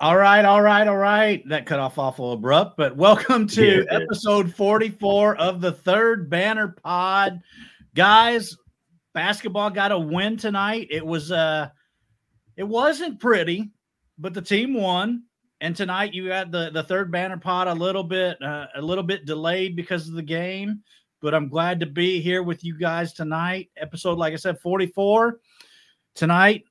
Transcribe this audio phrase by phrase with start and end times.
[0.00, 1.42] All right, all right, all right.
[1.48, 3.96] That cut off awful abrupt, but welcome to Yeah.
[3.96, 7.40] episode 44 of the third banner pod.
[7.96, 8.56] Guys,
[9.12, 10.86] basketball got a win tonight.
[10.90, 11.68] It was uh
[12.56, 13.70] it wasn't pretty,
[14.18, 15.24] but the team won.
[15.60, 19.02] And tonight you had the the third banner pod a little bit uh, a little
[19.02, 20.80] bit delayed because of the game,
[21.20, 23.68] but I'm glad to be here with you guys tonight.
[23.76, 25.40] Episode like I said 44
[26.14, 26.62] tonight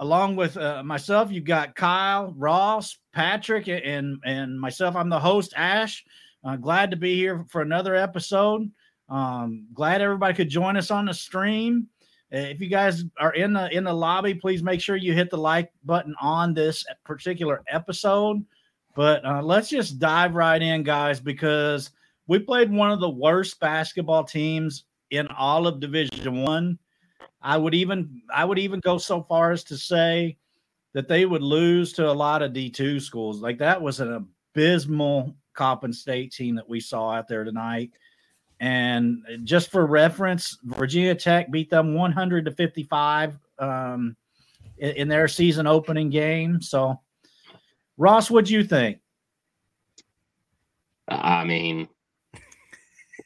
[0.00, 4.96] along with uh, myself, you've got Kyle, Ross, Patrick, and and myself.
[4.96, 6.04] I'm the host, Ash.
[6.44, 8.70] Uh, glad to be here for another episode.
[9.08, 11.88] Um, glad everybody could join us on the stream.
[12.32, 15.30] Uh, If you guys are in the in the lobby, please make sure you hit
[15.30, 18.44] the like button on this particular episode.
[18.94, 21.90] But uh, let's just dive right in, guys, because
[22.26, 26.78] we played one of the worst basketball teams in all of Division One.
[27.40, 30.36] I would even I would even go so far as to say
[30.94, 33.40] that they would lose to a lot of D2 schools.
[33.40, 37.92] Like that was an abysmal Coppin State team that we saw out there tonight.
[38.60, 44.16] And just for reference, Virginia Tech beat them 100 to 55 um,
[44.78, 46.60] in, in their season opening game.
[46.60, 47.00] So,
[47.96, 48.98] Ross, what do you think?
[51.06, 51.88] I mean,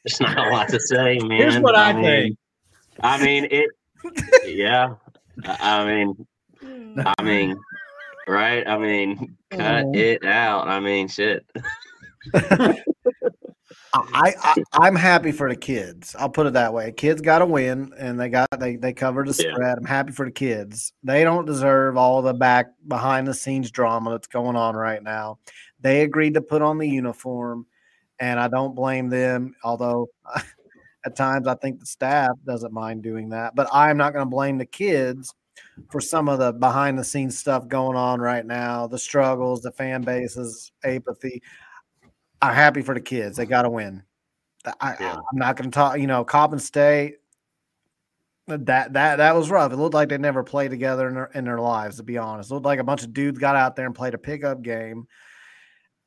[0.03, 1.31] there's not a lot to say, man.
[1.31, 2.37] Here's what I, mean, think.
[3.01, 3.69] I mean, it.
[4.45, 4.95] Yeah.
[5.45, 6.27] I I mean,
[6.61, 6.99] hmm.
[7.17, 7.55] I mean,
[8.27, 8.67] right?
[8.67, 9.91] I mean, cut Oh.
[9.93, 10.67] it out.
[10.67, 11.45] I mean, shit.
[13.95, 16.15] I, I I'm happy for the kids.
[16.17, 16.91] I'll put it that way.
[16.91, 19.53] Kids got to win, and they got they they covered the Yeah.
[19.53, 19.77] spread.
[19.77, 20.93] I'm happy for the kids.
[21.03, 25.37] They don't deserve all the back behind the scenes drama that's going on right now.
[25.81, 27.67] They agreed to put on the uniform,
[28.19, 29.53] and I don't blame them.
[29.63, 30.07] Although
[31.05, 34.29] at times I think the staff doesn't mind doing that, but I'm not going to
[34.29, 35.33] blame the kids
[35.89, 38.87] for some of the behind the scenes stuff going on right now.
[38.87, 41.41] The struggles, the fan bases, apathy.
[42.41, 43.37] I'm happy for the kids.
[43.37, 44.03] They got to win.
[44.79, 45.15] I, Yeah.
[45.15, 45.99] I'm not going to talk.
[45.99, 47.17] You know, Coppin State.
[48.49, 49.71] Uh, that that that was rough.
[49.71, 51.97] It looked like they never played together in their in their lives.
[51.97, 54.13] To be honest, it looked like a bunch of dudes got out there and played
[54.13, 55.07] a pickup game,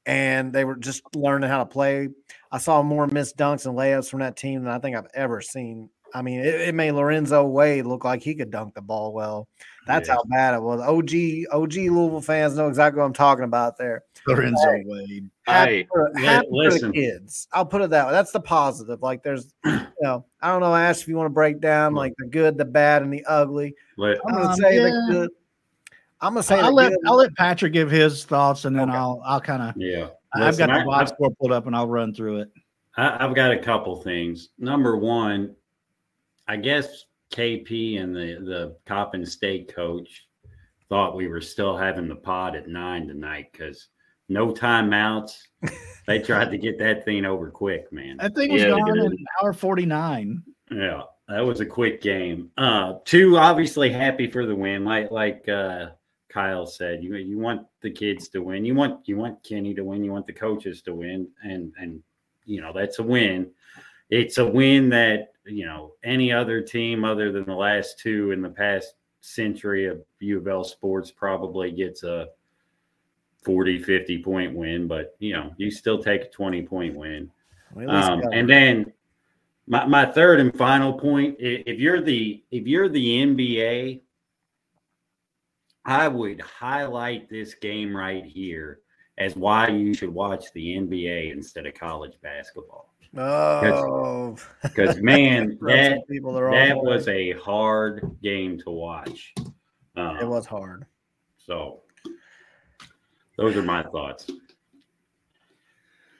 [0.07, 2.09] and they were just learning how to play.
[2.53, 5.41] I saw more missed dunks and layups from that team than I think I've ever
[5.41, 5.91] seen.
[6.15, 9.49] I mean, it, it made Lorenzo Wade look like he could dunk the ball well.
[9.87, 10.15] That's Yeah.
[10.15, 10.81] how bad it was.
[10.81, 14.05] OG OG Louisville fans know exactly what I'm talking about there.
[14.27, 14.85] Lorenzo Hey.
[14.87, 15.31] Wade.
[15.47, 16.93] Happy, Hey, for, li- happy for the listen.
[16.93, 17.49] kids.
[17.53, 18.13] I'll put it that way.
[18.13, 19.03] That's the positive.
[19.03, 22.13] Like there's, you know, I don't know, Ash, if you want to break down like
[22.19, 23.75] the good, the bad, and the ugly.
[23.99, 24.83] Let, I'm gonna Um, say yeah.
[24.85, 25.31] the good.
[26.21, 26.99] I'm gonna say I'll let good.
[27.07, 28.99] I'll let Patrick give his thoughts, and then Okay.
[28.99, 30.09] I'll I'll kind of yeah.
[30.35, 32.51] I've Listen, got the I- box score pulled up, and I'll run through it.
[32.97, 34.51] I, I've got a couple things.
[34.59, 35.55] Number one,
[36.49, 40.27] I guess KP and the the Coppin State coach
[40.89, 43.89] thought we were still having the pod at nine tonight because
[44.29, 45.37] no timeouts.
[46.07, 48.17] they tried to get that thing over quick, man.
[48.19, 49.05] That thing was Yeah, gone did.
[49.05, 50.43] in hour forty nine.
[50.71, 52.51] Yeah, that was a quick game.
[52.57, 54.85] Uh, two, obviously happy for the win.
[54.85, 55.91] Like like uh,
[56.37, 58.67] Kyle said, you you want the kids to win.
[58.67, 60.05] You want you want Kenny to win.
[60.05, 62.03] You want the coaches to win, and and
[62.45, 63.51] you know that's a win.
[64.11, 68.43] It's a win that you know any other team other than the last two in
[68.43, 72.27] the past century of U of L sports probably gets a
[73.43, 77.31] 40 50 point win but you know you still take a 20 point win
[77.89, 78.93] um, and then
[79.69, 84.01] my, my third and final point if you're the if you're the nba
[85.87, 88.81] i would highlight this game right here
[89.19, 96.07] as why you should watch the nba instead of college basketball Oh, because man that
[96.07, 99.33] people they're that was a hard game to watch
[99.97, 100.85] um, it was hard.
[101.39, 101.81] so
[103.39, 104.29] those are my thoughts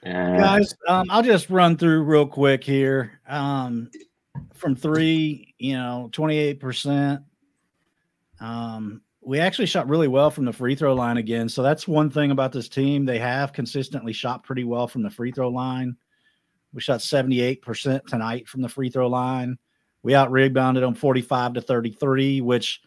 [0.05, 3.19] uh, Guys, um, I'll just run through real quick here.
[3.27, 3.89] Um,
[4.53, 7.21] from three, you know, twenty eight percent.
[8.39, 11.49] Um, we actually shot really well from the free throw line again.
[11.49, 13.05] So that's one thing about this team.
[13.05, 15.97] They have consistently shot pretty well from the free throw line.
[16.73, 19.57] We shot 78% tonight from the free throw line.
[20.01, 22.79] We out rebounded them 45 to 33, which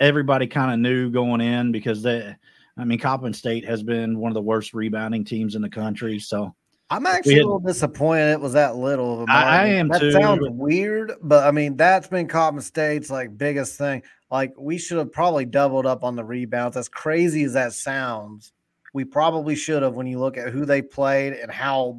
[0.00, 2.34] everybody kind of knew going in because they,
[2.76, 6.18] I mean, Coppin State has been one of the worst rebounding teams in the country.
[6.18, 6.52] So
[6.90, 9.86] I'm actually had- a little disappointed it was that little of a I- I am
[9.88, 10.10] that too.
[10.10, 14.02] sounds weird, but I mean that's been Coppin State's like biggest thing.
[14.30, 16.76] Like we should have probably doubled up on the rebounds.
[16.76, 18.52] As crazy as that sounds,
[18.92, 21.98] we probably should have when you look at who they played and how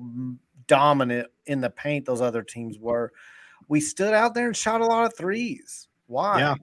[0.67, 3.13] dominant in the paint those other teams were.
[3.69, 5.87] We stood out there and shot a lot of threes.
[6.07, 6.39] Why?
[6.39, 6.55] Yeah.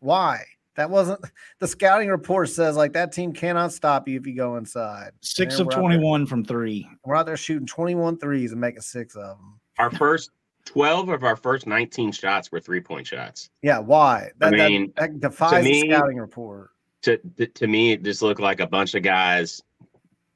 [0.00, 0.44] Why?
[0.76, 1.20] That wasn't
[1.58, 5.10] the scouting report says like that team cannot stop you if you go inside.
[5.20, 6.88] Six of we're out there- 21 from three.
[7.04, 9.60] We're out there shooting 21 threes and making six of them.
[9.78, 10.30] Our first
[10.64, 13.50] 12 of our first 19 shots were three point shots.
[13.62, 14.30] Yeah, why?
[14.40, 16.70] I That, that- mean, that, defies me- the scouting report.
[17.02, 19.62] To, to to me, it just looked like a bunch of guys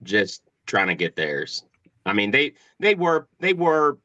[0.03, 1.65] just trying to get theirs.
[2.06, 3.99] I mean, they they were they were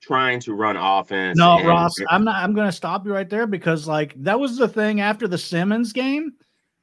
[0.00, 1.36] trying to run offense.
[1.36, 2.36] No, and- Ross, I'm not.
[2.36, 5.36] I'm going to stop you right there because like that was the thing after the
[5.38, 6.34] Simmons game.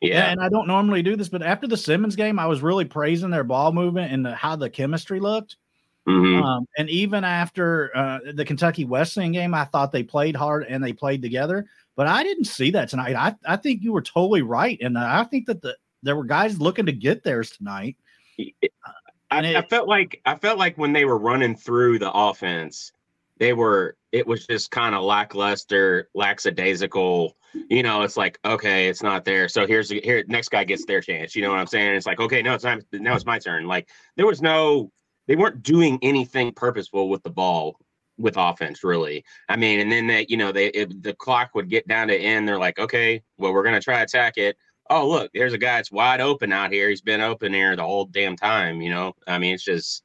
[0.01, 2.83] yeah, And I don't normally do this, but after the Simmons game, I was really
[2.83, 5.55] praising their ball movement and the, how the chemistry looked.
[6.07, 6.43] Mhm.
[6.43, 10.83] Um, and even after uh, the Kentucky Wesleyan game, I thought they played hard and
[10.83, 11.65] they played together.
[11.95, 13.15] But I didn't see that tonight.
[13.15, 16.59] I, I think you were totally right, and I think that the there were guys
[16.59, 17.95] looking to get theirs tonight.
[18.37, 18.51] and
[19.31, 22.91] I, it- I felt like I felt like when they were running through the offense,
[23.37, 27.35] they were it was just kind of lackluster, lackadaisical.
[27.69, 29.47] You know, it's like okay, it's not there.
[29.47, 31.35] So here's here next guy gets their chance.
[31.35, 31.95] You know what I'm saying?
[31.95, 32.79] It's like okay, no, it's not.
[32.91, 33.67] Now it's my turn.
[33.67, 34.91] Like there was no,
[35.27, 37.79] they weren't doing anything purposeful with the ball
[38.17, 39.23] with offense really.
[39.49, 42.15] I mean, and then that you know they if the clock would get down to
[42.17, 42.47] end.
[42.47, 44.57] They're like, okay, well we're gonna try to attack it
[44.89, 47.81] oh look there's a guy that's wide open out here he's been open here the
[47.81, 50.03] whole damn time you know i mean it's just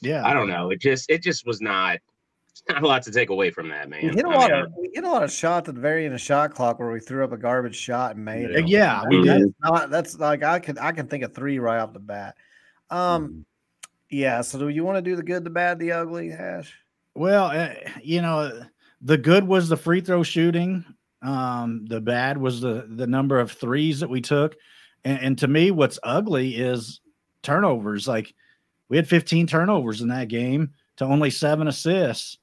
[0.00, 1.98] Yeah, i don't know it just it just was not
[2.48, 4.50] it's not a lot to take away from that man We hit a I lot
[4.50, 6.78] mean, of we hit a lot of shots at the very end of shot clock
[6.78, 8.66] where we threw up a garbage shot and made it.
[8.66, 9.54] yeah, we That's did.
[9.60, 12.34] not that's like I can I can think of three right off the bat.
[12.88, 13.44] Um
[14.10, 16.72] yeah, so do you want to do the good, the bad, the ugly, Hash?
[17.14, 18.62] Well, uh, you know,
[19.02, 20.84] the good was the free throw shooting.
[21.22, 24.56] Um, the bad was the the number of threes that we took,
[25.04, 27.00] and, and to me, what's ugly is
[27.42, 28.06] turnovers.
[28.06, 28.34] Like
[28.88, 32.38] we had 15 turnovers in that game to only seven assists.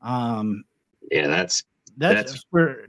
[0.00, 0.64] Um,
[1.10, 1.62] yeah that's
[1.96, 2.86] that's, That's- where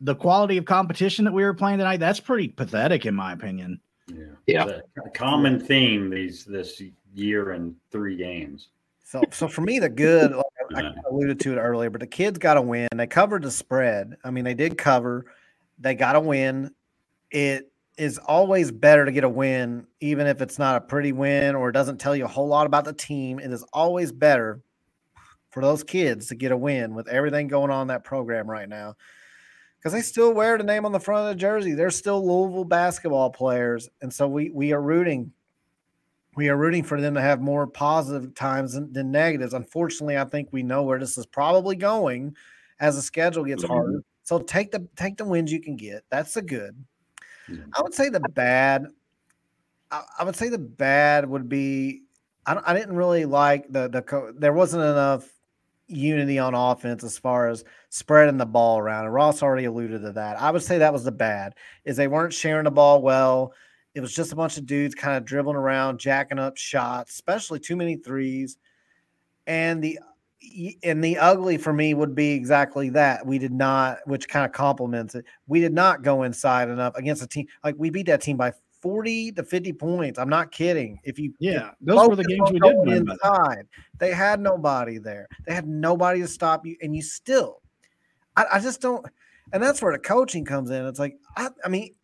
[0.00, 2.00] the quality of competition that we were playing tonight.
[2.00, 3.80] That's pretty pathetic, in my opinion.
[4.08, 4.24] Yeah.
[4.46, 4.66] Yeah.
[4.66, 6.80] It's a common theme these this
[7.14, 8.68] year in three games.
[9.04, 10.44] So so for me, the good like,
[10.74, 12.88] I, I alluded to it earlier, but the kids got a win.
[12.94, 14.16] They covered the spread.
[14.24, 15.26] I mean, they did cover.
[15.78, 16.72] They got a win.
[17.30, 21.54] It is always better to get a win, even if it's not a pretty win
[21.54, 23.38] or it doesn't tell you a whole lot about the team.
[23.38, 24.60] It is always better
[25.50, 28.68] for those kids to get a win with everything going on in that program right
[28.68, 28.96] now.
[29.86, 31.72] Because they still wear the name on the front of the jersey.
[31.72, 33.88] They're still Louisville basketball players.
[34.02, 35.30] And so we we are rooting
[36.34, 39.54] we are rooting for them to have more positive times than, than negatives.
[39.54, 42.34] Unfortunately, I think we know where this is probably going
[42.80, 43.68] as the schedule gets Mhm.
[43.68, 44.02] harder.
[44.24, 46.02] So take the take the wins you can get.
[46.10, 46.74] That's the good.
[47.48, 47.58] Yeah.
[47.76, 48.88] I would say the bad.
[49.92, 52.02] I, I would say the bad would be.
[52.44, 55.30] I, I didn't really like the the co- there wasn't enough
[55.86, 57.64] unity on offense as far as
[57.96, 59.06] spreading the ball around.
[59.06, 60.38] And Ross already alluded to that.
[60.38, 61.54] I would say that was the bad
[61.84, 63.54] is they weren't sharing the ball well.
[63.94, 67.58] It was just a bunch of dudes kind of dribbling around, jacking up shots, especially
[67.58, 68.58] too many threes.
[69.46, 69.98] And the
[70.84, 73.26] and the ugly for me would be exactly that.
[73.26, 75.24] We did not, which kind of complements it.
[75.46, 78.52] We did not go inside enough against a team like we beat that team by
[78.82, 80.18] 40 to 50 points.
[80.18, 81.00] I'm not kidding.
[81.02, 83.08] If you Yeah, those were the games we did win.
[83.08, 83.66] inside,
[83.98, 85.26] they had nobody there.
[85.46, 87.62] They had nobody to stop you, and you still.
[88.36, 89.04] I, I just don't,
[89.52, 90.84] and that's where the coaching comes in.
[90.86, 91.94] It's like I, I mean,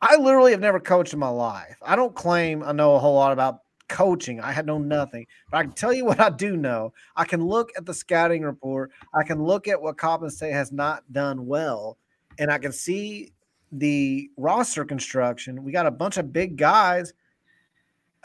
[0.00, 1.76] I literally have never coached in my life.
[1.82, 4.40] I don't claim I know a whole lot about coaching.
[4.40, 6.92] I had known nothing, but I can tell you what I do know.
[7.16, 8.90] I can look at the scouting report.
[9.14, 11.98] I can look at what Coppin State has not done well,
[12.38, 13.32] and I can see
[13.72, 15.62] the roster construction.
[15.62, 17.12] We got a bunch of big guys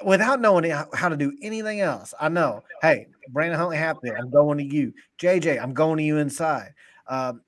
[0.04, 2.14] without knowing how to do anything else.
[2.20, 4.94] I know, hey, Brandon Huntley Hatfield, I'm going to you.
[5.20, 6.74] JJ, I'm going to you inside.
[7.08, 7.42] Um,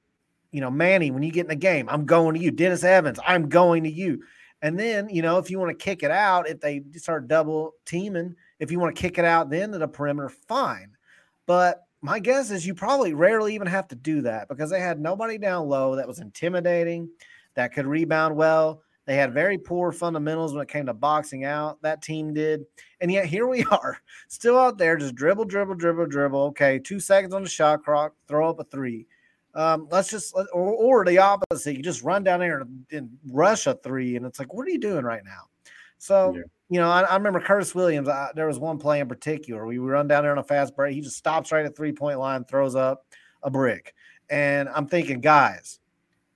[0.57, 2.49] you know, Manny, when you get in the game, I'm going to you.
[2.49, 4.23] Dennis Evans, I'm going to you.
[4.63, 7.73] And then, you know, if you want to kick it out, if they start double
[7.85, 10.97] teaming, if you want to kick it out then to the perimeter, fine.
[11.45, 14.99] But my guess is you probably rarely even have to do that because they had
[14.99, 17.07] nobody down low that was intimidating,
[17.53, 18.81] that could rebound well.
[19.05, 21.79] They had very poor fundamentals when it came to boxing out.
[21.83, 22.63] That team did.
[22.99, 26.41] And yet here we are, still out there, just dribble, dribble, dribble, dribble.
[26.45, 29.05] Okay, two seconds on the shot clock, throw up a three.
[29.55, 31.75] Um, let's just, or, or the opposite.
[31.75, 34.15] You just run down there and, and rush a three.
[34.15, 35.43] And it's like, what are you doing right now?
[35.97, 36.41] So, Yeah.
[36.69, 38.07] you know, I, I remember Curtis Williams.
[38.07, 39.65] I, there was one play in particular.
[39.65, 40.93] We run down there on a fast break.
[40.93, 43.05] He just stops right at three point line, throws up
[43.43, 43.95] a brick.
[44.29, 45.79] And I'm thinking, guys,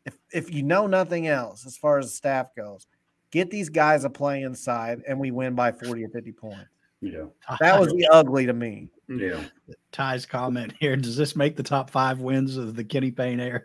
[0.05, 2.87] if if you know nothing else as far as the staff goes,
[3.31, 6.65] get these guys a play inside and we win by 40 or 50 points.
[7.01, 7.25] Yeah.
[7.59, 8.89] That was the ugly to me.
[9.19, 9.43] Yeah.
[9.91, 10.95] Ty's comment here.
[10.95, 13.61] Does this make the top five wins of the Kenny Payne era?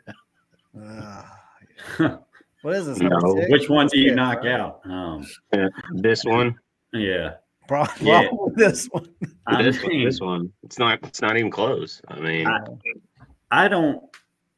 [0.81, 1.23] Uh,
[2.63, 2.99] What is this?
[2.99, 3.11] No.
[3.49, 4.59] Which one do you Yeah, knock right.
[4.61, 4.81] out?
[4.87, 5.25] Um,
[5.93, 6.59] This one,
[6.93, 7.35] yeah.
[7.69, 8.29] Pro- Yeah.
[8.29, 9.09] probably this one.
[9.47, 10.53] I this one, mean, this one.
[10.65, 10.99] It's not.
[11.05, 12.01] It's not even close.
[12.09, 12.61] I mean, I-
[13.53, 14.03] I don't.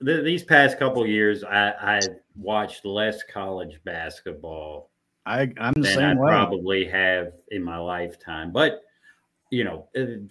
[0.05, 2.01] Th- these past couple years, I, I
[2.37, 4.91] watched less college basketball
[5.27, 6.29] I, I'm the than I same way.
[6.31, 8.53] probably have in my lifetime.
[8.53, 8.81] But
[9.51, 10.23] you know, uh,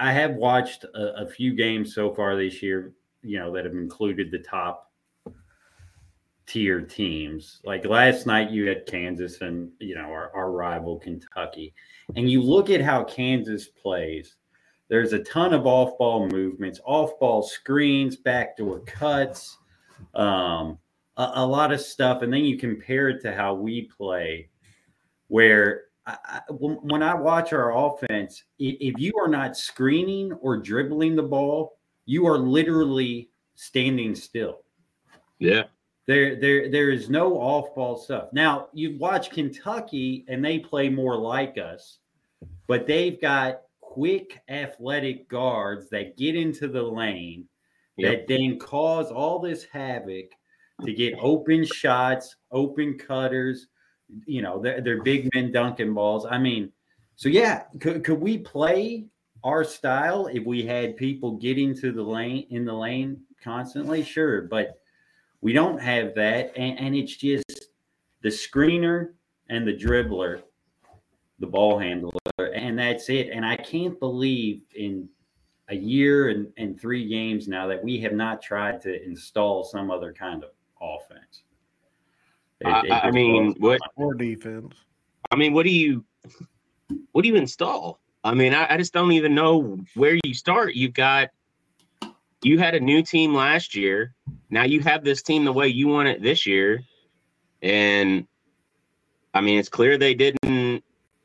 [0.00, 2.94] I have watched a, a few games so far this year.
[3.22, 4.90] You know that have included the top
[6.46, 7.60] tier teams.
[7.64, 11.74] Like last night, you had Kansas and you know our, our rival Kentucky,
[12.16, 14.36] and you look at how Kansas plays.
[14.88, 19.58] There's a ton of off-ball movements, off-ball screens, backdoor cuts,
[20.14, 20.78] um,
[21.16, 24.48] a, a lot of stuff, and then you compare it to how we play,
[25.28, 31.22] where I, when I watch our offense, if you are not screening or dribbling the
[31.22, 34.62] ball, you are literally standing still.
[35.38, 35.64] yeah,
[36.06, 38.32] There, there, there is no off-ball stuff.
[38.32, 41.98] Now you watch Kentucky, and they play more like us,
[42.66, 47.46] but they've got quick, athletic guards that get into the lane
[47.96, 48.26] Yep.
[48.28, 50.30] that then cause all this havoc
[50.84, 53.66] to get open shots, open cutters.
[54.26, 56.26] You know, they're, they're big men dunking balls.
[56.28, 56.72] I mean,
[57.16, 59.06] so yeah, could, could we play
[59.44, 64.02] our style if we had people getting to the lane in the lane constantly?
[64.02, 64.80] Sure, but
[65.40, 67.68] we don't have that, and, and it's just
[68.22, 69.12] the screener
[69.48, 70.42] and the dribbler,
[71.38, 73.30] the ball handler, and that's it.
[73.32, 75.08] And I can't believe in
[75.68, 79.90] a year and, and three games now that we have not tried to install some
[79.90, 80.50] other kind of
[80.80, 81.09] offense.
[82.60, 83.80] It- I, it I mean, what?
[83.96, 84.74] Or defense.
[85.30, 86.04] I mean, what do you?
[87.12, 88.00] What do you install?
[88.24, 90.74] I mean, I, I just don't even know where you start.
[90.74, 91.30] You've got.
[92.42, 94.14] You had a new team last year.
[94.48, 96.82] Now you have this team the way you want it this year,
[97.62, 98.26] and
[99.34, 100.82] I mean, it's clear they didn't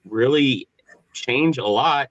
[0.08, 0.68] really
[1.14, 2.10] change a lot,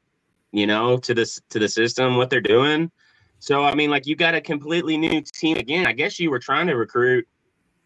[0.53, 2.91] you know, to this to the system what they're doing.
[3.39, 5.87] So I mean, like you got a completely new team again.
[5.87, 7.29] I guess you were trying to recruit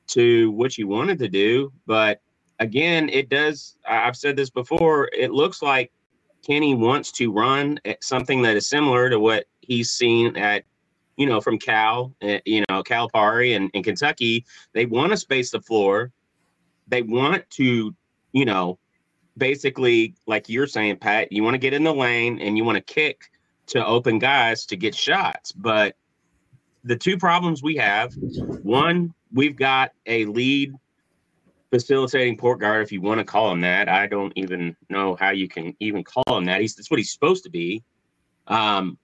[0.09, 2.21] to what you wanted to do, but
[2.59, 3.77] again, it does.
[3.87, 5.09] I've said this before.
[5.13, 5.93] It looks like
[6.47, 10.65] Kenny wants to run something that is similar to what he's seen at,
[11.17, 14.45] you know, from Cal, uh, you know, Calipari and, and Kentucky.
[14.73, 16.13] They want to space the floor.
[16.87, 17.95] They want to,
[18.33, 18.79] you know,
[19.37, 22.77] basically, like you're saying, Pat, you want to get in the lane and you want
[22.77, 23.31] to kick
[23.67, 25.53] to open guys to get shots.
[25.53, 25.97] But
[26.85, 28.15] the two problems we have
[28.63, 30.75] one, we've got a lead
[31.71, 33.89] facilitating port guard, if you want to call him that.
[33.89, 36.61] I don't even know how you can even call him that.
[36.61, 37.83] He's that's what he's supposed to be.
[38.47, 38.99] Um,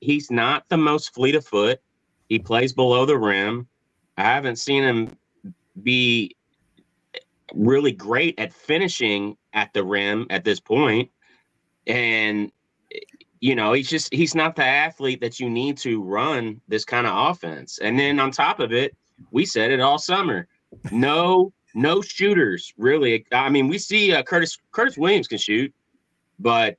[0.00, 1.80] he's not the most fleet of foot.
[2.28, 3.68] He plays below the rim.
[4.16, 5.16] I haven't seen him
[5.82, 6.36] be
[7.54, 11.10] really great at finishing at the rim at this point.
[11.86, 12.50] And
[13.40, 17.06] you know, he's just he's not the athlete that you need to run this kind
[17.06, 17.78] of offense.
[17.78, 18.96] And then on top of it,
[19.30, 20.46] we said it all summer.
[20.90, 23.26] No, no shooters really.
[23.32, 25.72] I mean, we see uh, Curtis Curtis Williams can shoot,
[26.38, 26.76] but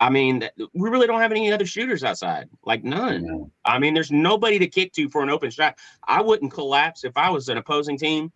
[0.00, 2.48] I mean, we really don't have any other shooters outside.
[2.64, 3.24] Like none.
[3.24, 3.50] No.
[3.64, 5.78] I mean, there's nobody to kick to for an open shot.
[6.08, 8.32] I wouldn't collapse if I was an opposing team.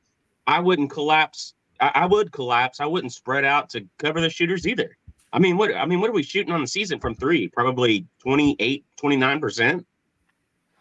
[0.46, 1.54] I wouldn't collapse.
[1.80, 2.78] I, I would collapse.
[2.78, 4.96] I wouldn't spread out to cover the shooters either.
[5.32, 7.48] I mean, what I mean, what are we shooting on the season from three?
[7.48, 9.84] Probably 28, 29%.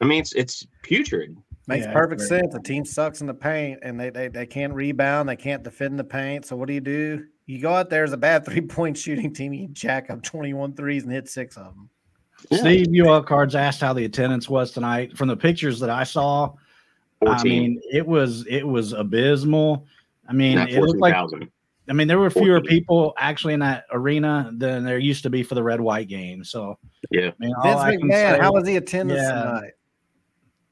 [0.01, 1.35] I mean, it's it's putrid.
[1.67, 2.53] Makes Yeah, perfect sense.
[2.53, 5.97] The team sucks in the paint and they, they they can't rebound, they can't defend
[5.97, 6.45] the paint.
[6.45, 7.25] So what do you do?
[7.47, 10.73] You go out there as a bad three point shooting team, you jack up 21
[10.75, 11.89] threes and hit six of them.
[12.51, 12.59] Yeah.
[12.59, 15.17] Steve UL Cards asked how the attendance was tonight.
[15.17, 16.53] From the pictures that I saw,
[17.21, 19.85] 14, I mean, it was it was abysmal.
[20.27, 21.49] I mean, not it looked like 14,000.
[21.87, 22.67] I mean there were fewer 14.
[22.69, 26.43] people actually in that arena than there used to be for the red white game.
[26.43, 26.77] So
[27.09, 27.29] Yeah.
[27.29, 29.59] I mean, all Vince McMahon, say- how was the attendance Yeah.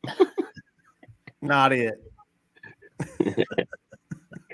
[0.10, 0.28] tonight?
[1.44, 1.96] Not it.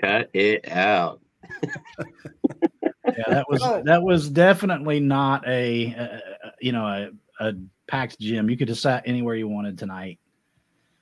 [0.00, 1.20] Cut it out.
[1.62, 7.10] yeah, that was that was definitely not a, uh you know a,
[7.48, 7.54] a
[7.86, 8.48] packed gym.
[8.50, 10.18] You could have sat anywhere you wanted tonight.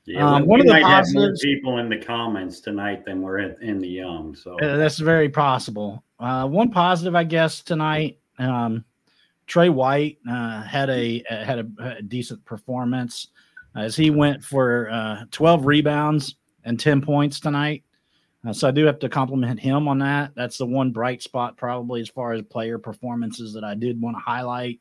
[0.04, 3.04] Yeah, Um, one we of the might have more positives- people in the comments tonight
[3.04, 4.34] than we're in, in the Yum.
[4.34, 6.02] So Uh, that's very possible.
[6.18, 8.18] Uh, one positive, I guess, tonight.
[8.38, 8.84] Um,
[9.46, 13.28] Tre White uh, had a uh, had a, a decent performance
[13.78, 17.84] as he went for uh, 12 rebounds and 10 points tonight.
[18.46, 20.32] Uh, so I do have to compliment him on that.
[20.36, 24.16] That's the one bright spot, probably as far as player performances that I did want
[24.16, 24.80] to highlight.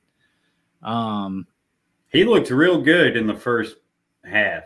[0.84, 1.48] Um,
[2.10, 3.77] he looked real good in the first
[4.24, 4.63] half.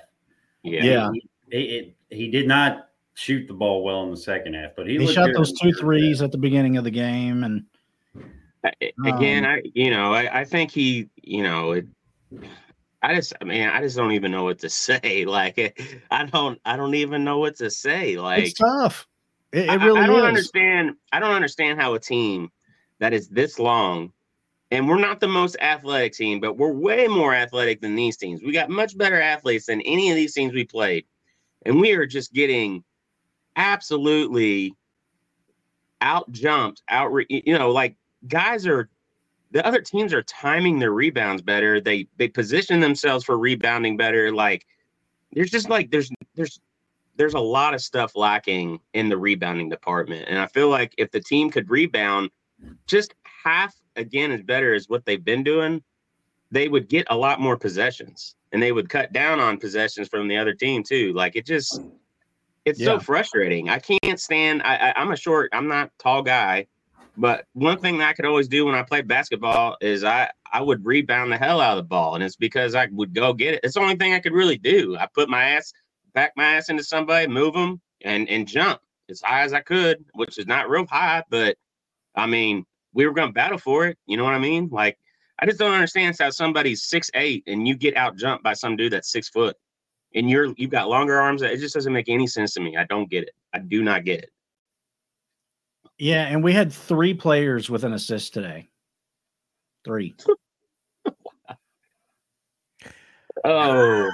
[0.64, 0.84] Yeah.
[0.84, 1.10] Yeah.
[1.14, 4.86] He, it, it- he did not shoot the ball well in the second half, but
[4.86, 6.26] he, He shot good those in the two third threes half.
[6.26, 7.64] at the beginning of the game, and
[8.66, 11.86] I- again, Um, I you know, I, I think he, you know, it,
[13.04, 15.26] I just, I mean, I just don't even know what to say.
[15.26, 15.72] Like, eh,
[16.10, 18.18] I don't, I don't even know what to say.
[18.18, 19.08] Like, it's tough.
[19.52, 20.26] It, I- it really I, don't is.
[20.26, 20.96] understand.
[21.12, 22.52] I don't understand how a team
[23.00, 24.14] that is this long,
[24.70, 28.42] and we're not the most athletic team, but we're way more athletic than these teams.
[28.44, 31.06] We got much better athletes than any of these teams we played,
[31.66, 32.84] and we are just getting
[33.56, 34.74] absolutely
[36.00, 37.12] out jumped, out.
[37.30, 37.96] You know, like
[38.28, 38.90] guys are.
[39.52, 41.82] The other teams are timing their rebounds better.
[41.82, 44.32] They they position themselves for rebounding better.
[44.32, 44.66] Like
[45.34, 46.60] there's just like there's there's
[47.18, 50.26] there's a lot of stuff lacking in the rebounding department.
[50.30, 52.30] And I feel like if the team could rebound
[52.88, 55.84] just half again as better as what they've been doing,
[56.52, 60.28] they would get a lot more possessions and they would cut down on possessions from
[60.28, 61.14] the other team too.
[61.14, 61.82] Like it just
[62.64, 62.86] it's Yeah.
[62.86, 63.70] so frustrating.
[63.70, 66.68] I can't stand I, I I'm a short, I'm not tall guy,
[67.18, 70.62] but one thing that I could always do when I played basketball is I I
[70.62, 72.16] would rebound the hell out of the ball.
[72.16, 73.62] And it's because I would go get it.
[73.64, 74.98] It's the only thing I could really do.
[74.98, 75.72] I put my ass
[76.14, 80.04] back my ass into somebody, move them, and and jump as high as I could,
[80.14, 81.58] which is not real high, but
[82.16, 83.98] I mean, we were going to battle for it.
[84.06, 84.70] You know what I mean?
[84.72, 84.98] Like,
[85.40, 88.76] I just don't understand how somebody's six eight and you get out jumped by some
[88.76, 89.58] dude that's six foot,
[90.16, 91.42] and you're you've got longer arms.
[91.42, 92.78] It just doesn't make any sense to me.
[92.78, 93.36] I don't get it.
[93.54, 94.30] I do not get it.
[96.02, 98.70] Yeah, and we had three players with an assist today.
[99.86, 100.16] Three.
[103.44, 104.12] Oh,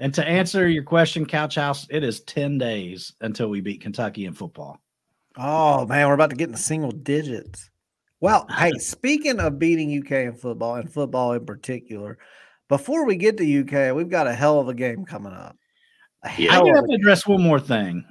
[0.00, 4.24] And to answer your question, Couch House, it is 10 days until we beat Kentucky
[4.24, 4.80] in football.
[5.36, 7.70] Oh man, we're about to get in the single digits.
[8.20, 12.18] Well, hey, speaking of beating UK in football and football in particular,
[12.68, 15.56] before we get to UK, we've got a hell of a game coming up.
[16.36, 16.50] Yeah.
[16.50, 18.04] I hell do of have to address one more thing.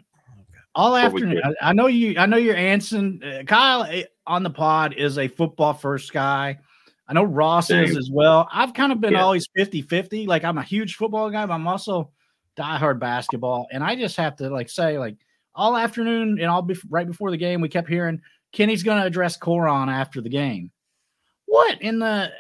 [0.74, 2.18] All afternoon, I, I know you.
[2.18, 3.22] I know you're answering.
[3.24, 6.60] Uh, Kyle eh, on the pod is a football first guy.
[7.08, 8.48] I know Ross is as well.
[8.54, 9.24] I've kind of been Yeah.
[9.24, 10.28] always 50 50.
[10.28, 12.10] Like I'm a huge football guy, but I'm also
[12.58, 13.68] diehard basketball.
[13.72, 15.18] And I just have to like say, like
[15.54, 18.22] all afternoon and all be- right before the game, we kept hearing
[18.54, 20.72] Kenny's going to address Koron after the game.
[21.48, 22.32] What in the?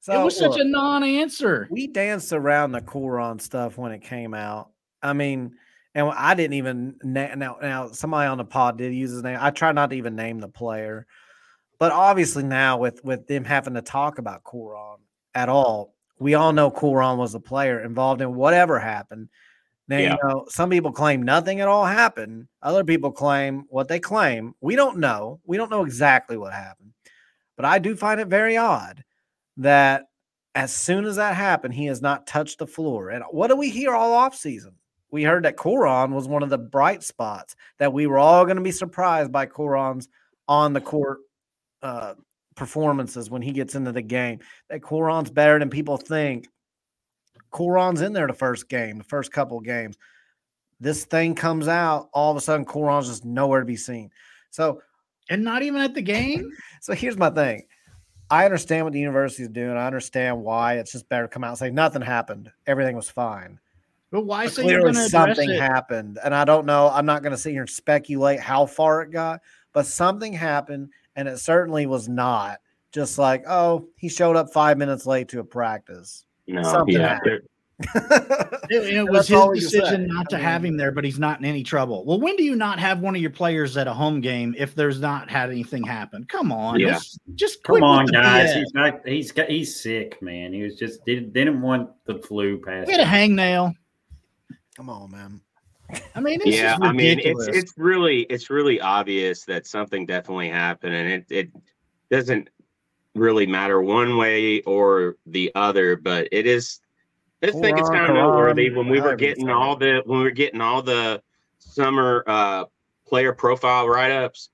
[0.00, 1.66] So, it was such look, a non-answer.
[1.70, 4.70] we danced around the Koron stuff when it came out.
[5.02, 5.56] I mean,
[5.98, 7.58] and I didn't even na- now.
[7.60, 9.38] Now somebody on the pod did use his name.
[9.40, 11.06] I try not to even name the player,
[11.78, 14.98] but obviously now with with them having to talk about Koron
[15.34, 19.28] at all, we all know Koron was a player involved in whatever happened.
[19.88, 20.12] Now Yeah.
[20.12, 22.46] you know some people claim nothing at all happened.
[22.62, 24.54] Other people claim what they claim.
[24.60, 25.40] We don't know.
[25.44, 26.92] We don't know exactly what happened,
[27.56, 29.02] but I do find it very odd
[29.56, 30.04] that
[30.54, 33.10] as soon as that happened, he has not touched the floor.
[33.10, 34.74] And what do we hear all off season?
[35.10, 38.56] We heard that Koron was one of the bright spots that we were all going
[38.56, 40.08] to be surprised by Koron's
[40.46, 41.20] on the court
[41.82, 42.14] uh,
[42.54, 44.40] performances when he gets into the game.
[44.68, 46.48] That Koron's better than people think.
[47.50, 49.96] Koron's in there the first game, the first couple games.
[50.80, 54.10] This thing comes out, all of a sudden Koron's just nowhere to be seen.
[54.50, 54.82] So
[55.30, 56.50] And not even at the game.
[56.80, 57.64] so here's my thing.
[58.30, 59.76] I understand what the university is doing.
[59.76, 62.50] I understand why it's just better to come out and say nothing happened.
[62.66, 63.58] Everything was fine.
[64.10, 65.60] But why But say you're clearly going to something it?
[65.60, 66.18] happened.
[66.24, 66.88] And I don't know.
[66.90, 69.40] I'm not going to sit here and speculate how far it got,
[69.72, 70.90] but something happened.
[71.16, 72.58] And it certainly was not
[72.92, 76.24] just like, oh, he showed up five minutes late to a practice.
[76.46, 77.08] no, Something yeah.
[77.08, 77.40] happened.
[78.70, 79.78] It, it was his we can say.
[79.80, 82.04] decision not to I have him there, but he's not in any trouble.
[82.04, 84.74] Well, when do you not have one of your players at a home game if
[84.74, 86.24] there's not had anything happen?
[86.28, 86.94] Come on, Yeah.
[86.94, 88.50] just, just Come on, guys.
[88.50, 88.56] BS.
[88.58, 89.06] He's not.
[89.06, 89.48] He's got.
[89.48, 90.52] He's sick, man.
[90.52, 92.88] He was just didn't didn't want the flu past.
[92.90, 93.74] Get a hangnail.
[94.78, 95.40] Come on, man.
[96.14, 100.06] I mean, this yeah is i mean it's it's really it's really obvious that something
[100.06, 101.50] definitely happened and it, it
[102.10, 102.48] doesn't
[103.14, 106.80] really matter one way or the other but it is
[107.42, 110.24] i just think it's kind of noteworthy when we were getting all the when we
[110.24, 111.20] were getting all the
[111.58, 112.64] summer uh
[113.06, 114.50] player profile write-ups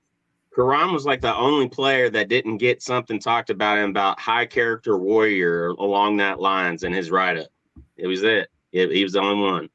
[0.57, 4.45] Koron was like the only player that didn't get something talked about him about high
[4.45, 7.49] character warrior along that lines in his write-up.
[7.97, 9.69] It was it, it he was the only one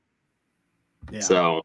[1.12, 1.20] yeah.
[1.20, 1.62] so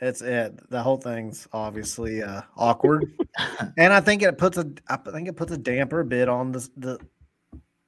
[0.00, 0.58] It's it.
[0.70, 3.12] The whole thing's obviously uh, awkward,
[3.78, 4.70] and I think it puts a.
[4.88, 6.98] I think it puts a damper a bit on the the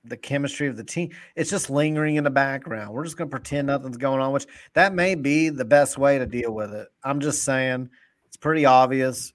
[0.05, 1.11] the chemistry of the team.
[1.37, 2.93] It's just lingering in the background.
[2.93, 6.19] We're just going to pretend nothing's going on, which that may be the best way
[6.19, 6.89] to deal with it.
[7.05, 7.89] I'm just saying
[8.27, 9.33] it's pretty obvious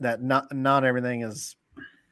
[0.00, 1.54] that not not everything is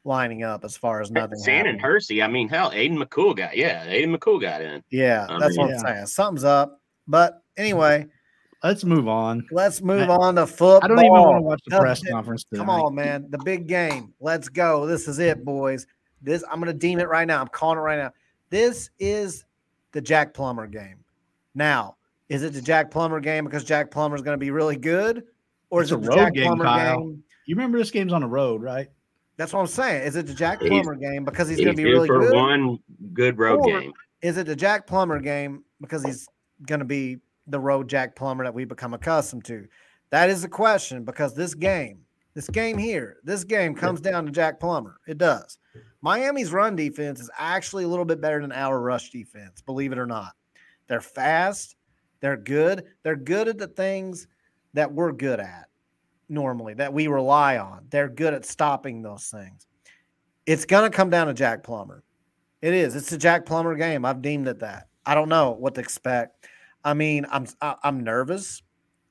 [0.05, 1.39] lining up as far as nothing.
[1.39, 1.81] Sand and.
[1.81, 2.21] Hersey.
[2.23, 4.83] I mean, hell, Aiden McCool got yeah, Aiden McCool got in.
[4.91, 6.05] Yeah, I that's mean- what I'm saying.
[6.05, 6.79] Something's up.
[7.07, 8.05] But anyway,
[8.63, 9.45] let's move on.
[9.51, 10.79] Let's move on to football.
[10.83, 12.43] I don't even want to watch the press th- conference.
[12.45, 12.59] Tonight.
[12.65, 13.25] Come on, man.
[13.29, 14.13] The big game.
[14.19, 14.85] Let's go.
[14.85, 15.87] This is it, boys.
[16.21, 17.39] This I'm gonna deem it right now.
[17.41, 18.11] I'm calling it right now.
[18.49, 19.45] This is
[19.91, 20.97] the Jack Plummer game.
[21.55, 21.95] Now,
[22.27, 25.23] is it the Jack Plummer game because Jack Plummer is gonna be really good?
[25.69, 26.99] Or It's is a it the road Jack game, Plummer Kyle.
[26.99, 27.23] game?
[27.45, 28.87] You remember this game's on the road, right?
[29.37, 30.03] That's what I'm saying.
[30.03, 32.19] Is it the Jack He's- Plummer game because he's, He's, gonna be due really for
[32.19, 32.35] good?
[32.35, 32.79] one
[33.13, 33.93] good road Or- game.
[34.21, 36.27] Is it the Jack Plummer game because he's
[36.67, 37.19] going to be
[37.51, 39.67] the road Jack Plummer that we become accustomed to?
[40.11, 41.99] That is the question because this game,
[42.33, 44.99] this game here, this game comes down to Jack Plummer.
[45.07, 45.59] It does.
[46.01, 49.99] Miami's run defense is actually a little bit better than our rush defense, believe it
[49.99, 50.33] or not.
[50.87, 51.75] They're fast,
[52.21, 54.27] they're good, they're good at the things
[54.73, 55.65] that we're good at
[56.29, 57.85] normally, that we rely on.
[57.89, 59.67] They're good at stopping those things.
[60.45, 62.03] It's going to come down to Jack Plummer.
[62.61, 62.95] It is.
[62.95, 64.05] It's a Jack Plummer game.
[64.05, 64.87] I've deemed it that.
[65.05, 66.47] I don't know what to expect.
[66.83, 68.61] I mean, I'm I- I'm nervous.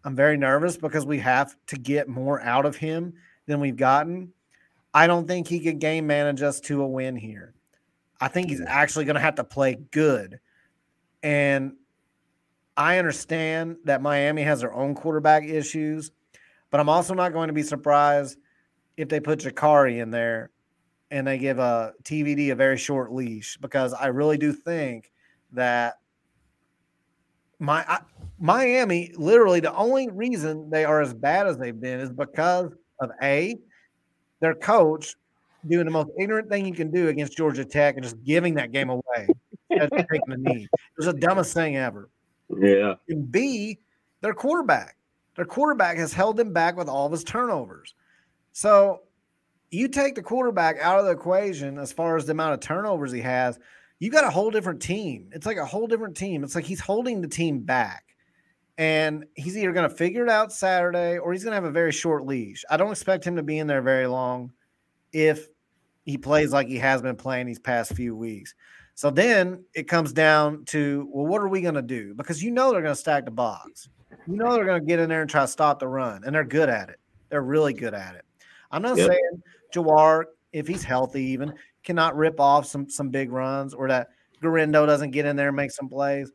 [0.05, 3.15] I'm very nervous because we have to get more out of him
[3.47, 4.33] than we've gotten.
[4.95, 7.55] I don't think he could game manage us to a win here.
[8.21, 8.67] I think he's mm.
[8.67, 10.41] actually going to have to play good.
[11.23, 11.75] And
[12.77, 16.13] I understand that Miami has their own quarterback issues,
[16.71, 18.39] but I'm also not going to be surprised
[18.97, 20.51] if they put Jacurri in there
[21.11, 25.11] and they give a TVD a very short leash because I really do think
[25.53, 25.99] that
[27.59, 28.01] my I,
[28.39, 33.11] Miami literally the only reason they are as bad as they've been is because of
[33.23, 33.57] a
[34.41, 35.15] their coach
[35.67, 38.73] doing the most ignorant thing you can do against Georgia Tech and just giving that
[38.73, 39.29] game away.
[39.71, 40.69] That's taking a knee.
[40.73, 42.09] It was the dumbest thing ever.
[42.49, 42.95] Yeah.
[43.09, 43.79] And B,
[44.21, 44.97] their quarterback.
[45.37, 47.95] Their quarterback has held them back with all of his turnovers.
[48.53, 49.03] So
[49.71, 53.13] you take the quarterback out of the equation as far as the amount of turnovers
[53.13, 53.59] he has,
[53.99, 55.31] you got a whole different team.
[55.33, 56.45] It's like a whole different team.
[56.45, 58.05] It's like he's holding the team back.
[58.77, 61.71] And he's either going to figure it out Saturday or he's going to have a
[61.71, 62.65] very short leash.
[62.71, 64.53] I don't expect him to be in there very long
[65.13, 65.49] if
[66.05, 68.55] he plays like he has been playing these past few weeks.
[68.95, 72.15] So then it comes down to, well, what are we going to do?
[72.15, 73.89] Because you know they're going to stack the box.
[74.27, 76.35] You know they're going to get in there and try to stop the run, and
[76.35, 76.99] they're good at it.
[77.31, 78.25] They're really good at it.
[78.71, 79.09] I'm not Yep.
[79.09, 79.43] saying
[79.75, 81.53] Jawhar, if he's healthy, even
[81.85, 84.09] cannot rip off some some big runs or that
[84.41, 86.33] Guerendo doesn't get in there and make some plays.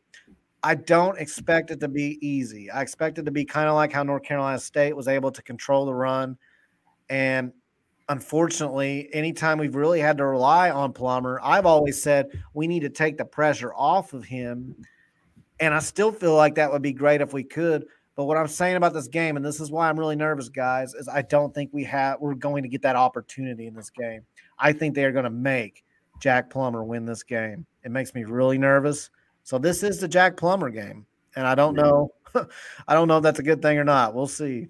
[0.64, 2.72] I don't expect it to be easy.
[2.72, 5.42] I expect it to be kind of like how North Carolina State was able to
[5.42, 6.38] control the run.
[7.10, 7.52] And
[8.08, 12.90] unfortunately, anytime we've really had to rely on Plummer, I've always said we need to
[12.90, 14.76] take the pressure off of him.
[15.60, 17.86] And I still feel like that would be great if we could.
[18.16, 20.94] But what I'm saying about this game, and this is why I'm really nervous, guys,
[20.94, 24.22] is I don't think we have we're going to get that opportunity in this game.
[24.60, 25.84] I think they are going to make
[26.20, 27.66] Jack Plummer win this game.
[27.84, 29.10] It makes me really nervous.
[29.44, 32.14] So this is the Jack Plummer game, and I don't know,
[32.88, 34.14] I don't know if that's a good thing or not.
[34.14, 34.68] We'll see.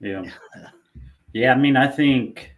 [0.00, 0.24] Yeah.
[1.32, 2.54] Yeah, I mean, I think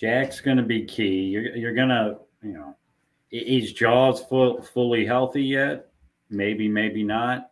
[0.00, 1.24] Jack's going to be key.
[1.24, 2.74] You're you're going to, you know,
[3.32, 5.88] i- is Jaws full, fully healthy yet?
[6.30, 7.50] Maybe, maybe not.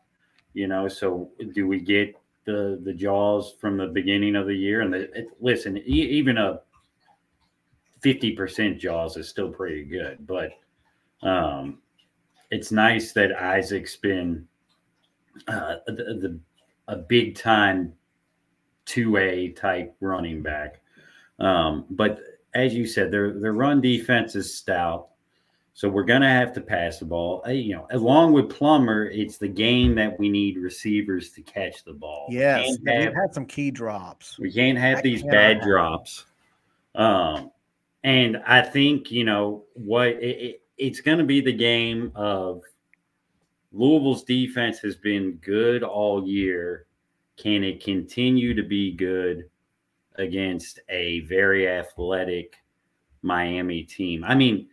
[0.55, 4.83] You know, so do we get the the Jaws from the beginning of the year?
[4.83, 5.81] And the, it, listen, e-
[6.19, 6.61] even a
[8.01, 10.51] fifty percent Jaws is still pretty good, but
[11.23, 11.79] um,
[12.51, 14.47] it's nice that Isaac's been
[15.49, 16.41] uh, the, the
[16.89, 17.95] a big time
[18.85, 20.83] two A type running back.
[21.39, 22.19] Um, but
[22.55, 25.09] as you said, their their run defense is stout,
[25.75, 27.43] so we're gonna have to pass the ball.
[27.47, 31.85] Uh, You know, along with Plummer, it's the game that we need receivers to catch
[31.85, 32.27] the ball.
[32.31, 34.39] Yes, can't yeah, have- we've had some key drops.
[34.39, 36.27] we can't have I these cannot bad have- drops.
[36.95, 37.51] Um,
[38.05, 42.63] and I think you know what it, it, it's going to be the game of
[43.73, 46.87] Louisville's defense has been good all year.
[47.39, 49.49] Can it continue to be good
[50.17, 52.57] against a very athletic
[53.23, 54.25] Miami team?
[54.25, 54.69] I mean,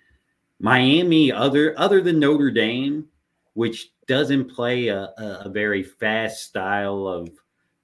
[0.59, 3.07] Miami, other other than Notre Dame,
[3.53, 7.29] which doesn't play a, a, very fast style of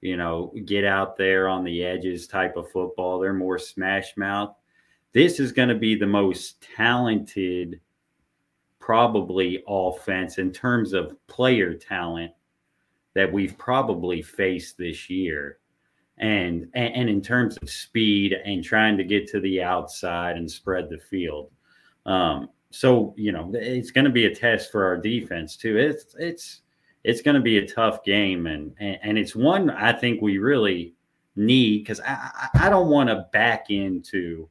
[0.00, 3.18] you know, get out there on the edges type of football.
[3.18, 4.54] They're more smash mouth.
[5.12, 7.80] This is going to be the most talented,
[8.78, 12.32] probably offense in terms of player talent
[13.14, 15.58] that we've probably faced this year.
[16.18, 20.50] And, and and in terms of speed and trying to get to the outside and
[20.50, 21.50] spread the field.
[22.06, 25.76] Um, so you know it's going to be a test for our defense too.
[25.78, 26.60] It's it's
[27.04, 30.38] it's going to be a tough game, and and, and it's one I think we
[30.38, 30.94] really
[31.36, 34.48] need because I, I I don't want to back into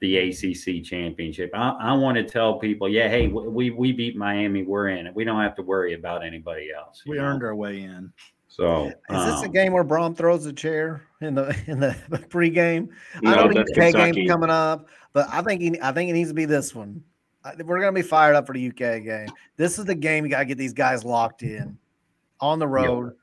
[0.00, 1.50] the ACC championship.
[1.54, 5.14] I, I want to tell people, yeah, hey, we we beat Miami, we're in it.
[5.14, 7.02] We don't have to worry about anybody else.
[7.06, 7.24] We know?
[7.24, 8.12] earned our way in.
[8.48, 11.94] So Is this a um, game where Brohm throws a chair in the in the
[12.30, 12.88] pregame?
[13.24, 14.12] I No, know the that's UK Kentucky.
[14.12, 17.02] game's coming up, but I think he, I think it needs to be this one.
[17.46, 19.28] I- We're gonna be fired up for the UK game.
[19.56, 21.78] This is the game you gotta get these guys locked in
[22.40, 23.14] on the road.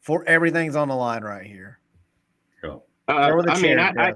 [0.00, 1.80] For everything's on the line right here.
[2.62, 2.84] go.
[3.08, 4.12] Uh, Throw the I mean, I, I.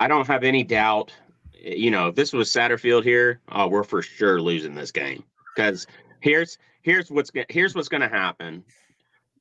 [0.00, 1.12] I don't have any doubt.
[1.52, 5.22] You know, if this was Satterfield here, oh, we're for sure losing this game
[5.54, 5.86] because
[6.20, 8.64] here's here's what's here's what's going to happen.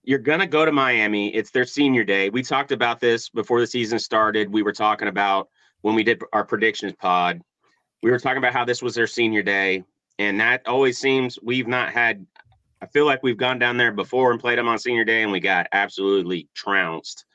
[0.03, 1.33] You're going to go to Miami.
[1.33, 2.29] It's their senior day.
[2.29, 4.51] We talked about this before the season started.
[4.51, 5.49] We were talking about
[5.81, 7.41] when we did our predictions pod.
[8.03, 9.83] We were talking about how this was their senior day,
[10.19, 12.25] and that always seems we've not had.
[12.81, 15.31] I feel like we've gone down there before and played them on senior day, and
[15.31, 17.25] we got absolutely trounced.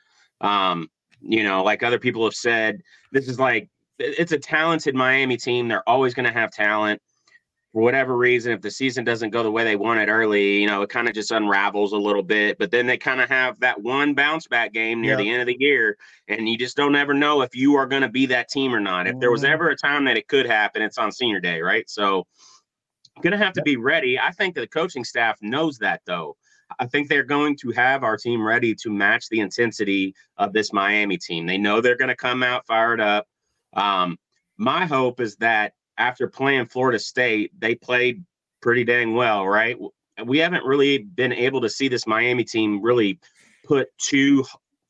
[0.41, 0.89] Um,
[1.21, 5.67] you know, like other people have said, this is like it's a talented Miami team.
[5.67, 7.01] They're always going to have talent
[7.77, 8.51] for whatever reason.
[8.53, 11.07] If the season doesn't go the way they want it early, you know, it kind
[11.07, 12.57] of just unravels a little bit.
[12.57, 15.17] But then they kind of have that one bounce back game near Yeah.
[15.17, 15.95] the end of the year,
[16.27, 18.79] and you just don't ever know if you are going to be that team or
[18.79, 19.05] not.
[19.05, 19.49] If there was Mhm.
[19.49, 21.87] ever a time that it could happen, it's on senior day, right?
[21.87, 22.25] So,
[23.21, 24.17] going to have to be ready.
[24.17, 26.35] I think the coaching staff knows that though.
[26.79, 30.73] I think they're going to have our team ready to match the intensity of this
[30.73, 31.45] Miami team.
[31.45, 33.27] They know they're going to come out fired up.
[33.73, 34.17] Um,
[34.57, 38.23] my hope is that after playing Florida State, they played
[38.61, 39.77] pretty dang well, right?
[40.25, 43.19] We haven't really been able to see this Miami team really
[43.65, 44.45] put two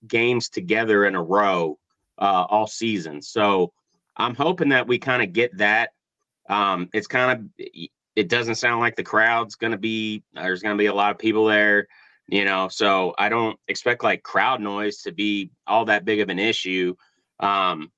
[0.08, 1.78] games together in a row
[2.18, 3.22] uh, all season.
[3.22, 3.74] So
[4.16, 5.92] I'm hoping that we kind of get that.
[6.50, 7.66] Um, it's kind of
[8.18, 11.12] it doesn't sound like the crowd's going to be there's going to be a lot
[11.12, 11.88] of people there
[12.28, 16.30] you know so i don't expect like crowd noise to be all that big of
[16.30, 16.96] an issue
[17.40, 17.92] um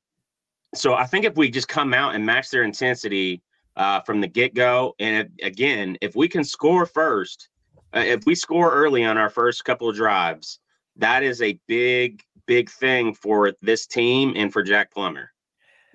[0.75, 3.41] so i think if we just come out and match their intensity
[3.75, 7.49] uh from the get-go and if, again if we can score first
[7.95, 10.60] uh, if we score early on our first couple of drives
[10.95, 15.32] that is a big big thing for this team and for jack plummer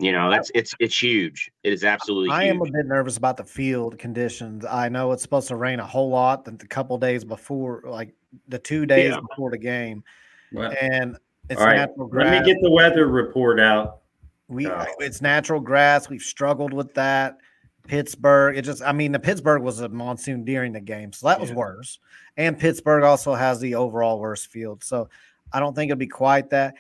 [0.01, 2.51] you know that's it's it's huge it is absolutely I huge.
[2.57, 4.65] am a bit nervous about the field conditions.
[4.65, 8.13] I know it's supposed to rain a whole lot the, the couple days before, like
[8.49, 9.21] the two days Yeah.
[9.21, 10.03] before the game,
[10.51, 11.17] Well, and
[11.49, 11.77] it's all right.
[11.77, 12.45] natural Let grass.
[12.45, 14.01] me get the weather report out.
[14.49, 16.09] We it's natural grass.
[16.09, 17.39] We've struggled with that.
[17.87, 21.41] Pittsburgh, it just I mean the Pittsburgh was a monsoon during the game, so that
[21.41, 21.99] was worse.
[22.37, 24.83] And Pittsburgh also has the overall worst field.
[24.83, 25.09] So
[25.53, 26.75] I don't think it'll be quite that.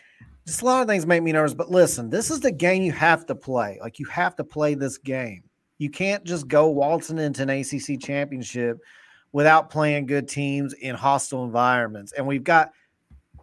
[0.46, 1.54] Just a lot of things make me nervous.
[1.54, 3.78] But listen, this is the game you have to play.
[3.80, 5.44] Like you have to play this game.
[5.78, 8.78] You can't just go waltzing into an ACC championship
[9.32, 12.12] without playing good teams in hostile environments.
[12.12, 12.72] And we've got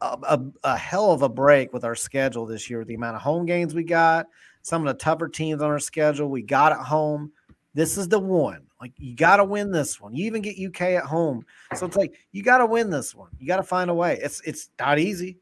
[0.02, 2.84] a, a, hell of a break with our schedule this year.
[2.84, 4.28] The amount of home games we got,
[4.62, 7.32] some of the tougher teams on our schedule we got at home.
[7.74, 8.64] This is the one.
[8.82, 10.14] Like you got to win this one.
[10.14, 13.30] You even get UK at home, so it's like you got to win this one.
[13.40, 14.20] You got to find a way.
[14.22, 15.38] It's it's not easy,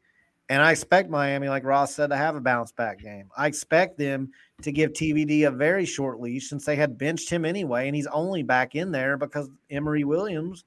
[0.50, 3.30] and I expect Miami, like Ross said, to have a bounce back game.
[3.34, 7.46] I expect them to give TVD a very short leash since they had benched him
[7.46, 10.66] anyway, and he's only back in there because Emory Williams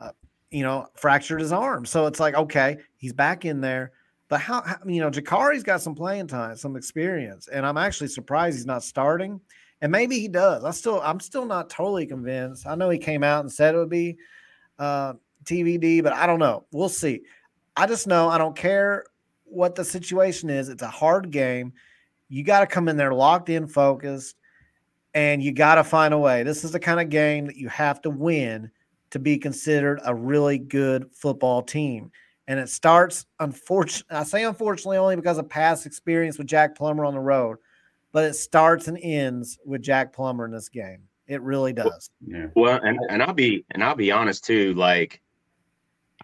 [0.00, 0.12] uh,
[0.50, 1.84] you know, fractured his arm.
[1.84, 3.92] So it's like, okay, he's back in there.
[4.28, 8.08] But how, how you know, Jacurri's got some playing time, some experience, and I'm actually
[8.08, 9.40] surprised he's not starting.
[9.80, 10.64] And maybe he does.
[10.64, 12.66] I still, I'm still not totally convinced.
[12.66, 14.16] I know he came out and said it would be
[14.78, 16.64] uh, TVD, but I don't know.
[16.72, 17.22] We'll see.
[17.76, 19.04] I just know I don't care
[19.44, 20.68] what the situation is.
[20.68, 21.72] It's a hard game.
[22.28, 24.36] You got to come in there locked in, focused,
[25.14, 26.42] and you got to find a way.
[26.42, 28.70] This is the kind of game that you have to win
[29.10, 32.10] to be considered a really good football team.
[32.46, 37.04] And it starts, unfortunately, I say unfortunately only because of past experience with Jack Plummer
[37.04, 37.58] on the road,
[38.12, 41.02] but it starts and ends with Jack Plummer in this game.
[41.26, 42.10] It really does.
[42.26, 42.46] Yeah.
[42.56, 44.72] Well, and, and I'll be and I'll be honest too.
[44.74, 45.20] Like,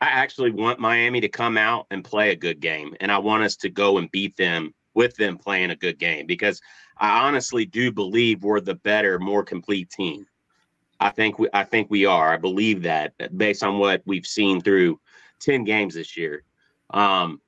[0.01, 3.45] I actually want Miami to come out and play a good game, and I want
[3.45, 6.61] us to go and beat them with them playing a good game because
[6.97, 10.27] I honestly do believe we're the better, more complete team.
[11.05, 12.33] I think we I think we are.
[12.33, 14.99] I believe that based on what we've seen through
[15.39, 16.45] ten games this year.
[16.89, 17.43] Um,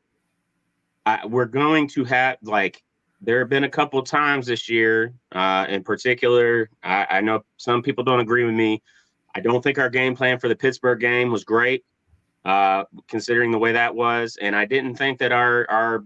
[1.06, 2.82] I, we're going to have like
[3.22, 6.68] there have been a couple times this year, uh, in particular.
[6.82, 8.82] I, I know some people don't agree with me.
[9.34, 11.86] I don't think our game plan for the Pittsburgh game was great,
[12.44, 16.04] uh, considering the way that was, and I didn't think that our our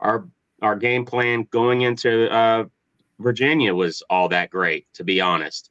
[0.00, 0.26] our
[0.62, 2.64] our game plan going into uh,
[3.18, 5.70] Virginia was all that great, to be honest.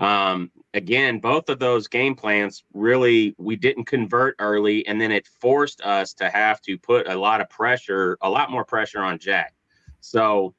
[0.00, 5.28] Um, again, both of those game plans really we didn't convert early, and then it
[5.40, 9.18] forced us to have to put a lot of pressure, a lot more pressure on
[9.18, 9.54] Jack.
[10.00, 10.54] So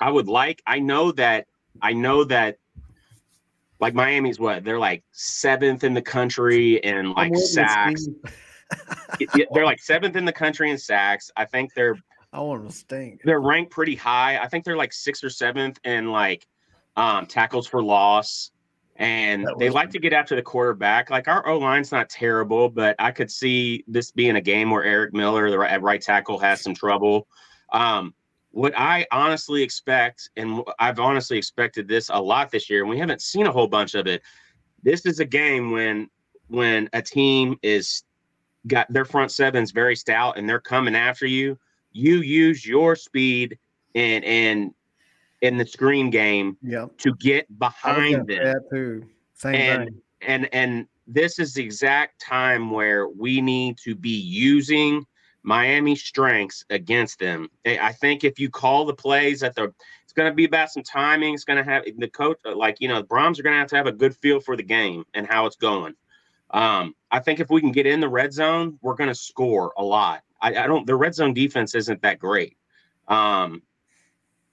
[0.00, 1.46] I would like, I know that,
[1.80, 2.58] I know that
[3.80, 8.08] like Miami's what they're like seventh in the country and like sacks.
[9.52, 11.30] they're like seventh in the country in sacks.
[11.36, 11.96] I think they're
[12.32, 13.22] I want to stink.
[13.24, 14.38] They're ranked pretty high.
[14.38, 16.46] I think they're like sixth or seventh in like
[16.98, 18.50] um, tackles for loss.
[18.96, 21.08] And they like to get after the quarterback.
[21.08, 24.82] Like our O line's not terrible, but I could see this being a game where
[24.82, 27.28] Eric Miller, the right, right tackle, has some trouble.
[27.72, 28.12] Um,
[28.50, 32.98] what I honestly expect, and I've honestly expected this a lot this year, and we
[32.98, 34.20] haven't seen a whole bunch of it.
[34.82, 36.10] This is a game when
[36.48, 38.02] when a team is
[38.66, 41.56] got their front sevens very stout and they're coming after you.
[41.92, 43.58] You use your speed
[43.94, 44.72] and and
[45.42, 46.96] in the screen game yep.
[46.98, 48.44] to get behind them.
[48.44, 49.06] That too.
[49.34, 50.02] Same and, thing.
[50.22, 55.04] And and this is the exact time where we need to be using
[55.42, 57.48] Miami strengths against them.
[57.64, 59.72] I think if you call the plays that the
[60.08, 61.34] it's going to be about some timing.
[61.34, 63.68] It's going to have the coach like you know the Brohms are going to have
[63.68, 65.92] to have a good feel for the game and how it's going.
[66.50, 69.74] Um, I think if we can get in the red zone, we're going to score
[69.76, 70.22] a lot.
[70.40, 70.86] I, I, don't.
[70.86, 72.56] The red zone defense isn't that great.
[73.06, 73.60] Um,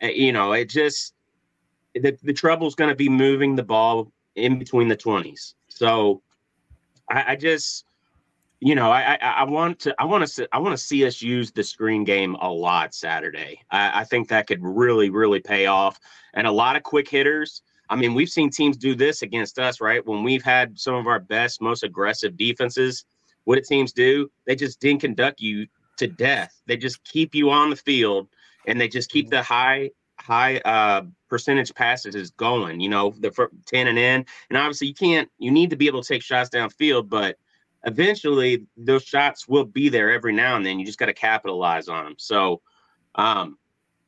[0.02, 1.14] Uh, you know, it just
[1.94, 5.56] the the trouble is going to be moving the ball in between the twenties.
[5.68, 6.22] So
[7.10, 7.86] I, I just
[8.62, 11.22] you know, I, I, I want to I want to I want to see us
[11.22, 13.62] use the screen game a lot Saturday.
[13.70, 16.00] I, I, think that could really really pay off,
[16.34, 17.62] and a lot of quick hitters.
[17.90, 20.06] I mean, we've seen teams do this against us, right?
[20.06, 23.06] When we've had some of our best, most aggressive defenses,
[23.44, 24.32] what do teams do?
[24.46, 26.60] They just dink and duck you to death.
[26.66, 28.28] They just keep you on the field,
[28.68, 32.80] and they just keep the high high uh percentage passes going.
[32.80, 35.30] You know, the ten and in, and obviously you can't.
[35.38, 37.38] You need to be able to take shots downfield, but
[37.86, 40.80] eventually those shots will be there every now and then.
[40.80, 42.16] You just got to capitalize on them.
[42.18, 42.62] So,
[43.16, 43.58] um,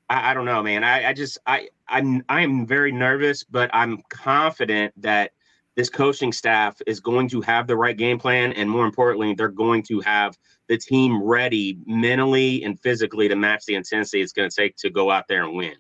[0.10, 0.84] I, I don't know, man.
[0.84, 5.32] I, I just I I'm I'm very nervous, but I'm confident that
[5.76, 9.48] this coaching staff is going to have the right game plan, and more importantly, they're
[9.50, 10.38] going to have
[10.68, 14.90] the team ready mentally and physically to match the intensity it's going to take to
[14.90, 15.76] go out there and win.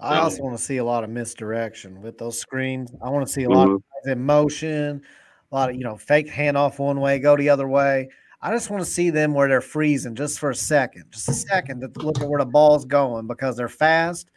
[0.00, 2.92] I also want to see a lot of misdirection with those screens.
[3.02, 4.10] I want to see a lot mm-hmm.
[4.10, 5.02] of motion,
[5.50, 8.10] a lot of you know fake handoff one way, go the other way.
[8.42, 11.32] I just want to see them where they're freezing just for a second, just a
[11.32, 14.28] second to look at where the ball's going because they're fast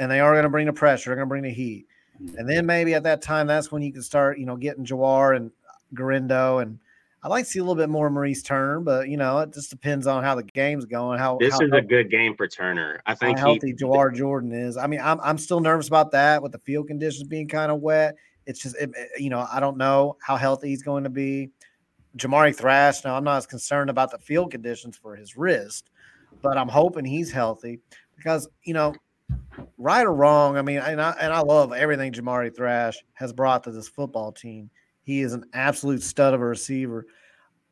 [0.00, 1.86] and they are going to bring the pressure, they're going to bring the heat.
[2.36, 5.36] And then maybe at that time, that's when you can start, you know, getting Jawhar
[5.36, 5.50] and
[5.94, 6.58] Guerendo.
[6.58, 6.78] And
[7.24, 9.70] I'd like to see a little bit more Maurice Turner, but you know, it just
[9.70, 11.18] depends on how the game's going.
[11.18, 13.00] How this how is healthy, a good game for Turner.
[13.06, 14.76] I think how healthy he, Jawhar Jordan is.
[14.76, 17.80] I mean, I'm I'm still nervous about that with the field conditions being kind of
[17.80, 18.14] wet.
[18.44, 21.48] It's just, it, you know, I don't know how healthy he's going to be.
[22.18, 23.02] Jamari Thrash.
[23.04, 25.90] Now, I'm not as concerned about the field conditions for his wrist,
[26.42, 27.80] but I'm hoping he's healthy
[28.16, 28.94] because, you know,
[29.78, 33.64] right or wrong, I mean, and I, and I love everything Jamari Thrash has brought
[33.64, 34.70] to this football team.
[35.04, 37.06] He is an absolute stud of a receiver.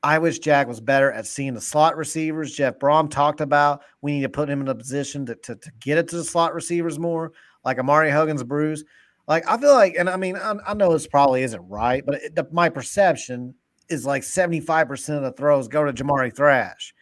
[0.02, 2.54] I wish Jack was better at seeing the slot receivers.
[2.54, 5.70] Jeff Brohm talked about we need to put him in a position to, to, to
[5.80, 7.32] get it to the slot receivers more,
[7.64, 8.84] like Ahmari Huggins Bruce.
[9.28, 12.16] Like I feel like, and I mean, I, I know this probably isn't right, but
[12.16, 13.54] it, the, my perception
[13.88, 16.94] is like 75% of the throws go to Jamari Thrash.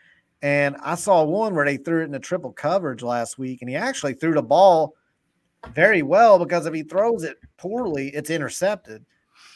[0.43, 3.69] And I saw one where they threw it in the triple coverage last week, and
[3.69, 4.95] he actually threw the ball
[5.75, 9.05] very well because if he throws it poorly, it's intercepted.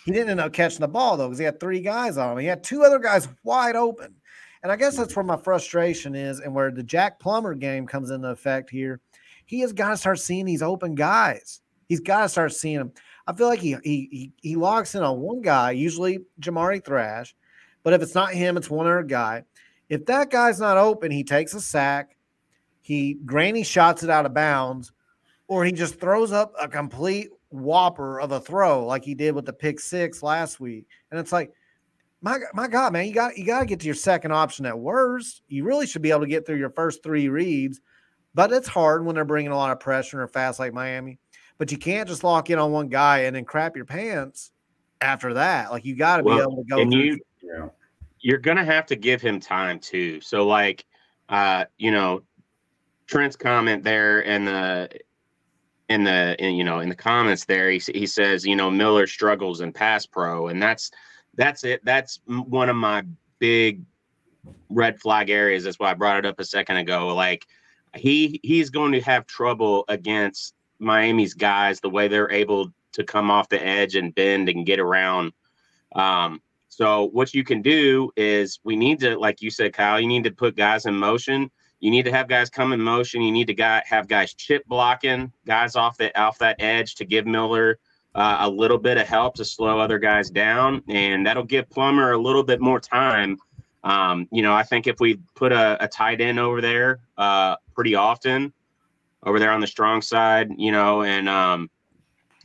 [0.04, 2.38] He didn't end up catching the ball though, because he had three guys on him.
[2.38, 4.14] He had two other guys wide open.
[4.62, 5.26] And I guess that's mm-hmm.
[5.26, 9.00] where my frustration is, and where the Jack Plummer game comes into effect here.
[9.46, 11.60] He has got to start seeing these open guys.
[11.86, 12.92] He's got to start seeing them.
[13.26, 17.34] I feel like he he he, he locks in on one guy, usually Jamari Thrash,
[17.82, 19.44] but if it's not him, it's one other guy.
[19.88, 22.16] If that guy's not open, he takes a sack,
[22.80, 24.92] he granny shots it out of bounds,
[25.46, 29.46] or he just throws up a complete whopper of a throw like he did with
[29.46, 30.86] the pick six last week.
[31.10, 31.52] And it's like,
[32.20, 34.78] my my God, man, you got you got to get to your second option at
[34.78, 35.42] worst.
[35.48, 37.80] You really should be able to get through your first three reads,
[38.34, 41.18] but it's hard when they're bringing a lot of pressure and are fast like Miami.
[41.58, 44.52] But you can't just lock in on one guy and then crap your pants
[45.00, 45.70] after that.
[45.70, 46.78] Like you got to well, be able to go.
[46.78, 47.68] And you, yeah.
[48.20, 50.20] you're gonna have to give him time too.
[50.20, 50.84] So like,
[51.28, 52.22] uh, you know,
[53.06, 54.88] Trent's comment there and the
[55.88, 59.06] in the in, you know in the comments there, he he says you know Miller
[59.06, 60.90] struggles in pass pro, and that's
[61.34, 61.84] that's it.
[61.84, 63.04] That's one of my
[63.38, 63.82] big
[64.68, 65.64] red flag areas.
[65.64, 67.14] That's why I brought it up a second ago.
[67.14, 67.46] Like
[67.94, 73.30] he he's going to have trouble against Miami's guys, the way they're able to come
[73.30, 75.32] off the edge and bend and get around.
[75.94, 80.08] Um, so what you can do is we need to, like you said, Kyle, you
[80.08, 81.50] need to put guys in motion.
[81.84, 83.20] You need to have guys come in motion.
[83.20, 87.26] You need to have guys chip blocking guys off the off that edge to give
[87.26, 87.78] Miller
[88.14, 92.12] uh, a little bit of help to slow other guys down, and that'll give Plummer
[92.12, 93.36] a little bit more time.
[93.82, 97.56] Um, you know, I think if we put a, a tight end over there uh,
[97.74, 98.54] pretty often,
[99.22, 101.68] over there on the strong side, you know, and um,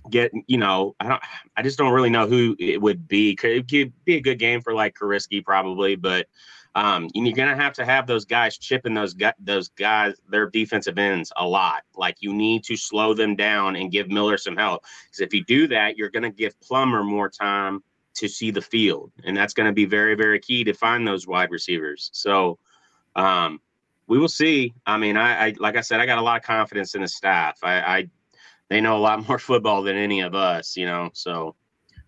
[0.10, 1.22] get, you know, I don't,
[1.56, 3.38] I just don't really know who it would be.
[3.38, 6.28] Could it be a good game for like Kurisky probably, but
[6.76, 10.98] um, you're gonna have to have those guys chipping those guys, those guys, their defensive
[10.98, 11.84] ends a lot.
[11.96, 14.84] Like you need to slow them down and give Miller some help.
[15.06, 17.84] Because if you do that, you're gonna give Plummer more time
[18.16, 21.52] to see the field, and that's gonna be very, very key to find those wide
[21.52, 22.10] receivers.
[22.14, 22.60] So,
[23.16, 23.60] um,
[24.08, 24.74] we will see.
[24.86, 27.08] I mean, I, I, like I said, I got a lot of confidence in the
[27.08, 27.60] staff.
[27.64, 28.10] I, I
[28.70, 31.10] they know a lot more football than any of us, you know.
[31.14, 31.56] So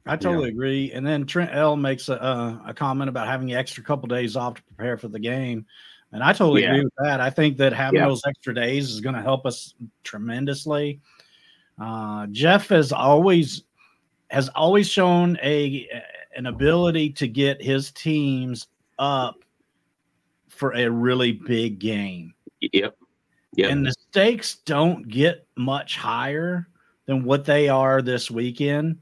[0.05, 0.53] I totally yeah.
[0.53, 0.91] agree.
[0.91, 4.55] And then Trent L makes a, a comment about having the extra couple days off
[4.55, 5.65] to prepare for the game.
[6.11, 6.71] And I totally yeah.
[6.71, 7.21] agree with that.
[7.21, 8.07] I think that having yeah.
[8.07, 10.99] those extra days is going to help us tremendously.
[11.79, 13.63] Uh, Jeff has always
[14.29, 15.87] has always shown a
[16.35, 18.67] an ability to get his teams
[18.99, 19.35] up
[20.49, 22.33] for a really big game.
[22.59, 22.95] Yep.
[23.55, 23.71] Yep.
[23.71, 26.67] And the stakes don't get much higher
[27.05, 28.99] than what they are this weekend.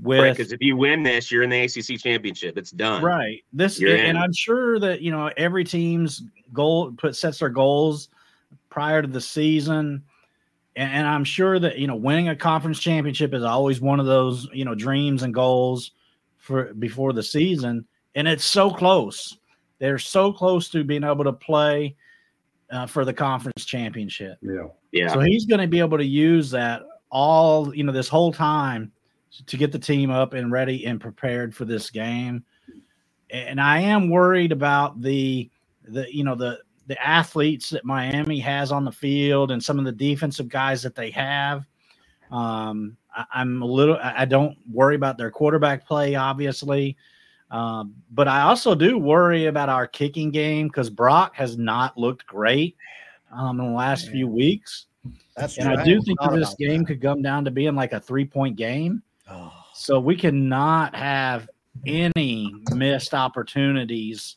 [0.00, 2.56] With because right, if you win this, you're in the ACC championship.
[2.56, 3.02] It's done.
[3.02, 3.42] Right.
[3.52, 4.16] This you're and in.
[4.16, 6.22] I'm sure that you know every team's
[6.52, 8.08] goal put sets their goals
[8.70, 10.04] prior to the season.
[10.76, 14.06] And, and I'm sure that you know winning a conference championship is always one of
[14.06, 15.92] those you know dreams and goals
[16.36, 17.84] for before the season.
[18.14, 19.36] And it's so close.
[19.78, 21.96] They're so close to being able to play
[22.70, 24.38] uh, for the conference championship.
[24.42, 24.68] Yeah.
[24.92, 25.12] Yeah.
[25.12, 28.92] So he's going to be able to use that all, you know, this whole time
[29.46, 32.44] to get the team up and ready and prepared for this game.
[33.30, 35.50] And I am worried about the,
[35.84, 39.84] the, you know, the, the athletes that Miami has on the field and some of
[39.84, 41.66] the defensive guys that they have.
[42.30, 46.96] Um, I, I'm a little, I don't worry about their quarterback play, obviously.
[47.50, 52.26] Um, but I also do worry about our kicking game because Brock has not looked
[52.26, 52.76] great
[53.32, 54.12] um, in the last yeah.
[54.12, 54.86] few weeks.
[55.36, 55.76] That's and true.
[55.76, 56.86] I do I think this game that.
[56.86, 59.02] could come down to being like a three point game.
[59.30, 59.52] Oh.
[59.74, 61.48] So we cannot have
[61.86, 64.36] any missed opportunities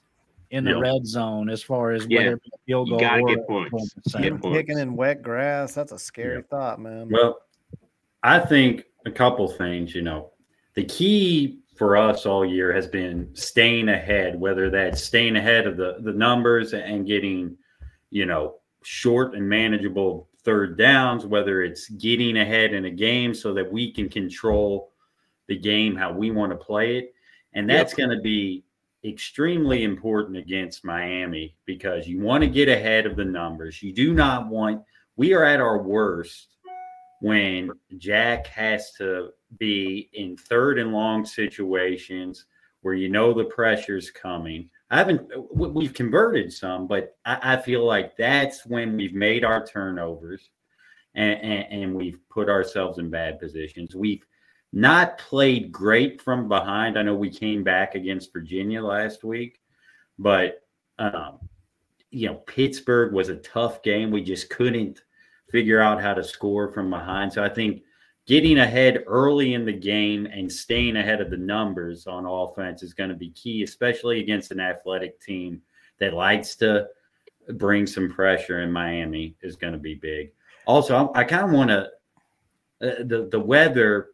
[0.52, 0.82] in the yep.
[0.82, 2.20] red zone as far as yeah.
[2.20, 3.94] whether it's a field goal you gotta or get points.
[4.20, 4.58] Get points.
[4.58, 6.50] Kicking in wet grass, that's a scary yep.
[6.50, 7.10] thought, man.
[7.10, 7.39] Well,
[8.22, 10.32] I think a couple things, you know,
[10.76, 15.78] the key for us all year has been staying ahead, whether that's staying ahead of
[15.78, 17.58] the, the numbers and getting,
[18.10, 23.54] you know, short and manageable third downs, whether it's getting ahead in a game so
[23.54, 24.92] that we can control
[25.48, 27.14] the game how we want to play it.
[27.54, 27.98] And that's yep.
[27.98, 28.64] going to be
[29.04, 33.82] extremely important against Miami because you want to get ahead of the numbers.
[33.82, 34.82] You do not want,
[35.16, 36.48] we are at our worst
[37.22, 42.46] when Jack has to be in third and long situations
[42.82, 44.70] where you know the pressure's coming.
[44.92, 49.66] I haven't, we've converted some, but I, I feel like that's when we've made our
[49.66, 50.50] turnovers
[51.16, 53.96] and, and, and we've put ourselves in bad positions.
[53.96, 54.26] We've
[54.74, 57.00] not played great from behind.
[57.00, 59.62] I know we came back against Virginia last week,
[60.20, 60.62] but,
[61.00, 61.39] um,
[62.10, 64.12] you know, Pittsburgh was a tough game.
[64.12, 65.04] We just couldn't
[65.50, 67.32] figure out how to score from behind.
[67.32, 67.84] So I think
[68.28, 72.94] getting ahead early in the game and staying ahead of the numbers on offense is
[72.94, 75.62] going to be key, especially against an athletic team
[76.00, 76.88] that likes to
[77.54, 80.32] bring some pressure in Miami is going to be big.
[80.66, 81.90] Also, I, I kind of want to
[82.82, 84.08] uh, the the weather.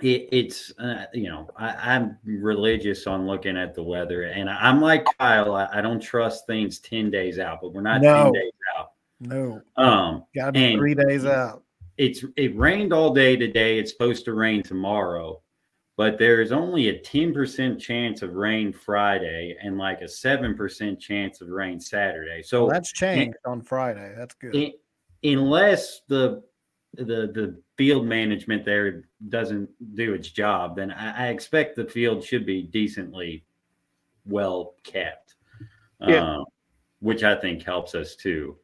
[0.00, 4.68] It, it's uh, you know I, am religious on looking at the weather, and I,
[4.68, 5.54] am like Kyle.
[5.54, 8.24] I, I, don't trust things ten days out, but we're not no.
[8.24, 8.92] ten days out.
[9.20, 9.60] No.
[9.76, 11.62] Um, got to be three days out.
[12.00, 13.78] It's it rained all day today.
[13.78, 15.42] It's supposed to rain tomorrow,
[15.98, 20.98] but there's only a ten percent chance of rain Friday and like a seven percent
[20.98, 22.42] chance of rain Saturday.
[22.42, 24.14] So well, that's changed on Friday.
[24.16, 24.56] That's good.
[24.56, 24.80] It,
[25.24, 26.42] unless the
[26.94, 32.24] the the field management there doesn't do its job, then I, I expect the field
[32.24, 33.44] should be decently
[34.24, 35.34] well kept.
[36.00, 36.38] Yeah.
[36.38, 36.44] Uh,
[37.00, 38.56] which I think helps us too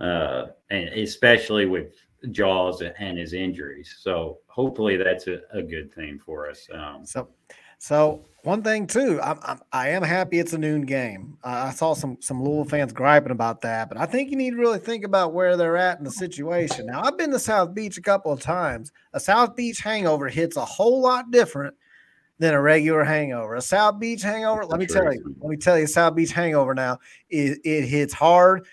[0.00, 1.94] uh, and especially with
[2.30, 3.96] Jaws and his injuries.
[4.00, 6.68] So hopefully that's a, a good thing for us.
[6.72, 7.28] Um, so,
[7.78, 11.38] so one thing too, I'm, I'm I am happy it's a noon game.
[11.44, 14.50] Uh, I saw some some Louisville fans griping about that, but I think you need
[14.50, 16.86] to really think about where they're at in the situation.
[16.86, 18.90] Now, I've been to South Beach a couple of times.
[19.12, 21.74] A South Beach hangover hits a whole lot different
[22.38, 23.56] than a regular hangover.
[23.56, 26.74] A South Beach hangover, let me tell you, let me tell you, South Beach hangover
[26.74, 26.98] now,
[27.28, 28.66] it, it hits hard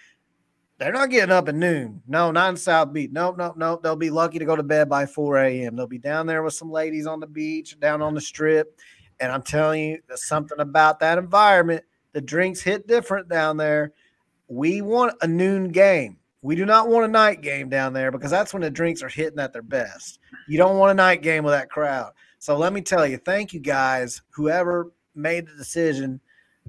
[0.78, 2.01] they're not getting up at noon.
[2.07, 3.11] No, not in South Beach.
[3.13, 3.82] Nope, nope, nope.
[3.82, 5.76] They'll be lucky to go to bed by 4 a.m.
[5.76, 8.78] They'll be down there with some ladies on the beach, down on the strip.
[9.19, 11.84] And I'm telling you, there's something about that environment.
[12.11, 13.93] The drinks hit different down there.
[14.47, 16.17] We want a noon game.
[16.41, 19.09] We do not want a night game down there because that's when the drinks are
[19.09, 20.19] hitting at their best.
[20.47, 22.11] You don't want a night game with that crowd.
[22.38, 26.19] So let me tell you, thank you guys, whoever made the decision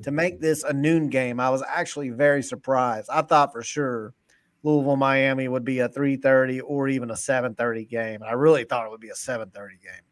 [0.03, 1.41] to make this a noon game.
[1.41, 3.09] I was actually very surprised.
[3.11, 4.15] I thought for sure
[4.63, 8.23] Louisville Miami would be a 3:30 or even a 7:30 game.
[8.23, 10.03] I really thought it would be a 7:30 game.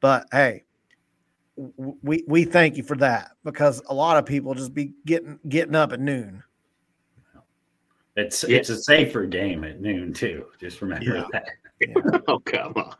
[0.00, 0.64] But hey,
[1.56, 5.74] we we thank you for that because a lot of people just be getting getting
[5.74, 6.42] up at noon.
[8.16, 10.46] It's it's a safer game at noon too.
[10.60, 11.24] Just remember yeah.
[11.32, 11.48] that.
[11.80, 12.18] Yeah.
[12.28, 12.94] oh come on.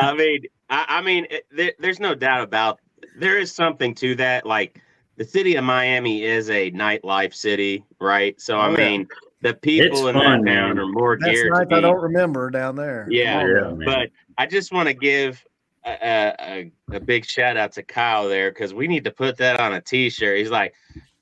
[0.00, 2.80] I mean, I, I mean, it, there, there's no doubt about
[3.18, 4.46] there is something to that.
[4.46, 4.80] Like
[5.16, 8.40] the city of Miami is a nightlife city, right?
[8.40, 9.06] So I oh, mean,
[9.42, 10.78] the people it's in fun, that town man.
[10.78, 11.52] are more That's geared.
[11.52, 13.06] Nice I don't remember down there.
[13.10, 15.44] Yeah, yeah but I just want to give
[15.84, 19.58] a, a, a, big shout out to Kyle there because we need to put that
[19.60, 20.38] on a T-shirt.
[20.38, 20.74] He's like,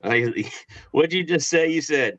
[0.91, 2.19] "What'd you just say?" You said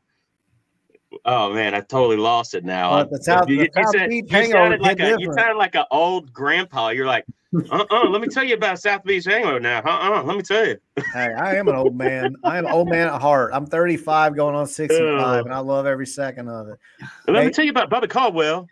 [1.24, 2.90] Oh man, I totally lost it now.
[2.90, 5.84] Well, the South, you, the you, said, you sounded like a you sounded like an
[5.90, 6.88] old grandpa.
[6.90, 7.24] You're like,
[7.56, 9.78] uh-uh, uh let me tell you about South Beach Hangover now.
[9.78, 10.76] Uh uh-uh, uh, let me tell you.
[11.14, 12.34] hey, I am an old man.
[12.44, 13.52] I am an old man at heart.
[13.54, 16.78] I'm 35 going on 65, uh, and I love every second of it.
[17.26, 18.66] Let they, me tell you about Bobby Caldwell.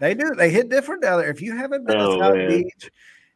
[0.00, 0.34] They do.
[0.34, 1.30] They hit different down there.
[1.30, 2.48] If you haven't been oh, to South man.
[2.48, 2.90] Beach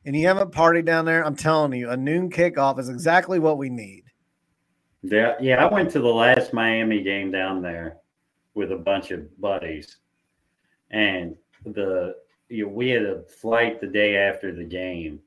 [0.05, 3.59] and you haven't partied down there, I'm telling you, a noon kickoff is exactly what
[3.59, 4.05] we need.
[5.03, 5.64] Yeah, yeah.
[5.64, 7.99] I went to the last Miami game down there
[8.55, 9.99] with a bunch of buddies,
[10.91, 12.14] and the
[12.51, 15.20] you know, we had a flight the day after the game,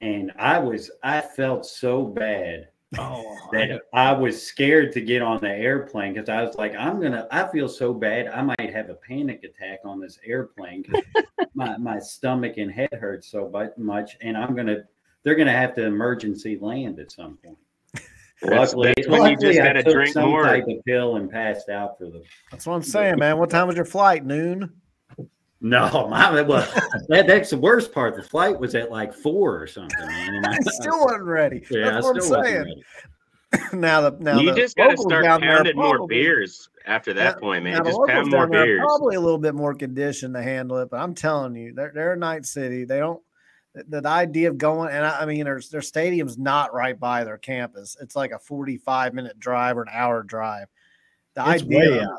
[0.00, 2.68] and I was I felt so bad.
[2.98, 7.00] Oh, that I was scared to get on the airplane because I was like, I'm
[7.00, 7.26] gonna.
[7.30, 8.28] I feel so bad.
[8.28, 11.02] I might have a panic attack on this airplane because
[11.54, 14.84] my my stomach and head hurts so much, and I'm gonna.
[15.22, 17.58] They're gonna have to emergency land at some point.
[18.42, 20.42] Luckily, that's when you just got to drink some more.
[20.42, 22.22] Type of pill and passed out for the.
[22.50, 23.38] That's what I'm saying, man.
[23.38, 24.24] What time was your flight?
[24.24, 24.72] Noon.
[25.64, 26.70] No, my well,
[27.08, 28.16] that, that's the worst part.
[28.16, 30.34] The flight was at like four or something, man.
[30.34, 31.64] And I, still wasn't ready.
[31.70, 32.82] Yeah, that's what I'm saying.
[33.72, 37.40] now the now you the just got to start pounding more beers after that now,
[37.40, 37.82] point, man.
[37.82, 38.82] Just pound more beers.
[38.84, 42.12] Probably a little bit more conditioned to handle it, but I'm telling you, they're they're
[42.12, 42.84] a night city.
[42.84, 43.22] They don't
[43.74, 47.24] the, the idea of going and I, I mean their their stadium's not right by
[47.24, 47.96] their campus.
[48.02, 50.68] It's like a 45 minute drive or an hour drive.
[51.36, 52.14] The it's idea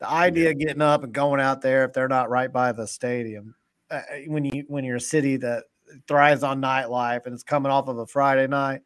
[0.00, 2.86] the idea of getting up and going out there if they're not right by the
[2.86, 3.54] stadium
[3.90, 5.64] uh, uh, when you when you're a city that
[6.08, 8.80] thrives on nightlife and it's coming off of a Friday night,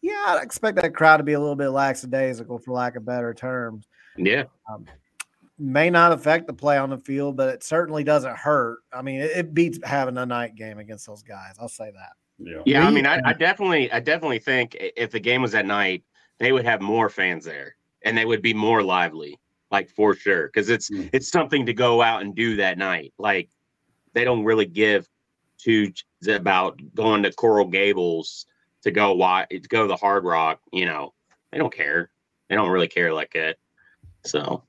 [0.00, 3.34] yeah, I'd expect that crowd to be a little bit lackadaisical for lack of better
[3.34, 3.86] terms.
[4.16, 4.44] Yeah.
[4.70, 4.86] Um,
[5.58, 8.78] may not affect the play on the field, but it certainly doesn't hurt.
[8.92, 11.56] I mean, it, it beats having a night game against those guys.
[11.60, 12.12] I'll say that.
[12.38, 12.86] Yeah, yeah.
[12.86, 16.02] I mean, I, I, definitely, I definitely think if the game was at night,
[16.38, 19.38] they would have more fans there, and they would be more lively,
[19.70, 21.08] like for sure, because it's mm.
[21.12, 23.12] it's something to go out and do that night.
[23.18, 23.48] Like
[24.12, 25.08] they don't really give
[25.58, 25.92] two
[26.28, 28.46] about going to Coral Gables
[28.82, 30.60] to go watch to go to the Hard Rock.
[30.72, 31.14] You know,
[31.52, 32.10] they don't care.
[32.48, 33.56] They don't really care like that.
[34.24, 34.64] So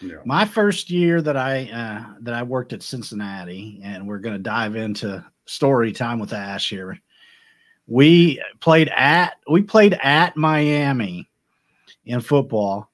[0.00, 0.16] yeah.
[0.24, 4.42] My first year that I uh, that I worked at Cincinnati, and we're going to
[4.42, 7.00] dive into story time with Ash here.
[7.86, 11.28] We played at we played at Miami
[12.04, 12.90] in football,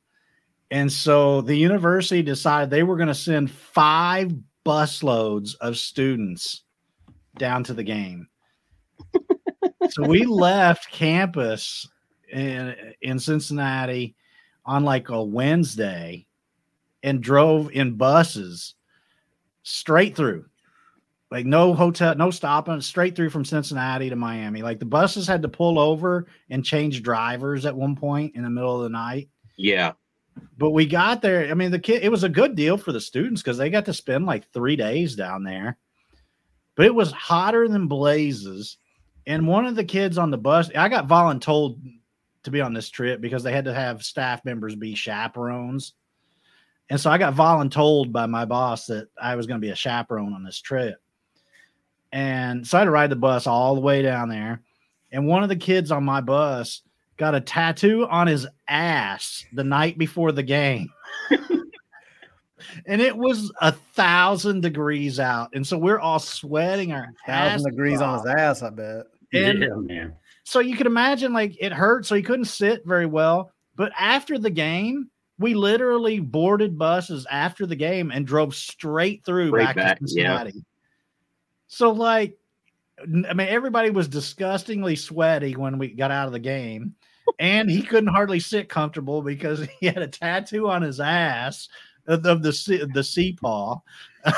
[0.70, 4.32] and so the university decided they were going to send five
[4.64, 6.62] busloads of students
[7.38, 8.28] down to the game.
[9.90, 11.88] so we left campus
[12.30, 14.14] in in Cincinnati
[14.64, 16.26] on like a Wednesday
[17.02, 18.74] and drove in buses
[19.62, 20.44] straight through.
[21.30, 24.62] Like no hotel, no stopping, straight through from Cincinnati to Miami.
[24.62, 28.50] Like the buses had to pull over and change drivers at one point in the
[28.50, 29.28] middle of the night.
[29.56, 29.92] Yeah.
[30.58, 31.50] But we got there.
[31.50, 33.86] I mean, the kid, it was a good deal for the students because they got
[33.86, 35.78] to spend like three days down there.
[36.76, 38.76] But it was hotter than blazes.
[39.26, 41.80] And one of the kids on the bus, I got voluntold
[42.42, 45.94] to be on this trip because they had to have staff members be chaperones.
[46.88, 49.76] And so I got voluntold by my boss that I was going to be a
[49.76, 50.96] chaperone on this trip.
[52.12, 54.62] And so I had to ride the bus all the way down there.
[55.12, 56.82] And one of the kids on my bus
[57.20, 60.88] got a tattoo on his ass the night before the game.
[62.86, 65.50] and it was a thousand degrees out.
[65.52, 68.20] And so we're all sweating our thousand degrees off.
[68.20, 69.06] on his ass, I bet.
[69.34, 70.14] And yeah, man.
[70.44, 73.52] So you could imagine like it hurt, so he couldn't sit very well.
[73.76, 75.10] But after the game,
[75.40, 80.04] We literally boarded buses after the game and drove straight through Straight back, back, to
[80.08, 80.36] yeah.
[80.36, 80.64] Cincinnati.
[81.66, 82.36] So, like,
[83.00, 86.94] I mean, everybody was disgustingly sweaty when we got out of the game,
[87.38, 91.68] and he couldn't hardly sit comfortable because he had a tattoo on his ass
[92.06, 93.80] of, of the sea, the sea paw.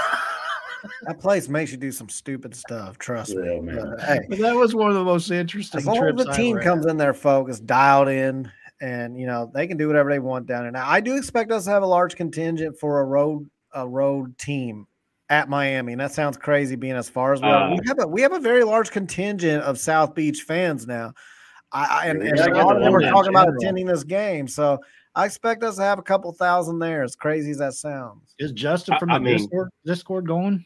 [1.03, 2.99] That place makes you do some stupid stuff.
[2.99, 3.55] Trust me.
[3.55, 3.95] Yeah, man.
[3.97, 6.25] But, hey, But that was one of the most interesting as long as trips.
[6.25, 9.77] the I team ever comes in there focused, dialed in, and you know they can
[9.77, 10.73] do whatever they want down there.
[10.73, 14.37] Now, I do expect us to have a large contingent for a road a road
[14.39, 14.87] team
[15.29, 17.71] at Miami, and that sounds crazy being as far as we are.
[17.71, 21.13] Uh, we have a we have a very large contingent of South Beach fans now.
[21.73, 23.31] I, I and, and Yeah, I a got lot of them are one in talking
[23.31, 24.79] about attending this game, so
[25.15, 27.03] I expect us to have a couple thousand there.
[27.03, 28.35] As crazy as that sounds.
[28.39, 30.65] Is Justin I- from the I mean- Discord, Discord going?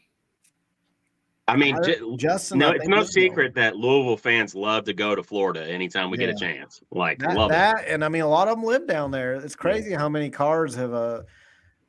[1.49, 3.29] I mean, I- Justin, no, it's no is going.
[3.29, 6.81] secret that Louisville fans love to go to Florida anytime we get a chance.
[6.91, 7.85] Like, that, love it.
[7.87, 9.35] and I mean a lot of them live down there.
[9.35, 11.21] It's crazy how many cars have uh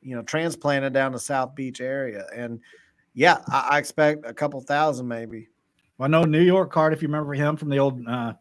[0.01, 2.25] you know transplanted down to South Beach area.
[2.33, 2.61] And
[3.13, 5.49] yeah, I, I expect a couple thousand maybe.
[5.97, 6.93] Well, I know New York card.
[6.93, 8.33] If you remember him from the old uh,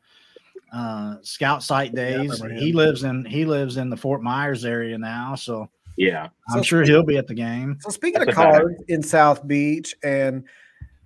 [0.72, 4.96] uh, scout site days, remember he lives in he lives in the Fort Myers area
[4.98, 5.34] now.
[5.34, 6.28] So Yeah.
[6.50, 7.76] I'm So sure speak- he'll be at the game.
[7.80, 8.56] So speaking That's of a fact.
[8.64, 10.44] cars in South Beach, and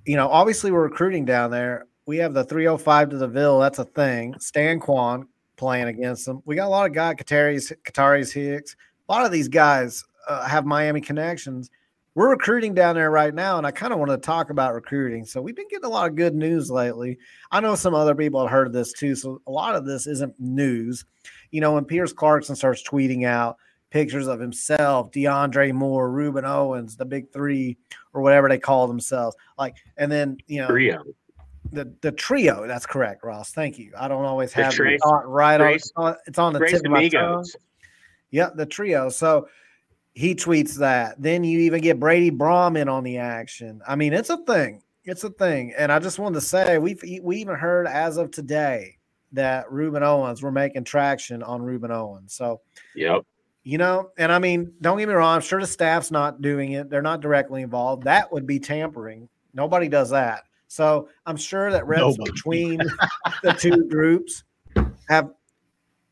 [0.04, 1.86] you know, obviously we're recruiting down there.
[2.06, 3.60] We have the 305 to the Ville.
[3.60, 4.34] That's a thing.
[4.40, 5.24] Stanquan
[5.56, 6.42] playing against them.
[6.44, 8.74] We got a lot of guys, Qataris, Qataris Hicks.
[9.08, 11.70] A lot of these guys uh, have Miami connections.
[12.14, 15.24] We're recruiting down there right now, and I kind of want to talk about recruiting.
[15.24, 17.18] So we've been getting a lot of good news lately.
[17.50, 19.14] I know some other people have heard of this too.
[19.14, 21.06] So a lot of this isn't news.
[21.52, 23.56] You know, when Pierce Clarkson starts tweeting out
[23.88, 27.78] pictures of himself, DeAndre Moore, Ruben Owens, the big three,
[28.12, 29.34] or whatever they call themselves.
[29.58, 31.02] Like, and then you know Trio.
[31.72, 32.66] the the trio.
[32.66, 33.52] That's correct, Ross.
[33.52, 33.90] Thank you.
[33.98, 35.66] I don't always have the Trace- thought right on.
[35.66, 37.46] Trace- It's on, it's on the Grace tip of my tongue.
[38.30, 39.08] Yeah, the trio.
[39.08, 39.48] So
[40.14, 41.20] he tweets that.
[41.20, 43.80] Then you even get Brady Brohm in on the action.
[43.86, 44.82] I mean, it's a thing.
[45.04, 45.72] It's a thing.
[45.76, 48.98] And I just wanted to say we've e, we even heard as of today
[49.32, 52.34] that Ruben Owens, we're making traction on Ruben Owens.
[52.34, 52.60] So
[52.94, 53.22] Yep.
[53.64, 55.36] you know, and I mean, don't get me wrong.
[55.36, 56.90] I'm sure the staff's not doing it.
[56.90, 58.02] They're not directly involved.
[58.04, 59.28] That would be tampering.
[59.54, 60.42] Nobody does that.
[60.68, 62.30] So I'm sure that reps Nobody.
[62.30, 62.78] between
[63.42, 64.44] the two groups
[65.08, 65.30] have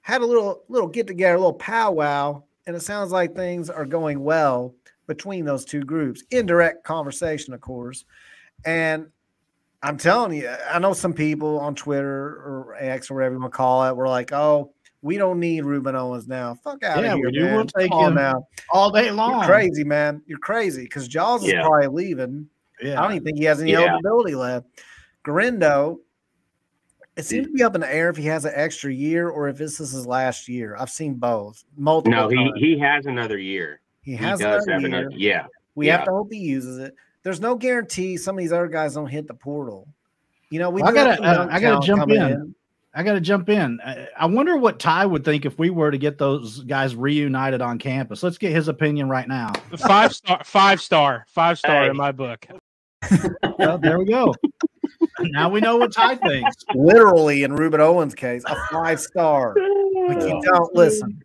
[0.00, 3.84] had a little little get together, a little powwow, and it sounds like things are
[3.84, 4.72] going well
[5.08, 6.22] between those two groups.
[6.30, 8.04] Indirect conversation, of course.
[8.64, 9.08] And
[9.82, 13.52] I'm telling you, I know some people on Twitter or X or whatever you want
[13.52, 16.54] to call it were like, "Oh, we don't need Ruben Owens now.
[16.62, 17.56] Fuck out Yeah, of here, we man.
[17.56, 18.46] We'll take Come on him now.
[18.70, 19.38] all day long.
[19.38, 20.22] You're crazy, man.
[20.26, 22.48] You're crazy because Jaws is probably leaving.
[22.80, 23.00] Yeah.
[23.00, 23.80] I don't even think he has any Yeah.
[23.80, 24.66] eligibility left.
[25.24, 25.98] Guerendo,
[27.16, 29.48] it seems to be up in the air if he has an extra year or
[29.48, 30.76] if this is his last year.
[30.78, 32.52] I've seen both multiple No, he times.
[32.56, 33.80] he has another year.
[34.02, 35.00] He He has does another have year.
[35.00, 35.16] another.
[35.16, 35.46] Yeah.
[35.74, 36.94] We have to hope he uses it.
[37.22, 39.86] There's no guarantee some of these other guys don't hit the portal.
[40.50, 42.54] You know, we Well, I gotta- uh, I gotta jump coming in.
[42.92, 43.78] I got to jump in.
[43.86, 47.62] I, I wonder what Ty would think if we were to get those guys reunited
[47.62, 48.20] on campus.
[48.24, 49.52] Let's get his opinion right now.
[49.78, 51.90] Five star, five star, five star Hey.
[51.90, 52.44] in my book.
[53.60, 54.34] Well, there we go.
[55.18, 56.56] now we know what Ty thinks.
[56.74, 59.54] Literally, in Ruben Owens' case, a five star.
[60.08, 61.22] Like you don't listen.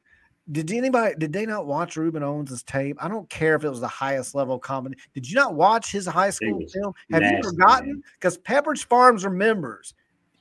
[0.52, 2.98] Did anybody did they not watch Ruben Owens' tape?
[3.02, 4.98] I don't care if it was the highest level comedy.
[5.14, 6.94] Did you not watch his high school film?
[7.12, 8.04] Have you forgotten?
[8.14, 9.94] Because Pepperidge Farms remembers.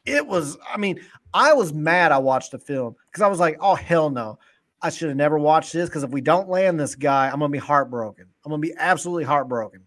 [0.04, 1.00] It was, I mean,
[1.32, 4.38] I was mad I watched the film because I was like, oh hell no.
[4.82, 7.48] I should have never watched this because if we don't land this guy, I'm gonna
[7.48, 8.26] be heartbroken.
[8.44, 9.83] I'm gonna be absolutely heartbroken.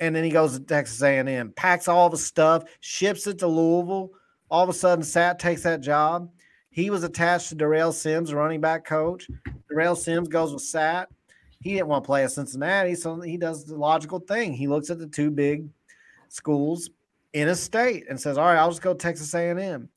[0.00, 4.10] And then he goes to Texas A&M, packs all the stuff, ships it to Louisville.
[4.50, 6.30] All of a sudden, Sat takes that job.
[6.70, 9.28] He was attached to Darrell Sims, running back coach.
[9.68, 11.08] Darrell Sims goes with Sat.
[11.60, 14.52] He didn't want to play at Cincinnati, so he does the logical thing.
[14.52, 15.68] He looks at the two big
[16.28, 16.90] schools
[17.32, 19.88] in a state and says, "All right, I'll just go Texas A&M."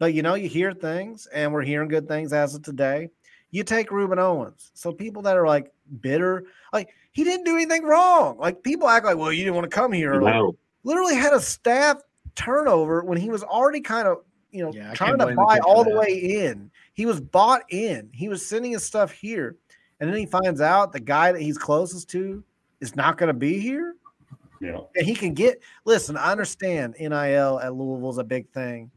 [0.00, 3.10] But you know, you hear things, and we're hearing good things as of today.
[3.52, 4.72] You take Ruben Owens.
[4.74, 8.36] So people that are like bitter, like he didn't do anything wrong.
[8.38, 10.34] Like people act like, "Well, you didn't want to come here." Like,
[10.82, 12.02] literally had a staff
[12.34, 14.18] turnover when he was already kind of
[14.50, 16.70] you know Yeah, trying to blame the buy all the way in.
[16.92, 18.10] He was bought in.
[18.12, 19.56] He was sending his stuff here,
[20.00, 22.44] and then he finds out the guy that he's closest to
[22.80, 23.94] is not going to be here,
[24.60, 24.80] Yeah.
[24.96, 25.60] and he can get.
[25.84, 28.90] Listen, I understand NIL at Louisville is a big thing.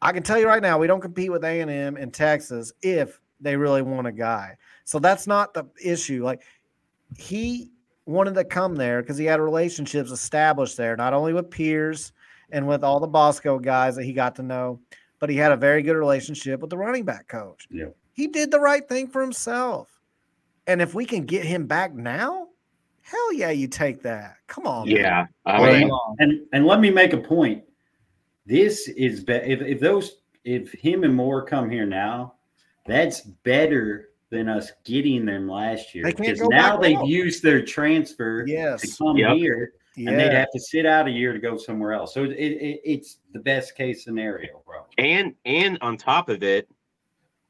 [0.00, 2.72] I can tell you right now, we don't compete with A and M in Texas
[2.82, 4.56] if they really want a guy.
[4.84, 6.24] So that's not the issue.
[6.24, 6.42] Like
[7.16, 7.70] he
[8.06, 12.12] wanted to come there because he had relationships established there, not only with peers
[12.50, 14.80] and with all the Bosco guys that he got to know,
[15.18, 17.66] but he had a very good relationship with the running back coach.
[17.70, 17.86] Yeah.
[18.12, 20.00] He did the right thing for himself.
[20.66, 22.48] And if we can get him back now,
[23.02, 24.36] hell yeah, you take that.
[24.46, 24.86] Come on.
[24.86, 24.96] man.
[24.96, 27.64] Yeah, I mean, And and let me make a point.
[28.46, 32.34] This is be- if if those if him and Moore come here now,
[32.86, 37.06] that's better than us getting them last year because now they've out.
[37.06, 39.36] used their transfer to come Yep.
[39.36, 40.10] here, Yeah.
[40.10, 42.12] and they'd have to sit out a year to go somewhere else.
[42.14, 44.84] So it, it, it's the best case scenario, bro.
[44.98, 46.68] and and on top of it,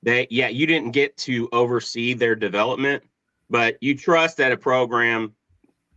[0.02, 3.02] they yeah, you didn't get to oversee their development,
[3.50, 5.34] but you trust that a program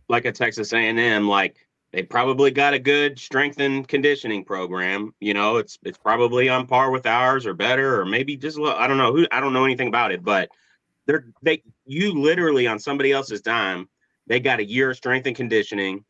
[0.08, 1.56] like a Texas A&M, like
[1.92, 5.14] they probably got a good strength and conditioning program.
[5.20, 8.62] You know, it's it's probably on par with ours or better, or maybe just a
[8.62, 10.50] little- I don't know who I don't know anything about it, but
[11.06, 13.88] they're they you literally on somebody else's dime,
[14.26, 16.04] they got a year of strength and conditioning.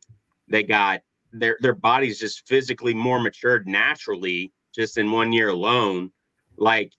[0.47, 6.11] They got their their bodies just physically more matured naturally just in one year alone,
[6.57, 6.91] like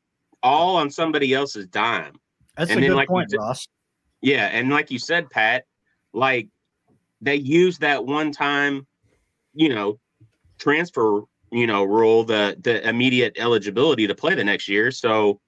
[0.42, 2.14] all on somebody else's dime.
[2.56, 3.68] That's and a then, good like you point, said- Ross.
[4.22, 5.64] Yeah, and like you said, Pat,
[6.14, 6.48] like
[7.20, 8.86] they use that one time,
[9.52, 10.00] you know,
[10.58, 11.22] transfer,
[11.52, 14.90] you know, rule, the the immediate eligibility to play the next year.
[14.90, 15.40] So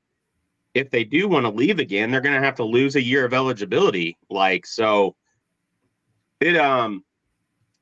[0.77, 3.33] if they do want to leave again, they're gonna have to lose a year of
[3.33, 4.17] eligibility.
[4.29, 5.17] Like so
[6.41, 7.03] it um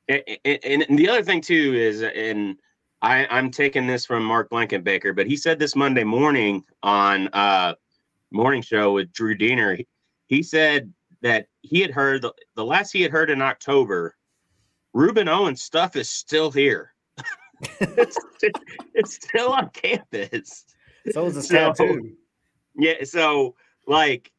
[0.09, 2.57] a- a- and, the other thing too is and
[3.03, 7.74] I, I'm taking this from Mark Blankenbaker, but he said this Monday morning on uh
[8.30, 9.76] morning show with Drew Deener.
[9.76, 9.86] He,
[10.26, 10.92] he said
[11.22, 14.14] that he had heard the, the last he had heard in October,
[14.92, 16.95] Ruben Owens stuff is still here.
[17.80, 18.18] it's,
[18.95, 20.64] it's still on campus.
[21.12, 22.12] So is the So- tattoo.
[22.77, 23.55] Yeah, so
[23.87, 24.31] like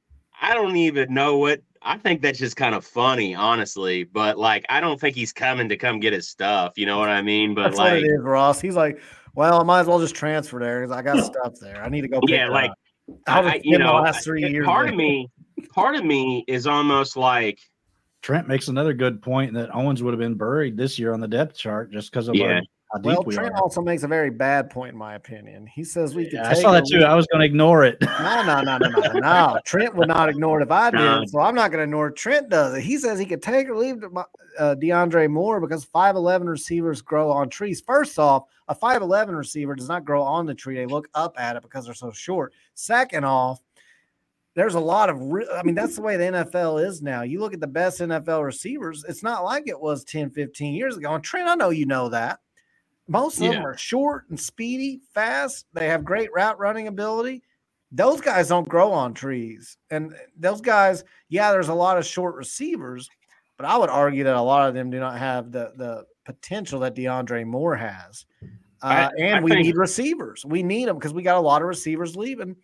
[0.42, 4.04] I don't even know what I think that's just kind of funny, honestly.
[4.04, 6.74] But like I don't think he's coming to come get his stuff.
[6.78, 7.54] You know what I mean?
[7.56, 8.60] But That's what like it is, Ross.
[8.60, 9.00] He's like,
[9.36, 11.84] well, I might as well just transfer there because I got stuff there.
[11.84, 12.20] I need to go.
[12.22, 12.78] Pick Yeah, like, up.
[13.28, 14.66] I was I, you in the know, last three it- years.
[14.66, 14.94] part there.
[14.94, 15.30] of me,
[15.74, 17.60] part of me is almost like
[18.24, 21.28] Trent makes another good point that Owens would have been buried this year on the
[21.28, 22.62] depth chart just because of Yeah.
[23.04, 23.62] Well, we Trent are.
[23.62, 25.68] also makes a very bad point, in my opinion.
[25.68, 26.34] He says we could.
[26.34, 27.04] Yeah, I saw that too.
[27.04, 27.98] I was going to ignore it.
[28.02, 29.60] No, no, no, no, no, no.
[29.66, 31.24] Trent would not ignore it if I did, No.
[31.28, 32.16] so I'm not going to ignore it.
[32.16, 32.82] Trent does it.
[32.82, 34.04] He says he could take or leave
[34.58, 37.82] uh, DeAndre Moore because 5'11 receivers grow on trees.
[37.82, 40.76] First off, a 5'11 receiver does not grow on the tree.
[40.76, 42.54] They look up at it because they're so short.
[42.74, 43.62] Second off,
[44.56, 47.24] there's a lot of, re- I mean, that's the way the NFL is now.
[47.24, 50.96] You look at the best NFL receivers, it's not like it was 10, 15 years
[50.96, 51.14] ago.
[51.14, 52.40] And Trent, I know you know that.
[53.08, 55.66] Most of them are short and speedy, fast.
[55.74, 57.44] They have great route running ability
[57.92, 59.78] those guys don't grow on trees.
[59.90, 63.08] And those guys, yeah, there's a lot of short receivers,
[63.58, 66.80] but I would argue that a lot of them do not have the the potential
[66.82, 68.26] that DeAndre Moore has.
[68.84, 70.44] Uh, I- and I we think- need receivers.
[70.46, 72.56] We need them because we got a lot of receivers leaving.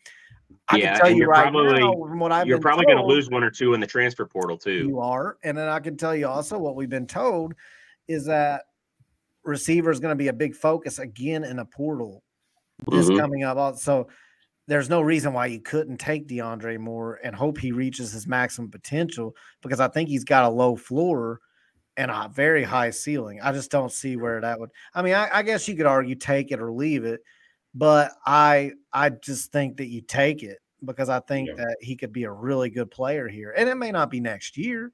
[0.68, 2.98] I Yeah, can tell you you're right probably- now from what I've you're probably going
[2.98, 4.88] to lose one or two in the transfer portal too.
[4.88, 7.54] You are, and then I can tell you also what we've been told
[8.10, 8.64] is that
[9.44, 12.24] receiver is going to be a big focus again in a portal
[12.90, 13.20] this Mhm.
[13.20, 13.78] coming up.
[13.78, 14.08] So
[14.68, 18.72] there's no reason why you couldn't take DeAndre Moore and hope he reaches his maximum
[18.72, 21.40] potential because I think he's got a low floor
[21.98, 23.42] and a very high ceiling.
[23.42, 24.70] I just don't see where that would.
[24.94, 27.22] I mean, I, I guess you could argue take it or leave it,
[27.76, 31.56] but I I just think that you take it because I think Yeah.
[31.58, 34.58] that he could be a really good player here, and it may not be next
[34.58, 34.92] year.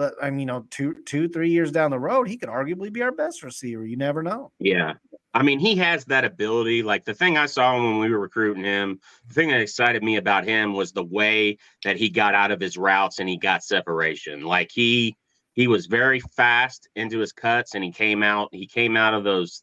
[0.00, 2.90] But I mean, you know, two, two, three years down the road, he could arguably
[2.90, 3.84] be our best receiver.
[3.84, 4.50] You never know.
[4.58, 4.94] Yeah.
[5.34, 6.82] I mean, he has that ability.
[6.82, 8.98] Like the thing I saw when we were recruiting him,
[9.28, 12.62] the thing that excited me about him was the way that he got out of
[12.62, 14.40] his routes and he got separation.
[14.40, 15.18] Like he
[15.52, 19.22] he was very fast into his cuts and he came out he came out of
[19.22, 19.62] those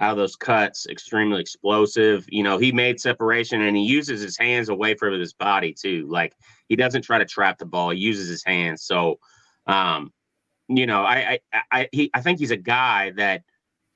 [0.00, 2.26] out of those cuts extremely explosive.
[2.28, 6.08] You know, he made separation and he uses his hands away from his body too.
[6.10, 6.34] Like
[6.68, 8.82] he doesn't try to trap the ball, he uses his hands.
[8.82, 9.20] So
[9.66, 10.12] um
[10.68, 13.42] you know, I I I he I think he's a guy that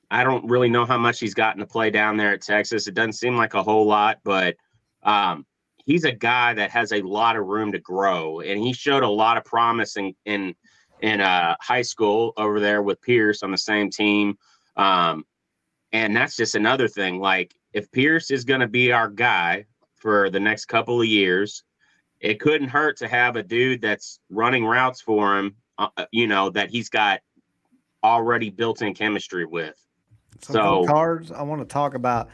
[0.09, 2.87] I don't really know how much he's gotten to play down there at Texas.
[2.87, 4.55] It doesn't seem like a whole lot, but
[5.03, 5.45] um,
[5.85, 9.09] he's a guy that has a lot of room to grow, and he showed a
[9.09, 10.55] lot of promise in in
[11.01, 14.37] in uh, high school over there with Pierce on the same team.
[14.75, 15.25] Um,
[15.91, 17.19] and that's just another thing.
[17.19, 19.65] Like if Pierce is going to be our guy
[19.95, 21.63] for the next couple of years,
[22.21, 25.55] it couldn't hurt to have a dude that's running routes for him.
[25.77, 27.19] Uh, you know that he's got
[28.03, 29.75] already built-in chemistry with.
[30.41, 32.29] So, So- cards, I want to talk about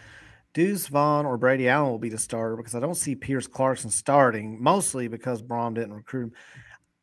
[0.53, 3.89] Deuce Vaughn or Brady Allen will be the starter because I don't see Pierce Clarkson
[3.89, 6.31] starting, mostly because Brohm didn't recruit him.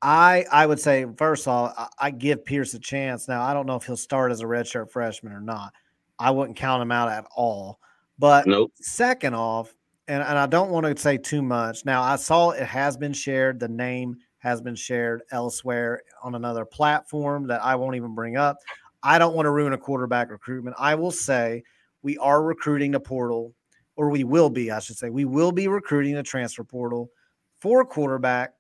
[0.03, 3.27] I I would say first off, I, I give Pierce a chance.
[3.29, 5.73] Now I don't know if he'll start as a redshirt freshman or not.
[6.19, 7.81] I wouldn't count him out at all.
[8.19, 8.73] But Nope.
[8.77, 9.75] second off,
[10.09, 11.85] and, and I don't want to say too much.
[11.85, 13.59] Now I saw it has been shared.
[13.61, 18.59] The name has been shared elsewhere on another platform that I won't even bring up.
[19.03, 20.77] I don't want to ruin a quarterback recruitment.
[20.79, 21.63] I will say
[22.03, 23.55] we are recruiting the portal,
[23.97, 27.11] or we will be, I should say, we will be recruiting the transfer portal
[27.59, 28.53] for quarterback,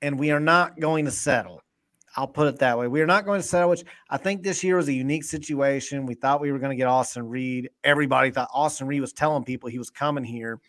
[0.00, 1.62] and we are not going to settle.
[2.16, 2.88] I'll put it that way.
[2.88, 6.06] We are not going to settle, which I think this year was a unique situation.
[6.06, 7.70] We thought we were going to get Austin Reed.
[7.84, 10.60] Everybody thought Austin Reed was telling people he was coming here.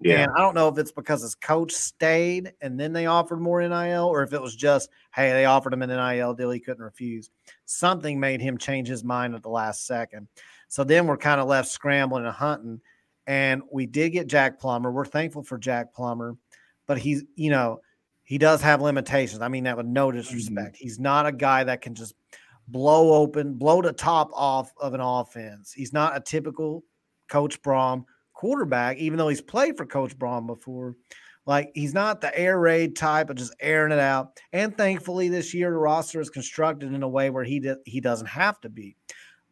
[0.00, 0.22] Yeah.
[0.22, 3.60] And I don't know if it's because his coach stayed and then they offered more
[3.60, 6.84] NIL, or if it was just, hey, they offered him an NIL deal he couldn't
[6.84, 7.30] refuse.
[7.64, 10.28] Something made him change his mind at the last second.
[10.68, 12.80] So then we're kind of left scrambling and hunting.
[13.26, 14.90] And we did get Jack Plummer.
[14.90, 16.36] We're thankful for Jack Plummer,
[16.86, 17.80] but he's, you know,
[18.26, 19.40] he does have limitations.
[19.40, 20.18] I mean that with no mm-hmm.
[20.18, 20.76] disrespect.
[20.76, 22.14] He's not a guy that can just
[22.68, 25.72] blow open, blow the top off of an offense.
[25.72, 26.84] He's not a typical
[27.28, 28.04] Coach Brohm
[28.34, 30.96] quarterback, even though he's played for Coach Brohm before.
[31.46, 34.40] Like he's not the air raid type of just airing it out.
[34.52, 38.00] And thankfully, this year the roster is constructed in a way where he did, he
[38.00, 38.96] doesn't have to be.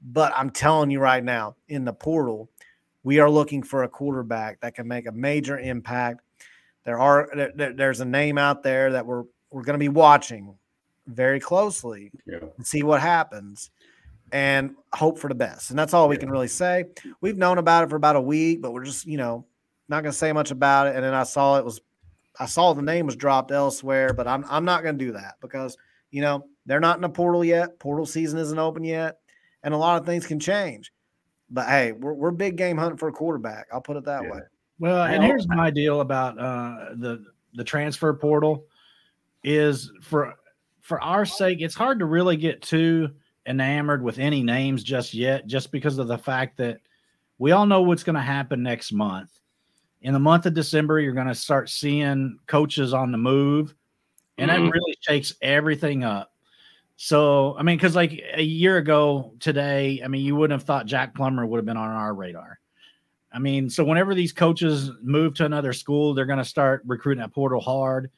[0.02, 2.50] But I'm telling you right now, in the portal,
[3.04, 6.22] we are looking for a quarterback that can make a major impact.
[6.84, 10.54] There are there, there's a name out there that we're we're going to be watching
[11.06, 12.38] very closely Yeah.
[12.56, 13.70] and see what happens
[14.32, 15.70] and hope for the best.
[15.70, 16.20] And that's all we Yeah.
[16.20, 16.86] can really say.
[17.20, 19.44] We've known about it for about a week, but we're just, you know,
[19.88, 20.96] not going to say much about it.
[20.96, 21.80] And then I saw it was,
[22.40, 25.34] I saw the name was dropped elsewhere, but I'm, I'm not going to do that
[25.40, 25.76] because,
[26.10, 27.78] you know, they're not in the portal yet.
[27.78, 29.18] Portal season isn't open yet.
[29.62, 30.90] And a lot of things can change.
[31.50, 33.66] But hey, we're, we're big game hunting for a quarterback.
[33.72, 34.30] I'll put it that Yeah.
[34.32, 34.40] way.
[34.78, 38.66] Well, and here's my deal about uh, the the transfer portal
[39.44, 40.34] is for
[40.80, 43.10] for our sake, it's hard to really get too
[43.46, 46.80] enamored with any names just yet, just because of the fact that
[47.38, 49.30] we all know what's going to happen next month.
[50.02, 53.74] In the month of December, you're going to start seeing coaches on the move,
[54.38, 54.54] and Mhm.
[54.54, 56.32] that really shakes everything up.
[56.96, 60.86] So, I mean, because like a year ago today, I mean, you wouldn't have thought
[60.86, 62.58] Jack Plummer would have been on our radar.
[63.34, 67.22] I mean, so whenever these coaches move to another school, they're going to start recruiting
[67.22, 68.10] at portal hard,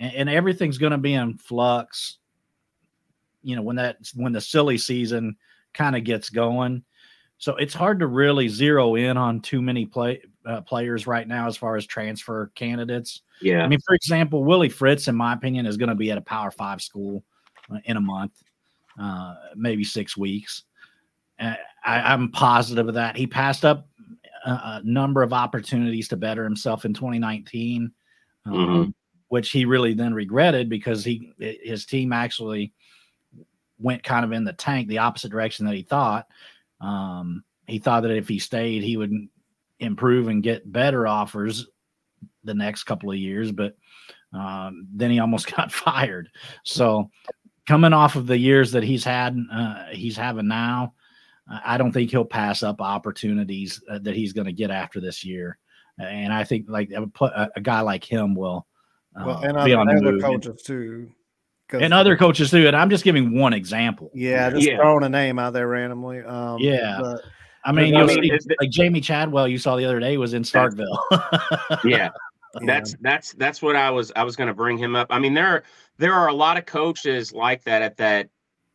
[0.00, 2.18] and, and everything's going to be in flux.
[3.44, 5.36] You know, when that when the silly season
[5.72, 6.82] kind of gets going,
[7.38, 11.46] so it's hard to really zero in on too many play uh, players right now
[11.46, 13.22] as far as transfer candidates.
[13.40, 13.62] Yeah.
[13.62, 16.22] I mean, for example, Willie Fritz, in my opinion, is going to be at a
[16.22, 17.22] Power Five school
[17.72, 18.32] uh, in a month,
[19.00, 20.64] uh, maybe six weeks.
[21.38, 21.54] Uh,
[21.84, 23.16] I, I'm positive of that.
[23.16, 23.86] He passed up
[24.50, 27.92] a, number of opportunities to better himself in 2019,
[28.44, 28.94] um, Mhm.
[29.28, 32.72] which he really then regretted because he his team actually
[33.78, 36.26] went kind of in the tank, the opposite direction that he thought.
[36.80, 39.12] Um, he thought that if he stayed, he would
[39.80, 41.66] improve and get better offers
[42.44, 43.76] the next couple of years, but
[44.32, 46.30] um, then he almost got fired.
[46.64, 47.10] So,
[47.66, 50.94] coming off of the years that he's had, uh, he's having now,
[51.48, 55.00] I I don't think he'll pass up opportunities uh, that he's going to get after
[55.00, 55.58] this year.
[55.98, 58.66] And I think like I would put a, a guy like him will
[59.18, 60.14] uh, Well, and be other, on the other move.
[60.14, 61.10] And- coaches too.
[61.68, 62.66] 'Cause- and other coaches too.
[62.68, 64.10] And I'm just giving one example.
[64.14, 64.76] yeah, just Yeah.
[64.76, 66.22] throwing a name out there randomly.
[66.22, 66.98] Um, Yeah.
[67.00, 67.22] but
[67.64, 70.16] I mean, I you'll mean, see, it- like Jamey Chadwell, you saw the other day
[70.16, 70.96] was in Starkville.
[71.84, 71.96] Yeah.
[71.96, 72.10] yeah.
[72.64, 75.08] That's that's that's what I was I was going to bring him up.
[75.10, 75.62] I mean there are
[75.98, 78.28] there are a lot of coaches like that at that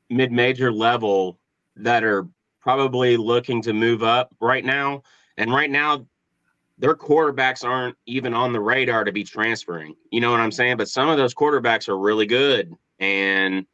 [0.10, 1.40] mid-major level
[1.78, 2.28] that are
[2.62, 5.02] probably looking to move up right now
[5.38, 6.06] and right now
[6.78, 9.96] their quarterbacks aren't even on the radar to be transferring.
[10.12, 10.78] You know what I'm saying?
[10.78, 13.66] But some of those quarterbacks are really good and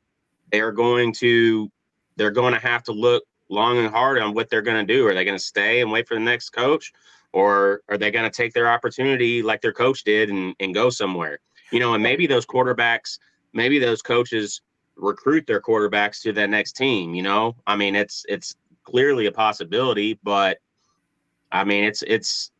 [0.51, 1.71] they're going to
[2.17, 5.07] they're going to have to look long and hard on what they're going to do.
[5.07, 6.91] Are they going to stay and wait for the next coach
[7.31, 10.89] or are they going to take their opportunity like their coach did and, and go
[10.89, 11.39] somewhere?
[11.71, 13.19] You know, and maybe those quarterbacks,
[13.53, 14.61] maybe those coaches
[14.97, 17.55] recruit their quarterbacks to that next team, you know?
[17.67, 18.55] I mean, it's it's
[18.87, 20.59] clearly a possibility, but
[21.51, 22.51] I mean, it's it's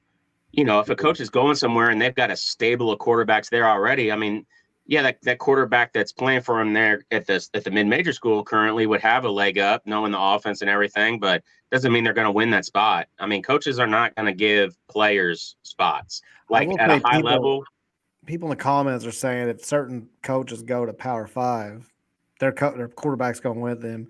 [0.52, 3.50] you know, if a coach is going somewhere and they've got a stable of quarterbacks
[3.50, 4.46] there already, I mean,
[4.88, 8.12] yeah, that, that quarterback that's playing for him there at the at the mid major
[8.12, 12.04] school currently would have a leg up, knowing the offense and everything, but doesn't mean
[12.04, 13.08] they're going to win that spot.
[13.20, 17.30] I mean, coaches are not going to give players spots like at a high people-
[17.30, 17.64] level.
[18.26, 21.90] people in the comments are saying if certain coaches go to Power Five,
[22.40, 24.08] their co- their quarterback's going with them.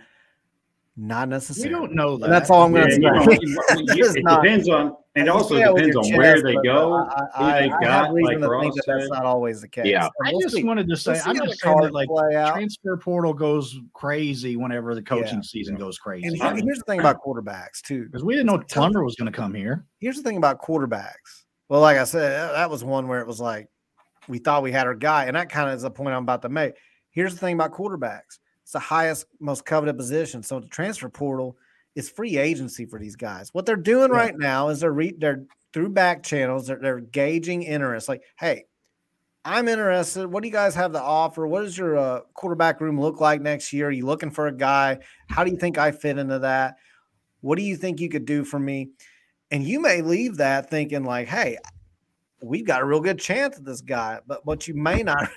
[1.00, 1.70] Not we necessarily.
[1.72, 2.24] don't know that.
[2.26, 3.02] And that's all I'm going to say.
[3.02, 6.44] you know, it not- depends on, and You also say depends your on where chest,
[6.46, 6.94] they go.
[6.96, 7.04] I,
[7.36, 9.68] I, who they've I got, have reason like to think that that's not always the
[9.68, 9.86] case.
[9.86, 10.08] Yeah.
[10.20, 10.64] And I we'll just see.
[10.64, 12.10] wanted to say, We'll I'm just saying that like
[12.52, 15.42] transfer portal goes crazy whenever the coaching Yeah.
[15.44, 15.80] season Yeah.
[15.82, 16.28] goes crazy.
[16.28, 18.06] And here- here's the thing about quarterbacks too.
[18.06, 18.92] Because we didn't know It's tough.
[18.92, 19.86] Plummer was going to come here.
[20.00, 21.44] Here's the thing about quarterbacks.
[21.70, 23.68] Well, like I said, that- that was one where it was like
[24.28, 25.26] we thought we had our guy.
[25.26, 26.74] And that kind of is the point I'm about to make.
[27.12, 30.44] Here's the thing about quarterbacks it's the highest, most coveted position.
[30.44, 31.56] So the transfer portal
[31.96, 33.48] is free agency for these guys.
[33.54, 34.18] What they're doing Yeah.
[34.18, 38.10] right now is they're re- they're through back channels, they're, they're gauging interest.
[38.10, 38.66] Like, hey,
[39.46, 40.28] I'm interested.
[40.28, 41.48] What do you guys have to offer?
[41.48, 43.88] What does your uh, quarterback room look like next year?
[43.88, 45.00] Are you looking for a guy?
[45.30, 46.76] How do you think I fit into that?
[47.40, 48.90] What do you think you could do for me?
[49.50, 51.58] And you may leave that thinking like, hey,
[52.44, 54.20] we've got a real good chance at this guy.
[54.28, 55.30] But what you may not,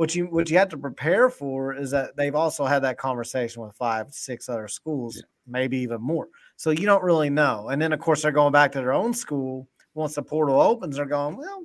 [0.00, 3.60] what you what you have to prepare for is that they've also had that conversation
[3.60, 6.26] with five, six other schools, maybe even more.
[6.56, 7.68] So you don't really know.
[7.68, 10.96] And then of course they're going back to their own school once the portal opens.
[10.96, 11.64] They're going, well,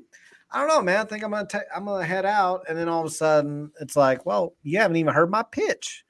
[0.51, 0.99] I don't know, man.
[0.99, 2.65] I think I'm gonna take I'm gonna head out.
[2.67, 6.03] And then all of a sudden it's like, well, you haven't even heard my pitch.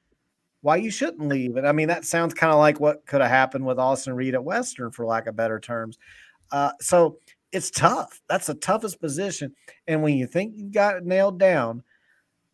[0.62, 1.58] Why you shouldn't leave?
[1.58, 4.34] And I mean, that sounds kind of like what could have happened with Austin Reed
[4.34, 6.00] at Western, for lack of better terms.
[6.52, 7.20] Uh, so
[7.52, 8.20] it's tough.
[8.28, 9.54] That's the toughest position.
[9.86, 11.84] And when you think you've got it nailed down,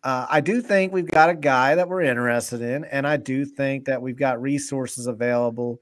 [0.03, 3.45] uh, I do think we've got a guy that we're interested in, and I do
[3.45, 5.79] think that we've got resources available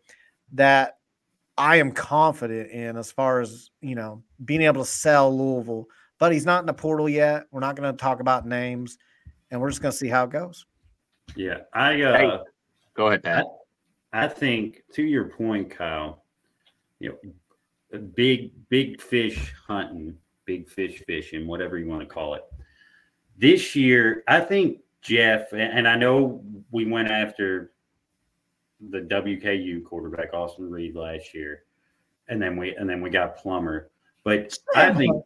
[0.53, 0.97] that
[1.57, 5.87] I am confident in as far as you know being able to sell Louisville.
[6.17, 7.45] But he's not in the portal yet.
[7.51, 8.97] We're not going to talk about names,
[9.51, 10.65] and we're just going to see how it goes.
[11.35, 12.39] Yeah, I uh, Hey.
[12.95, 13.45] Go ahead, Pat.
[14.11, 16.23] I think to your point, Kyle,
[16.99, 17.17] you
[17.91, 22.43] know, big big fish hunting, big fish fishing, whatever you want to call it.
[23.39, 27.71] This year, I think Jeff, and I know we went after
[28.89, 31.63] the WKU quarterback Austin Reed last year,
[32.27, 33.89] and then we and then we got Plummer.
[34.25, 35.23] But I think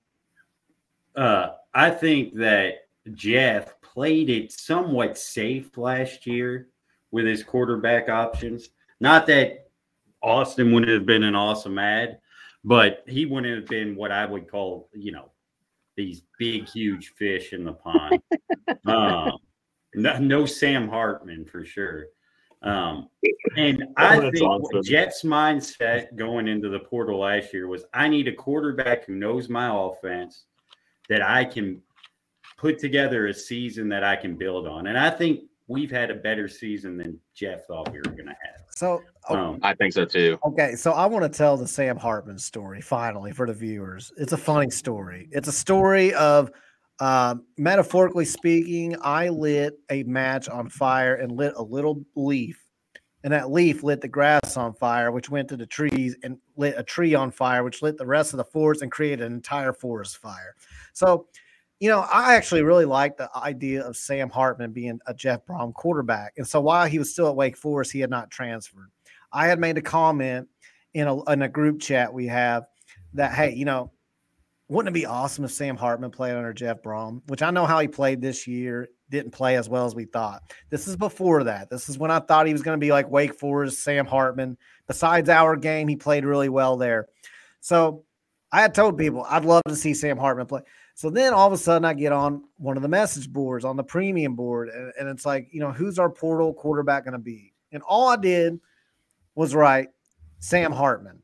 [1.15, 6.69] uh I think that Jeff played it somewhat safe last year
[7.11, 8.69] with his quarterback options.
[8.99, 9.69] Not that
[10.21, 12.19] Austin wouldn't have been an awesome ad,
[12.63, 15.29] but he wouldn't have been what I would call, you know,
[15.95, 18.19] these big, huge fish in the pond.
[18.85, 19.37] um,
[19.95, 22.07] no, no Sam Hartman for sure.
[22.63, 23.09] Um,
[23.57, 24.83] and I That's think awesome.
[24.83, 29.49] Jets' mindset going into the portal last year was I need a quarterback who knows
[29.49, 30.45] my offense
[31.09, 31.81] that I can
[32.57, 34.87] put together a season that I can build on.
[34.87, 38.29] And I think we've had a better season than Jeff thought we were going to
[38.29, 38.62] have.
[38.75, 40.37] So, oh, Um, I think so too.
[40.45, 44.11] Okay, so I want to tell the Sam Hartman story finally for the viewers.
[44.17, 45.29] It's a funny story.
[45.31, 46.51] It's a story of,
[46.99, 52.59] um, metaphorically speaking, I lit a match on fire and lit a little leaf,
[53.23, 56.75] and that leaf lit the grass on fire, which went to the trees and lit
[56.77, 59.73] a tree on fire, which lit the rest of the forest and created an entire
[59.73, 60.55] forest fire.
[60.93, 61.27] So,
[61.83, 65.73] you know, I actually really like the idea of Sam Hartman being a Jeff Brohm
[65.73, 66.31] quarterback.
[66.37, 68.89] And so while he was still at Wake Forest, he had not transferred.
[69.33, 70.47] I had made a comment
[70.93, 72.63] in a, in a group chat we have
[73.15, 73.91] that, hey, you know,
[74.69, 77.81] wouldn't it be awesome if Sam Hartman played under Jeff Brohm, which I know how
[77.81, 80.41] he played this year, didn't play as well as we thought.
[80.69, 81.69] This is before that.
[81.69, 84.57] This is when I thought he was going to be like Wake Forest, Sam Hartman.
[84.87, 87.09] Besides our game, he played really well there.
[87.59, 88.05] So
[88.53, 90.61] I had told people I'd love to see Sam Hartman play.
[90.95, 93.75] So then all of a sudden I get on one of the message boards on
[93.75, 97.19] the premium board, and, and it's like, you know, who's our portal quarterback going to
[97.19, 97.53] be?
[97.71, 98.59] And all I did
[99.35, 99.89] was write
[100.39, 101.21] Sam Hartman.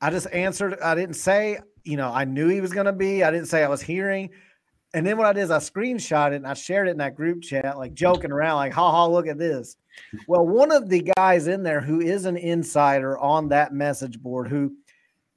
[0.00, 3.24] I just answered, I didn't say, you know, I knew he was going to be,
[3.24, 4.30] I didn't say I was hearing.
[4.94, 7.16] And then what I did is I screenshot it and I shared it in that
[7.16, 9.76] group chat, like joking around, like, ha ha, look at this.
[10.28, 14.46] Well, one of the guys in there who is an insider on that message board
[14.46, 14.72] who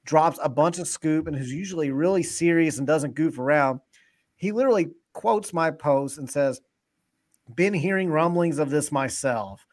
[0.08, 3.78] drops a bunch of scoop and who's usually really serious and doesn't goof around,
[4.36, 6.62] he literally quotes my post and says,
[7.54, 9.66] Been hearing rumblings of this myself.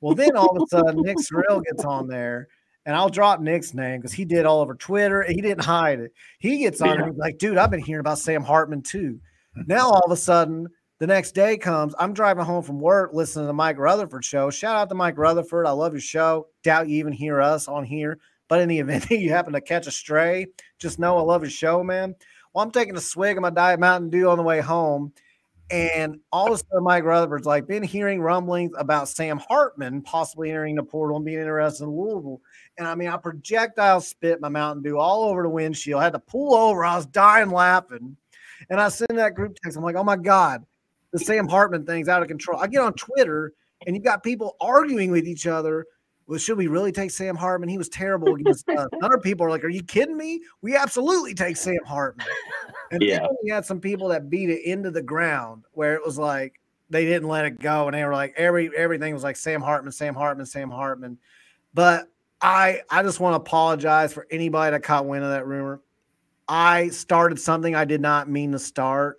[0.00, 2.46] Well, then all of a sudden, Nick Sorrell gets on there,
[2.86, 5.24] and I'll drop Nick's name because he did all over Twitter.
[5.24, 6.12] He didn't hide it.
[6.38, 6.94] He gets on Yeah.
[7.02, 9.20] and he's like, dude, I've been hearing about Sam Hartman too.
[9.66, 10.68] Now all of a sudden,
[11.00, 14.50] the next day comes, I'm driving home from work listening to the Mike Rutherford show.
[14.50, 15.66] Shout out to Mike Rutherford.
[15.66, 16.46] I love your show.
[16.62, 18.18] Doubt you even hear us on here.
[18.50, 20.48] But in the event that you happen to catch a stray,
[20.78, 22.14] just know I love your show, man.
[22.52, 25.14] Well, I'm taking a swig of my Diet Mountain Dew on the way home.
[25.70, 30.50] And all of a sudden, Mike Rutherford's like, been hearing rumblings about Sam Hartman possibly
[30.50, 32.40] entering the portal and being interested in Louisville.
[32.76, 36.00] And I mean, I projectile spit my Mountain Dew all over the windshield.
[36.00, 36.84] I had to pull over.
[36.84, 38.16] I was dying laughing.
[38.68, 39.78] And I send that group text.
[39.78, 40.66] I'm like, oh my God,
[41.12, 42.60] the Sam Hartman thing's out of control.
[42.60, 43.52] I get on Twitter
[43.86, 45.86] and you've got people arguing with each other.
[46.30, 47.68] Well, should we really take Sam Hartman?
[47.68, 48.86] He was terrible against us.
[49.02, 50.40] Other people are like, are you kidding me?
[50.62, 52.24] We absolutely take Sam Hartman.
[52.92, 53.18] And Yeah.
[53.18, 56.60] then we had some people that beat it into the ground where it was like
[56.88, 59.90] they didn't let it go, and they were like every everything was like Sam Hartman,
[59.92, 61.18] Sam Hartman, Sam Hartman.
[61.74, 62.06] But
[62.40, 65.80] I I just want to apologize for anybody that caught wind of that rumor.
[66.48, 69.18] I started something I did not mean to start,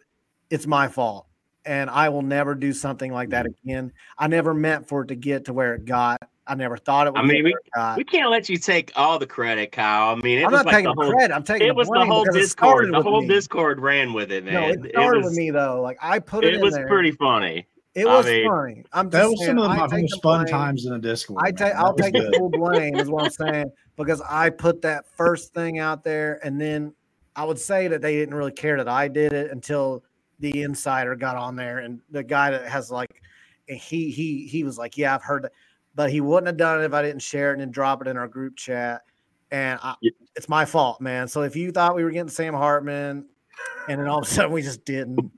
[0.49, 1.27] it's my fault.
[1.65, 3.69] And I will never do something like that Mm-hmm.
[3.69, 3.93] again.
[4.17, 6.21] I never meant for it to get to where it got.
[6.51, 7.95] I never thought it would I mean, we- where.
[7.95, 10.09] We can't let you take all the credit, Kyle.
[10.11, 11.11] I mean, it I'm was not like taking the whole.
[11.13, 11.33] credit.
[11.33, 12.93] I'm taking It was the whole because Discord.
[12.93, 13.27] The whole me.
[13.29, 15.81] Discord ran with it, No, it started was, with me though.
[15.81, 16.87] Like I put it, It in was there.
[16.89, 17.65] pretty funny.
[17.95, 18.83] It I was mean, funny.
[18.91, 20.51] I'm just That was saying, some of I my most the fun blame.
[20.51, 21.39] times in the Discord.
[21.41, 21.55] I man.
[21.55, 24.81] take That I'll was take the full blame is what I'm saying because I put
[24.81, 26.93] that first thing out there and then
[27.37, 30.03] I would say that they didn't really care that I did it until
[30.39, 33.21] the insider got on there and the guy that has like
[33.67, 35.53] he he he was like yeah I've heard that
[35.95, 38.07] but he wouldn't have done it if I didn't share it and then drop it
[38.07, 39.01] in our group chat
[39.51, 40.11] and I, Yeah.
[40.35, 43.25] it's my fault man so if you thought we were getting Sam Hartman
[43.89, 45.31] and then all of a sudden we just didn't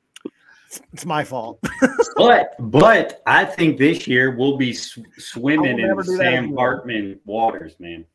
[0.68, 1.60] it's, it's my fault
[2.16, 6.56] But but I think this year we'll be sw- swimming in never do that Sam.
[6.56, 8.06] Hartman waters, man.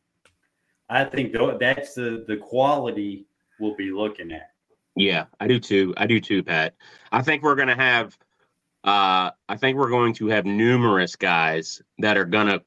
[0.89, 3.25] I think tho- that's the the quality
[3.59, 4.51] we'll be looking at.
[4.95, 5.93] Yeah, I do too.
[5.97, 6.75] I do too, Pat.
[7.11, 8.17] I think we're gonna have.
[8.83, 12.61] Uh, I think we're going to have numerous guys that are gonna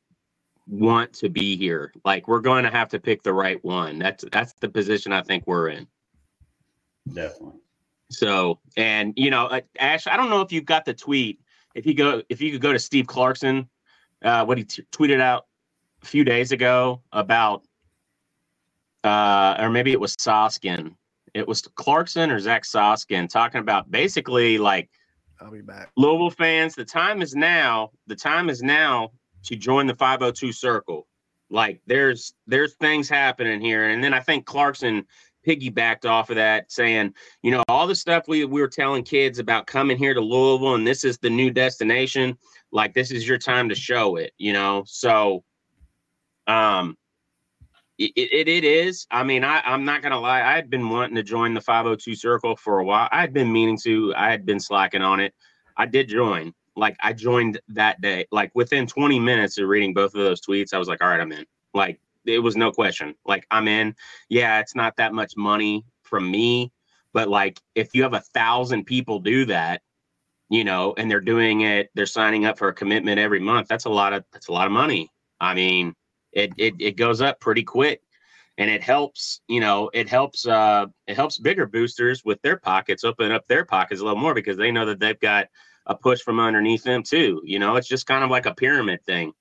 [0.67, 1.93] want to be here.
[2.05, 3.99] Like we're going to have to pick the right one.
[3.99, 5.87] That's that's the position I think we're in.
[7.13, 7.61] Definitely.
[8.11, 11.41] So, and you know, uh, Ash, I don't know if you've got the tweet.
[11.75, 13.69] If you go, if you could go to Steve Clarkson,
[14.23, 15.47] uh, what he t- tweeted out
[16.03, 17.63] a few days ago about,
[19.05, 20.95] uh, or maybe it was Soskin.
[21.35, 24.91] It was Clarkson or Zach Soskin talking about basically like
[25.43, 26.75] I'll be back Louisville fans.
[26.75, 27.91] The time is now.
[28.07, 29.11] The time is now
[29.45, 31.07] to join the 502 circle.
[31.51, 35.05] Like there's there's things happening here, and then I think Clarkson
[35.47, 37.13] piggybacked off of that, saying,
[37.43, 40.75] you know, all the stuff we we were telling kids about coming here to Louisville,
[40.75, 42.39] and this is the new destination.
[42.71, 44.85] Like this is your time to show it, you know.
[44.87, 45.45] So,
[46.47, 46.97] um,
[47.99, 49.07] it, it, it is.
[49.11, 50.43] I mean, I, I'm not gonna lie.
[50.43, 53.09] I had been wanting to join the 502 circle for a while.
[53.13, 54.15] I had been meaning to.
[54.17, 55.35] I had been slacking on it.
[55.77, 56.55] I did join.
[56.77, 58.27] Like I joined that day.
[58.33, 61.21] Like within 20 minutes of reading both of those tweets, I was like, all right,
[61.21, 61.45] I'm in.
[61.75, 63.15] Like it was no question.
[63.27, 63.95] Like I'm in.
[64.29, 66.73] Yeah, it's not that much money from me,
[67.13, 69.83] but like if you have a thousand people do that,
[70.49, 73.69] you know, and they're doing it, they're signing up for a commitment every month.
[73.69, 75.11] That's a lot of that's a lot of money.
[75.41, 75.95] I mean,
[76.33, 78.03] it it, it goes up pretty quick.
[78.59, 83.05] And it helps you know it helps uh it helps bigger boosters with their pockets
[83.05, 85.49] open up their pockets a little more because they know that they've got
[85.87, 87.41] a push from underneath them too.
[87.45, 89.33] You know it's just kind of like a pyramid thing.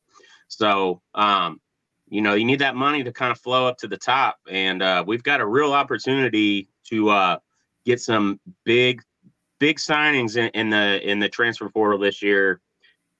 [0.48, 1.60] So um
[2.08, 4.38] you know you need that money to kind of flow up to the top.
[4.50, 7.40] And uh we've got a real opportunity to uh
[7.86, 9.02] get some big
[9.60, 12.62] big signings in, in the in the transfer portal this year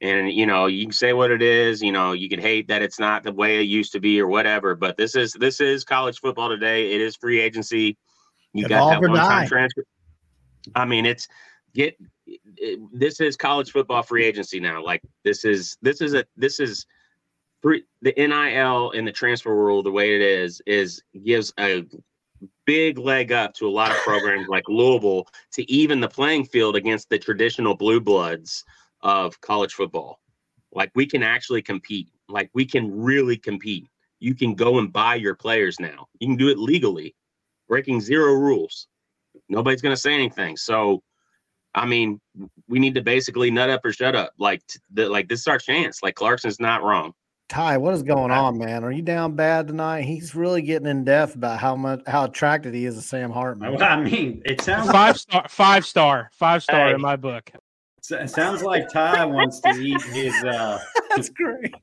[0.02, 2.82] and you know you can say what it is you know you can hate that
[2.82, 5.84] it's not the way it used to be or whatever but this is this is
[5.84, 6.92] college football today.
[6.92, 7.98] It is free agency.
[8.54, 9.86] You got that one time transfer.
[10.76, 11.28] I mean it's
[11.74, 11.96] get
[12.26, 14.84] it, this is college football free agency now.
[14.84, 16.86] Like this is this is a this is
[17.62, 21.86] free the NIL in the transfer world the way it is is gives a
[22.66, 26.76] big leg up to a lot of programs like louisville to even the playing field
[26.76, 28.66] against the traditional blue bloods
[29.04, 30.20] of college football.
[30.72, 32.10] Like we can actually compete.
[32.30, 33.88] Like we can really compete.
[34.20, 36.08] You can go and buy your players now.
[36.20, 37.16] You can do it legally,
[37.68, 38.88] breaking zero rules.
[39.50, 40.56] Nobody's going to say anything.
[40.58, 41.02] So,
[41.74, 42.20] I mean,
[42.68, 44.32] we need to basically nut up or shut up.
[44.38, 46.04] Like, t- the, like this is our chance.
[46.04, 47.14] Like Clarkson's not wrong.
[47.50, 48.84] Ty, what is going on, man?
[48.86, 50.04] Are you down bad tonight?
[50.04, 53.82] He's really getting in depth about how much how attracted he is to Sam Hartman.
[53.82, 56.94] I mean, it sounds Five star, five star, five star Hey.
[56.94, 57.52] in my book.
[58.12, 60.34] It sounds like Ty wants to eat his.
[60.44, 60.80] uh
[61.10, 61.74] That's great.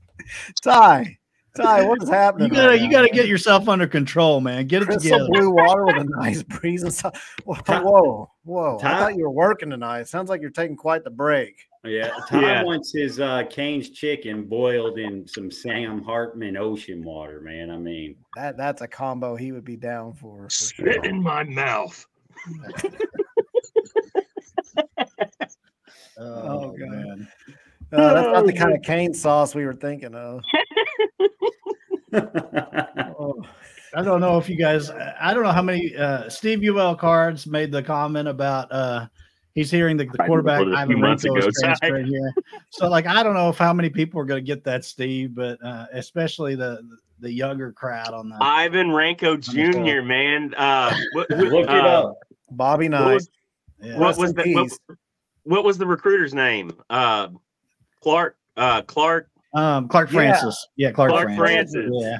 [0.62, 1.16] Ty,
[1.56, 2.48] Ty, what is happening?
[2.48, 3.14] You gotta right you now, gotta man?
[3.14, 4.66] get yourself under control, man.
[4.66, 5.28] Get it crystal together.
[5.30, 7.34] blue water with a nice breeze and stuff.
[7.44, 8.76] Whoa, Ty- whoa, whoa!
[8.82, 10.00] I thought you were working tonight.
[10.00, 11.54] It Sounds like you're taking quite the break.
[11.84, 12.62] Yeah, Ty Yeah.
[12.64, 17.70] wants his uh Cane's chicken boiled in some Sam Hartman ocean water, man.
[17.70, 20.44] I mean, That that's a combo he would be down for.
[20.44, 21.14] for sure.
[21.14, 22.06] my mouth.
[26.18, 26.88] Oh, God.
[26.88, 27.28] man.
[27.92, 30.42] Uh, that's not the kind of cane sauce we were thinking of.
[33.20, 33.34] Oh,
[33.94, 34.90] I don't know if you guys.
[34.90, 35.94] I don't know how many.
[35.96, 38.70] Uh, Steve UL cards made the comment about.
[38.72, 39.06] uh
[39.54, 42.32] He's hearing the, the quarterback recorded Ivan months Renko is ago, transferring here.
[42.70, 45.34] So, like, I don't know if how many people are going to get that, Steve,
[45.34, 46.80] but uh, especially the
[47.18, 48.40] the younger crowd on that.
[48.40, 50.02] Ivan Renko Jr.
[50.06, 52.18] Man, uh, what, Look it uh, up.
[52.52, 53.14] Bobby What Knight.
[53.14, 53.30] was,
[53.82, 53.98] Yeah.
[53.98, 54.78] what was the what, peace.
[55.44, 56.72] What was the recruiter's name?
[56.90, 57.28] Uh,
[58.02, 58.36] Clark.
[58.56, 59.28] Uh, Clark.
[59.54, 60.66] Um, Clark Francis.
[60.76, 61.74] Yeah, Clark, Clark Francis.
[61.74, 61.90] Francis.
[62.02, 62.18] Yeah,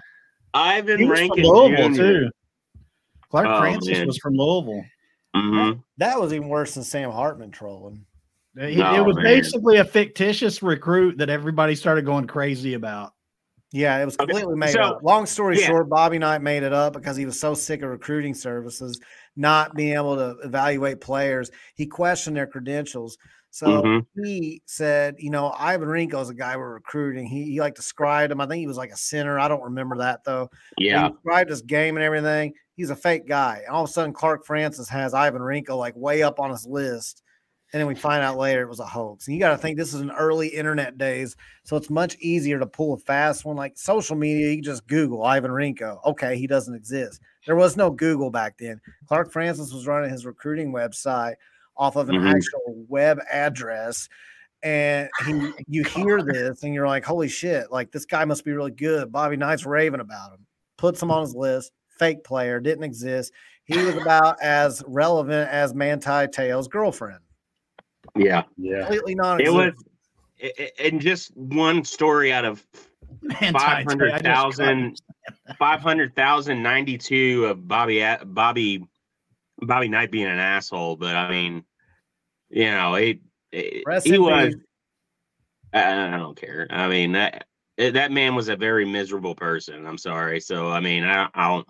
[0.54, 1.96] Ivan he was from Rankin Louisville Jr.
[1.96, 2.30] too.
[3.30, 4.06] Clark Oh, Francis man.
[4.06, 4.84] was from Louisville.
[5.36, 5.82] Mhm.
[5.98, 8.04] That was even worse than Sam Hartman trolling.
[8.56, 9.24] It, No, it was man.
[9.24, 13.12] basically a fictitious recruit that everybody started going crazy about.
[13.70, 15.02] Yeah, it was Okay, completely made so- up.
[15.02, 15.66] Long story yeah.
[15.66, 18.98] short, Bobby Knight made it up because he was so sick of recruiting services
[19.38, 21.50] not being able to evaluate players.
[21.74, 23.16] He questioned their credentials.
[23.50, 24.06] So Mhm.
[24.24, 27.26] he said, you know, Ivan Renko is a guy we're recruiting.
[27.26, 28.40] He, he like described him.
[28.42, 29.38] I think he was like a center.
[29.38, 30.50] I don't remember that though.
[30.76, 31.04] Yeah.
[31.06, 32.52] He described his game and everything.
[32.76, 33.62] He's a fake guy.
[33.66, 36.66] And all of a sudden, Clark Francis has Ivan Renko like way up on his
[36.66, 37.22] list.
[37.72, 39.26] And then we find out later it was a hoax.
[39.26, 41.36] And you got to think this is an early internet days.
[41.64, 43.56] So it's much easier to pull a fast one.
[43.56, 46.02] Like social media, you just Google Ivan Renko.
[46.06, 47.20] Okay, he doesn't exist.
[47.46, 48.80] There was no Google back then.
[49.06, 51.34] Clark Francis was running his recruiting website
[51.76, 52.34] off of an Mhm.
[52.34, 54.08] actual web address.
[54.62, 58.52] And he, you hear this and you're like, holy shit, like this guy must be
[58.52, 59.12] really good.
[59.12, 60.46] Bobby Knight's raving about him,
[60.78, 63.32] puts him on his list, fake player, didn't exist.
[63.64, 67.20] He was about as relevant as Manti Te'o's girlfriend.
[68.18, 68.42] Yeah.
[68.56, 68.80] Yeah.
[68.80, 69.72] Completely non It was,
[70.42, 72.64] i- i- and just one story out of
[73.22, 75.00] Man, Ty- Ty, I just 500,000
[75.58, 78.84] 500,092 of Bobby Bobby
[79.60, 81.64] Bobby Knight being an asshole, but I mean,
[82.50, 83.20] you know, it,
[83.52, 84.54] it- he was.
[85.72, 86.66] I, I don't care.
[86.70, 87.44] I mean that
[87.76, 89.86] that man was a very miserable person.
[89.86, 90.40] I'm sorry.
[90.40, 91.68] So I mean, I, I don't.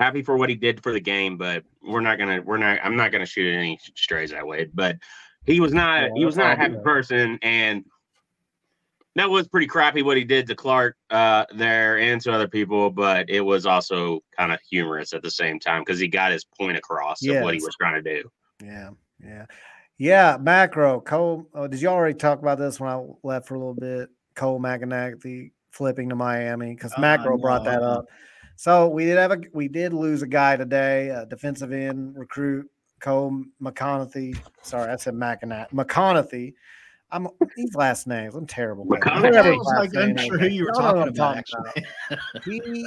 [0.00, 2.40] Happy for what he did for the game, but we're not gonna.
[2.42, 2.78] We're not.
[2.82, 4.68] I'm not gonna shoot any strays that way.
[4.72, 4.96] But
[5.46, 6.02] he was not.
[6.02, 6.84] Yeah, he was not a happy good.
[6.84, 7.84] person, and
[9.16, 12.90] that was pretty crappy what he did to Clark uh, there and to other people.
[12.90, 16.44] But it was also kind of humorous at the same time because he got his
[16.44, 18.28] point across of what he was trying to do.
[18.62, 18.90] Yeah,
[19.22, 19.46] yeah,
[19.98, 20.36] yeah.
[20.40, 21.48] Macro Cole.
[21.54, 24.08] Oh, did you already talk about this when I left for a little bit?
[24.34, 28.06] Cole McAnally flipping to Miami because Uh, Macro brought that up.
[28.56, 32.68] So we did have a we did lose a guy today, a defensive end recruit
[33.00, 34.38] Cole McConathy.
[34.62, 35.70] Sorry, I said McAnally.
[35.70, 36.54] McConathy.
[37.10, 38.34] I'm these last names.
[38.34, 38.84] I'm terrible.
[38.84, 39.36] with McConaughey?
[39.36, 40.40] I his was like name unsure is.
[40.40, 41.44] who you were Y'all know what talking about.
[41.46, 41.84] talking
[42.40, 42.86] Actually, he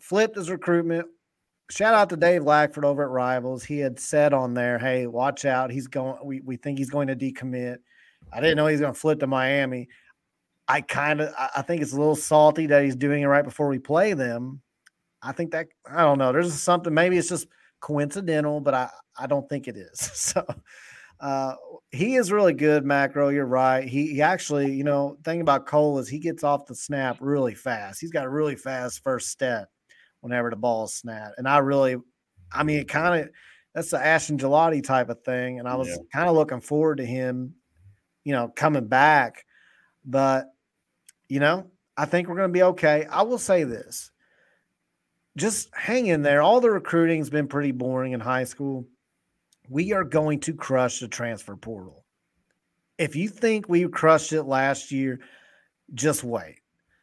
[0.00, 1.06] flipped his recruitment.
[1.70, 3.64] Shout out to Dave Lackford over at Rivals.
[3.64, 5.70] He had said on there, "Hey, watch out.
[5.70, 6.18] He's going.
[6.22, 7.78] We, we think he's going to decommit."
[8.32, 9.88] I didn't know he's going to flip to Miami.
[10.68, 13.68] I kind of I think it's a little salty that he's doing it right before
[13.68, 14.60] we play them.
[15.22, 16.32] I think that I don't know.
[16.32, 16.92] There's something.
[16.92, 17.48] Maybe it's just
[17.84, 20.00] coincidental, but I I don't think it is.
[20.14, 20.44] So.
[21.20, 21.54] Uh,
[21.92, 23.28] he is really good, Macro.
[23.28, 23.86] You're right.
[23.88, 27.54] He, he actually, you know, thing about Cole is he gets off the snap really
[27.54, 28.00] fast.
[28.00, 29.68] He's got a really fast first step
[30.20, 31.36] whenever the ball is snapped.
[31.38, 31.96] And I really,
[32.52, 33.30] I mean, it kind of
[33.74, 35.60] that's the Ashton Gillotte type of thing.
[35.60, 35.96] And I was Yeah.
[36.12, 37.54] kind of looking forward to him,
[38.24, 39.44] you know, coming back.
[40.04, 40.46] But,
[41.28, 43.06] you know, I think we're going to be okay.
[43.08, 44.10] I will say this
[45.36, 46.42] just hang in there.
[46.42, 48.86] All the recruiting's been pretty boring in high school.
[49.68, 52.04] We are going to crush the transfer portal.
[52.98, 55.20] If you think we crushed it last year,
[55.94, 56.60] just wait.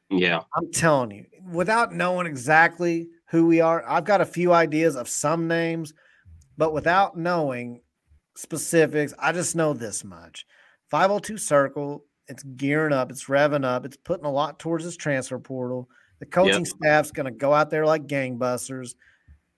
[0.10, 0.42] Yeah.
[0.56, 5.10] I'm telling you, without knowing exactly who we are, I've got a few ideas of
[5.10, 5.94] some names,
[6.58, 7.82] but without knowing
[8.36, 10.46] specifics, I just know this much.
[10.90, 15.40] 502 Circle, it's gearing up, it's revving up, it's putting a lot towards this transfer
[15.40, 15.90] portal.
[16.22, 18.96] The coaching staff's going to go out there like gangbusters.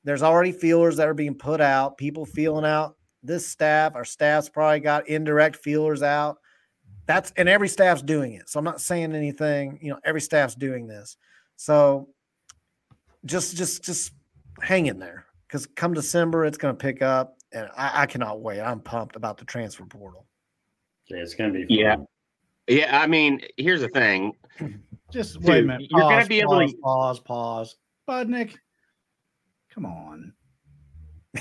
[0.04, 3.96] There's already feelers that are being put out, people feeling out this staff.
[3.96, 6.40] Our staff's probably got indirect feelers out
[7.06, 8.50] that's and every staff's doing it.
[8.50, 11.18] So I'm not saying anything, you know, every staff's doing this.
[11.56, 12.10] So
[13.26, 14.14] just just just
[14.62, 18.62] hang in there because come December it's gonna pick up and I, I cannot wait.
[18.62, 20.26] I'm pumped about the transfer portal.
[21.08, 21.66] Yeah, it's gonna be.
[21.70, 21.98] Yeah.
[22.68, 23.00] Yeah.
[23.00, 24.34] I mean, here's the thing.
[25.14, 25.88] just wait a Dude, minute.
[25.92, 27.76] you're gonna Pause, be able to- pause, pause, pause.
[28.28, 28.56] Budnick,
[29.74, 30.34] come on.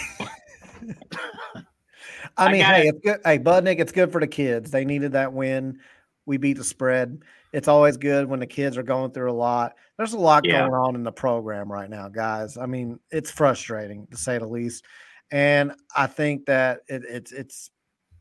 [2.36, 2.94] I I mean, got hey, it.
[2.94, 3.20] it's good.
[3.24, 4.70] Hey, Budnick, it's good for the kids.
[4.70, 5.78] They needed that win.
[6.26, 7.22] We beat the spread.
[7.52, 9.74] It's always good when the kids are going through a lot.
[9.98, 10.60] There's a lot Yeah.
[10.60, 12.56] going on in the program right now, guys.
[12.56, 14.84] I mean, it's frustrating to say the least.
[15.30, 17.70] And I think that it, it's it's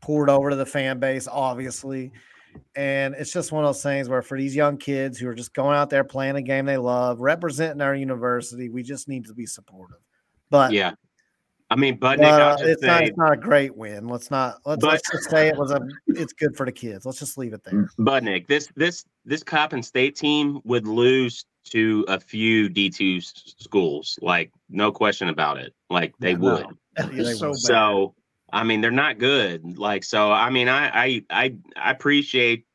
[0.01, 2.11] poured over to the fan base, obviously.
[2.75, 5.53] And it's just one of those things where for these young kids who are just
[5.53, 9.33] going out there playing a game they love, representing our university, we just need to
[9.33, 9.99] be supportive.
[10.49, 10.93] But Yeah.
[11.69, 14.09] I mean, Budnick, but, uh, just it's not it's not a great win.
[14.09, 17.05] Let's not let's, But- let's just say it was a it's good for the kids.
[17.05, 17.89] Let's just leave it there.
[17.97, 24.19] Budnick, this this this Coppin State team would lose to a few D two schools,
[24.21, 25.73] like no question about it.
[25.89, 26.39] Like they I know.
[26.55, 26.65] would.
[26.97, 27.53] That Yeah, they so will.
[27.55, 28.15] So
[28.51, 29.77] I mean, they're not good.
[29.77, 32.65] Like so, I mean, I I I, appreciate.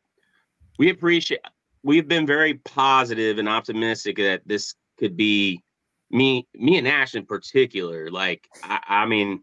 [0.79, 1.41] We appreciate.
[1.83, 5.63] We've been very positive and optimistic that this could be
[6.11, 8.11] me me and Ash in particular.
[8.11, 9.43] Like I, I mean,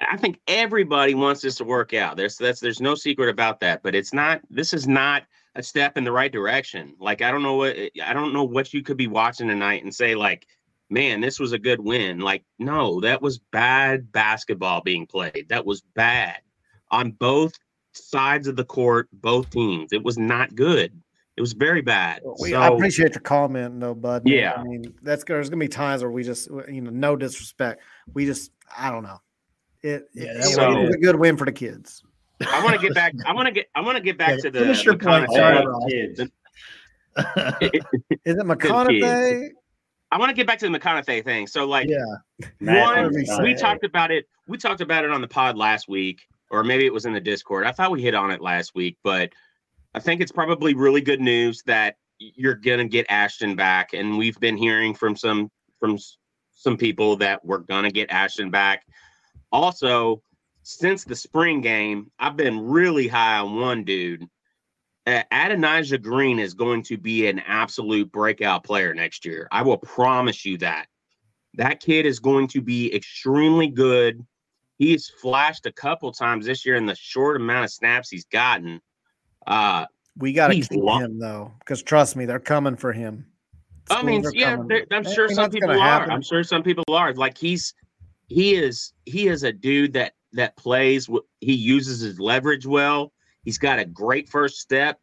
[0.00, 2.16] I think everybody wants this to work out.
[2.16, 5.24] There's that's there's no secret about that, but it's not this is not
[5.54, 6.94] a step in the right direction.
[6.98, 9.94] Like I don't know what I don't know what you could be watching tonight and
[9.94, 10.46] say like,
[10.90, 12.18] man, this was a good win.
[12.20, 15.46] Like no, that was bad basketball being played.
[15.48, 16.38] That was bad
[16.90, 17.52] on both
[17.92, 19.92] sides of the court, both teams.
[19.92, 20.92] It was not good.
[21.36, 22.22] It was very bad.
[22.40, 24.22] We, so, I appreciate your comment, though, bud.
[24.24, 24.52] Yeah.
[24.56, 27.82] I mean, that's there's gonna be times where we just, you know, no disrespect.
[28.12, 29.20] We just, I don't know.
[29.82, 32.02] It, Yeah, it, that it was- was a good win for the kids.
[32.46, 33.14] I want to get back.
[33.26, 33.68] I want to get.
[33.74, 34.58] I want to get back Yeah, to the.
[34.60, 35.84] finish your point, sorry, All Ross.
[35.88, 36.20] kids.
[36.20, 36.28] Is
[37.16, 39.50] it McConaughey?
[40.14, 41.48] I want to get back to the McConaughey thing.
[41.48, 41.98] So like, yeah.
[42.60, 43.12] One,
[43.42, 44.28] we talked about it.
[44.46, 46.20] We talked about it on the pod last week,
[46.52, 47.66] or maybe it was in the Discord.
[47.66, 49.32] I thought we hit on it last week, but
[49.92, 54.38] I think it's probably really good news that you're gonna get Ashton back, and we've
[54.38, 55.50] been hearing from some
[55.80, 55.98] from
[56.52, 58.84] some people that we're gonna get Ashton back.
[59.50, 60.22] Also,
[60.62, 64.28] since the spring game, I've been really high on one dude.
[65.06, 69.48] Uh, Adonijah Green is going to be an absolute breakout player next year.
[69.52, 70.86] I will promise you that.
[71.54, 74.24] That kid is going to be extremely good.
[74.78, 78.80] He's flashed a couple times this year in the short amount of snaps he's gotten.
[79.46, 79.86] Uh,
[80.18, 83.26] We got to keep lo- him though, because trust me, they're coming for him.
[83.90, 84.56] I mean, yeah,
[84.90, 85.78] I'm sure some people are.
[85.78, 86.10] happen.
[86.10, 87.12] I'm sure some people are.
[87.12, 87.74] Like he's
[88.28, 91.08] he is he is a dude that that plays.
[91.40, 93.12] He uses his leverage well.
[93.44, 94.98] He's got a great first step,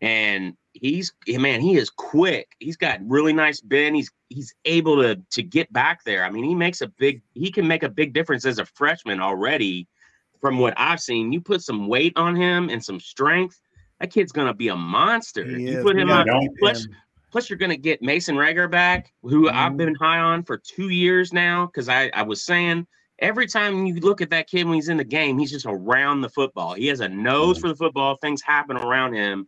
[0.00, 2.48] and he's man, he is quick.
[2.58, 3.96] He's got really nice bend.
[3.96, 6.24] He's he's able to to get back there.
[6.24, 9.20] I mean, he makes a big he can make a big difference as a freshman
[9.20, 9.88] already.
[10.40, 13.60] From what I've seen, you put some weight on him and some strength.
[13.98, 15.44] That kid's gonna be a monster.
[15.44, 15.82] He you is.
[15.82, 16.26] put him on.
[16.58, 16.86] Plus.
[17.30, 19.76] Plus, you're going to get Mason Reiger back, who I've Mhm.
[19.76, 21.66] been high on for two years now.
[21.66, 22.86] Because I, I was saying
[23.18, 26.20] every time you look at that kid when he's in the game, he's just around
[26.20, 26.74] the football.
[26.74, 28.16] He has a nose for the football.
[28.16, 29.46] Things happen around him,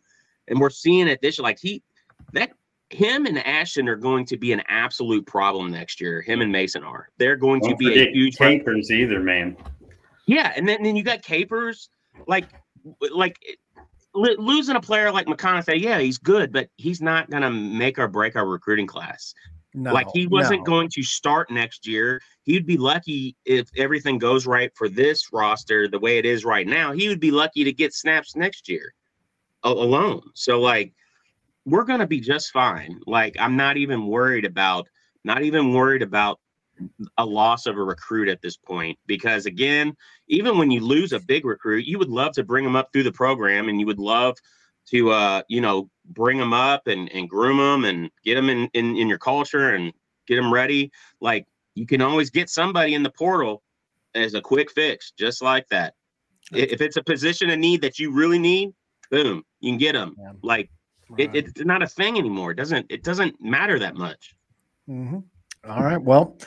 [0.48, 1.44] and we're seeing it this year.
[1.44, 1.82] Like he,
[2.32, 2.52] that
[2.90, 6.22] him and Ashton are going to be an absolute problem next year.
[6.22, 7.09] Him and Mason are.
[7.18, 8.36] They're going to Don't be a huge.
[8.36, 9.56] capers either, man.
[10.26, 11.88] Yeah, and then, then you got Capers,
[12.26, 12.48] like
[13.12, 13.38] like
[14.14, 15.80] lo- losing a player like McConaughey.
[15.80, 19.34] Yeah, he's good, but he's not gonna make or break our recruiting class.
[19.76, 20.64] No, like he wasn't no.
[20.64, 22.22] going to start next year.
[22.44, 26.66] He'd be lucky if everything goes right for this roster the way it is right
[26.66, 26.92] now.
[26.92, 28.94] He would be lucky to get snaps next year
[29.62, 30.22] alone.
[30.34, 30.94] So like
[31.66, 33.00] we're gonna be just fine.
[33.06, 34.88] Like I'm not even worried about
[35.24, 36.40] not even worried about
[37.18, 39.94] a loss of a recruit at this point because again,
[40.28, 43.02] even when you lose a big recruit, you would love to bring them up through
[43.02, 44.38] the program and you would love
[44.90, 48.68] to uh you know bring them up and, and groom them and get them in,
[48.74, 49.92] in in your culture and
[50.26, 50.90] get them ready
[51.20, 53.62] like you can always get somebody in the portal
[54.14, 55.94] as a quick fix just like that
[56.54, 58.72] I- if it's a position of need that you really need
[59.10, 60.32] boom you can get them Yeah.
[60.42, 60.70] like
[61.18, 64.34] it, it's not a thing anymore it doesn't it doesn't matter that much
[64.88, 65.24] Mhm.
[65.68, 66.00] All right.
[66.00, 66.38] Well,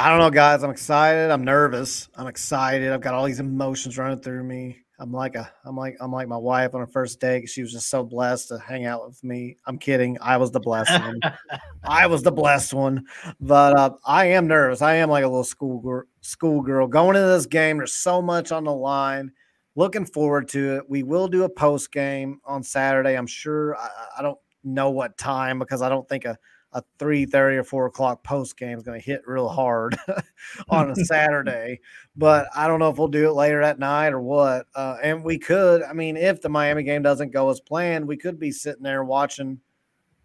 [0.00, 0.64] I don't know, guys.
[0.64, 1.30] I'm excited.
[1.30, 2.08] I'm nervous.
[2.16, 2.90] I'm excited.
[2.92, 4.78] I've got all these emotions running through me.
[5.00, 7.48] I'm like a, I'm like, I'm like my wife on her first date.
[7.48, 9.56] She was just so blessed to hang out with me.
[9.64, 10.18] I'm kidding.
[10.20, 11.20] I was the blessed one.
[11.84, 13.06] I was the blessed one.
[13.40, 14.82] But uh, I am nervous.
[14.82, 17.78] I am like a little school girl, school girl going into this game.
[17.78, 19.30] There's so much on the line.
[19.76, 20.90] Looking forward to it.
[20.90, 23.16] We will do a post game on Saturday.
[23.16, 23.76] I'm sure.
[23.76, 23.88] I,
[24.18, 26.36] I don't know what time because I don't think a
[26.72, 29.96] a three thirty or four o'clock post game is going to hit real hard
[30.68, 31.80] on a Saturday.
[32.16, 34.66] But I don't know if we'll do it later at night or what.
[34.74, 35.82] Uh, and we could.
[35.82, 39.04] I mean, if the Miami game doesn't go as planned, we could be sitting there
[39.04, 39.60] watching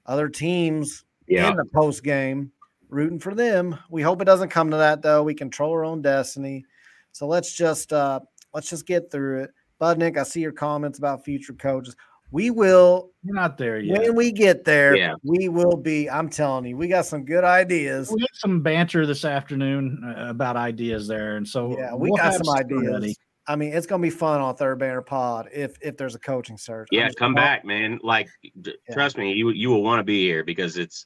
[0.05, 2.51] other teams in the post game,
[2.89, 3.77] rooting for them.
[3.89, 5.23] We hope it doesn't come to that though.
[5.23, 6.65] We control our own destiny.
[7.11, 8.19] So let's just uh
[8.53, 9.51] let's just get through it.
[9.79, 11.95] Budnick, I see your comments about future coaches.
[12.33, 13.99] We will We're not there yet.
[14.01, 15.13] when we get there, Yeah.
[15.23, 16.09] we will be.
[16.09, 18.11] I'm telling you, we got some good ideas.
[18.11, 22.17] we had some banter this afternoon uh, about ideas there, and so Yeah, we we'll
[22.17, 22.81] got some ideas.
[22.91, 23.15] ready.
[23.45, 26.57] I mean, it's gonna be fun on Third Banner Pod if if there's a coaching
[26.57, 26.87] search.
[26.91, 27.37] I'm yeah come pumped.
[27.37, 28.29] back man like
[28.61, 28.95] d- Yeah.
[28.95, 31.05] trust me you you will want to be here because it's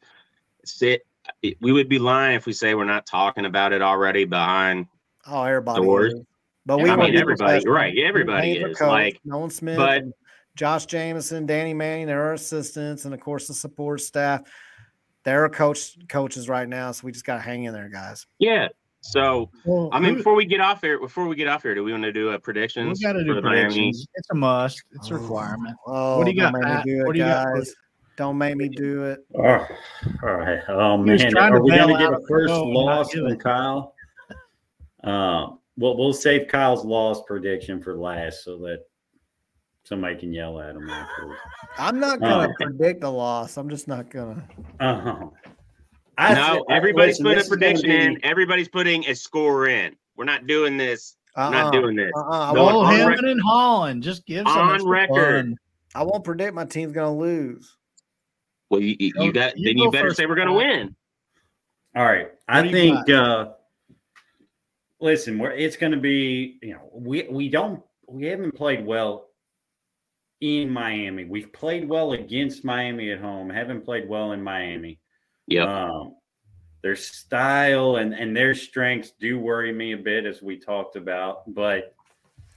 [0.63, 1.01] sit
[1.41, 4.85] it, we would be lying if we say we're not talking about it already behind
[5.29, 5.81] Oh, everybody.
[5.83, 6.13] Doors.
[6.13, 6.21] is.
[6.65, 10.13] But we I mean, everybody- right, everybody paying is, coach, like, Nolan Smith, but- and
[10.57, 14.41] Josh Jameson, Danny Manning, they're our assistants, and of course the support staff.
[15.23, 18.25] They're our coach coaches right now, so we just gotta hang in there, guys.
[18.39, 18.67] yeah
[19.01, 21.83] so Well, i mean before we get off here before we get off here do
[21.83, 22.97] we want to do a predictions?
[22.99, 23.63] we got to for do the Miami?
[23.65, 24.07] predictions.
[24.15, 24.81] It's a must.
[24.93, 25.77] It's a requirement.
[25.85, 26.83] Oh, What do you got, make Pat?
[26.85, 27.73] me do What do you got guys.
[28.17, 29.19] Don't make me do it.
[29.37, 29.67] Oh,
[30.23, 30.59] all right.
[30.67, 33.37] Oh man, are we gonna get a first show loss from.
[33.37, 33.93] Kyle?
[35.03, 38.79] Um, well, we'll save Kyle's loss prediction for last so that
[39.87, 41.39] somebody can yell at him afterwards.
[41.77, 42.53] I'm not gonna Oh.
[42.65, 43.57] predict a loss.
[43.57, 44.43] I'm just not gonna.
[44.79, 45.27] Uh-huh.
[46.17, 48.15] I no, said- everybody's putting a this is prediction in.
[48.15, 49.95] be- Everybody's putting a score in.
[50.15, 51.15] We're not doing this.
[51.35, 52.11] We're Uh-uh, not doing this.
[52.15, 52.51] uh-uh.
[52.51, 54.01] I, No, won't, him rec- and Holland.
[54.03, 55.45] Just give some On record.
[55.45, 55.57] fun.
[55.95, 57.75] I won't predict my team's gonna lose.
[58.69, 60.95] Well, you, you, you got you then go you better say we're going to win.
[61.95, 62.29] All right.
[62.49, 63.49] I What do think uh
[64.99, 69.26] listen, we're it's gonna be, you know, we we don't we haven't played well
[70.41, 71.25] in Miami.
[71.25, 74.99] We've played well against Miami at home, haven't played well in Miami.
[75.47, 75.89] Yeah.
[75.89, 76.15] Um
[76.83, 81.53] their style and, and their strengths do worry me a bit as we talked about,
[81.53, 81.95] but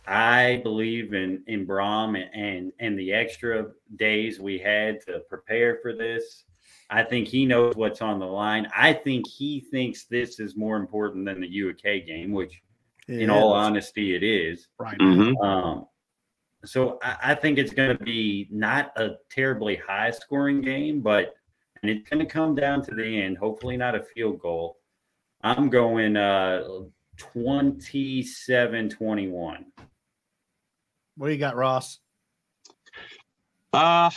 [0.07, 5.79] I believe in in Brohm and, and and the extra days we had to prepare
[5.83, 6.45] for this.
[6.91, 8.69] I think he knows what's on the line.
[8.77, 12.61] I think he thinks this is more important than the UK game, which,
[13.07, 14.67] in all honesty, it is.
[14.77, 15.01] right.
[15.01, 15.87] hmm Um,
[16.65, 21.35] so I, I think it's going to be not a terribly high scoring game, but
[21.83, 23.39] and it's going to come down to the end.
[23.39, 24.79] Hopefully, not a field goal.
[25.43, 26.65] I'm going uh
[27.17, 29.67] 27 21.
[31.17, 31.99] What do you got, Ross?
[33.73, 34.11] Uh,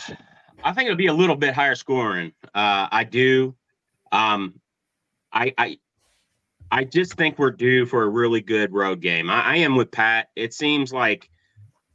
[0.62, 2.32] I think it'll be a little bit higher scoring.
[2.54, 3.54] Uh, I do.
[4.10, 4.60] Um,
[5.32, 5.78] I, I,
[6.70, 9.28] I just think we're due for a really good road game.
[9.28, 10.28] I, I am with Pat.
[10.34, 11.28] It seems like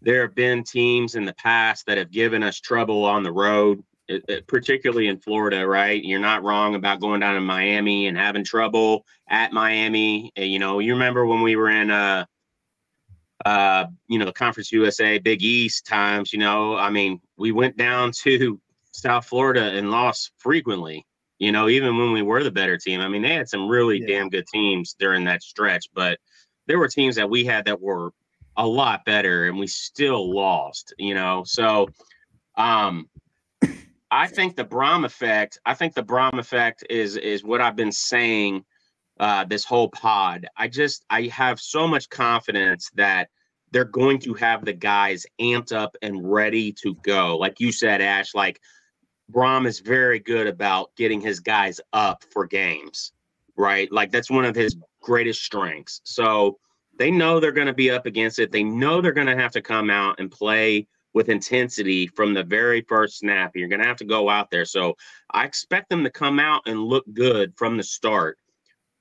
[0.02, 3.84] there have been teams in the past that have given us trouble on the road,
[4.08, 5.68] it- it- particularly in Florida.
[5.68, 6.04] Right?
[6.04, 10.32] You're not wrong about going down to Miami and having trouble at Miami.
[10.38, 12.26] Uh, You know, you remember when we were in uh
[13.46, 17.78] uh, you know, the Conference USA, Big East times, you know, I mean, we went
[17.78, 18.60] down to
[18.92, 21.06] South Florida and lost frequently,
[21.38, 23.00] you know, even when we were the better team.
[23.00, 24.08] I mean, they had some really Yeah.
[24.08, 26.20] damn good teams during that stretch, but
[26.68, 28.12] there were teams that we had that were
[28.60, 31.44] a lot better and we still lost, you know.
[31.45, 31.88] So
[32.56, 33.10] um
[34.11, 37.91] I think the Brohm effect, I think the Brohm effect is is what I've been
[37.91, 38.65] saying
[39.19, 40.48] uh, this whole pod.
[40.57, 43.30] I just I have so much confidence that
[43.72, 47.38] they're going to have the guys amped up and ready to go.
[47.38, 48.60] Like you said, Ash, like
[49.31, 53.11] Brohm is very good about getting his guys up for games,
[53.56, 53.91] right?
[53.91, 56.02] Like that's one of his greatest strengths.
[56.03, 56.57] So
[57.00, 58.52] they know they're going to be up against it.
[58.52, 62.44] They know they're going to have to come out and play with intensity from the
[62.44, 63.56] very first snap.
[63.56, 64.66] You're going to have to go out there.
[64.66, 64.96] So
[65.32, 68.38] I expect them to come out and look good from the start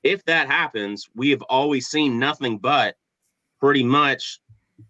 [0.02, 2.96] if that happens, we have always seen nothing but
[3.60, 4.40] pretty much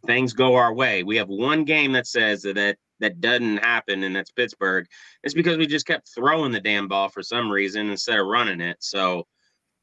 [0.07, 1.03] things go our way.
[1.03, 4.87] We have one game that says that that, that doesn't happen, and that's Pittsburgh.
[5.23, 8.61] It's because we just kept throwing the damn ball for some reason instead of running
[8.61, 8.77] it.
[8.81, 9.27] So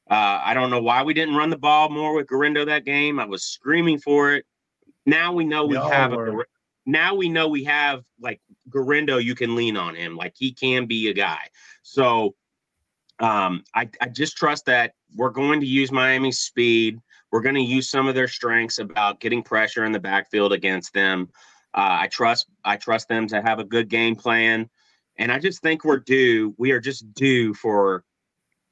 [0.10, 3.20] uh, I don't know why we didn't run the ball more with Guerendo that game.
[3.20, 4.46] I was screaming for it.
[5.06, 6.44] Now we know we all have a
[6.86, 9.18] now we know we have like Guerendo.
[9.18, 10.16] You can lean on him.
[10.16, 11.50] Like he can be a guy.
[11.82, 12.36] So
[13.20, 17.00] um, I, I just trust that we're going to use Miami's speed.
[17.32, 20.94] We're going to use some of their strengths about getting pressure in the backfield against
[20.94, 21.30] them.
[21.74, 24.70] Uh, I trust I trust them to have a good game plan,
[25.18, 26.54] and I just think we're due.
[26.58, 28.04] We are just due for,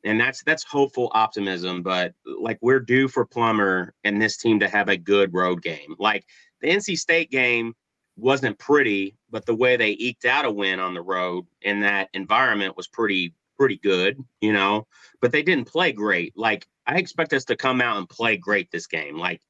[0.03, 1.81] and that's that's hopeful optimism.
[1.81, 5.95] But like we're due for Plummer and this team to have a good road game.
[5.97, 6.25] Like
[6.61, 7.73] the NC State game
[8.15, 12.09] wasn't pretty, but the way they eked out a win on the road in that
[12.13, 14.87] environment was pretty pretty good, you know.
[15.21, 16.33] But they didn't play great.
[16.37, 19.17] Like I expect us to come out and play great this game.
[19.17, 19.41] Like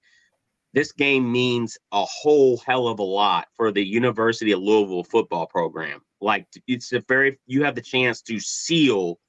[0.73, 5.45] this game means a whole hell of a lot for the University of Louisville football
[5.45, 6.01] program.
[6.21, 9.19] Like it's a very you have the chance to seal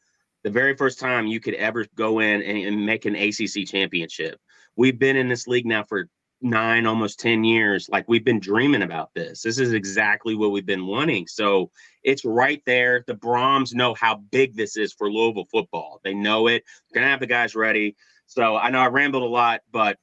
[0.45, 4.39] the very first time you could ever go in and, and make an ACC championship.
[4.77, 6.09] We've been in this league now for
[6.43, 7.89] nine, almost 10 years.
[7.89, 9.41] Like we've been dreaming about this.
[9.43, 11.27] This is exactly what we've been wanting.
[11.27, 11.71] So
[12.03, 13.03] it's right there.
[13.07, 16.01] The Brohms know how big this is for Louisville football.
[16.05, 16.63] They know it.
[16.91, 17.97] They're going to have the guys ready.
[18.27, 19.99] So I know I rambled a lot, but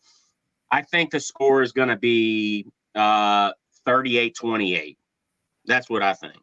[0.71, 2.65] I think the score is going to be
[2.95, 3.51] uh,
[3.85, 4.97] 38 28.
[5.65, 6.37] That's what I think.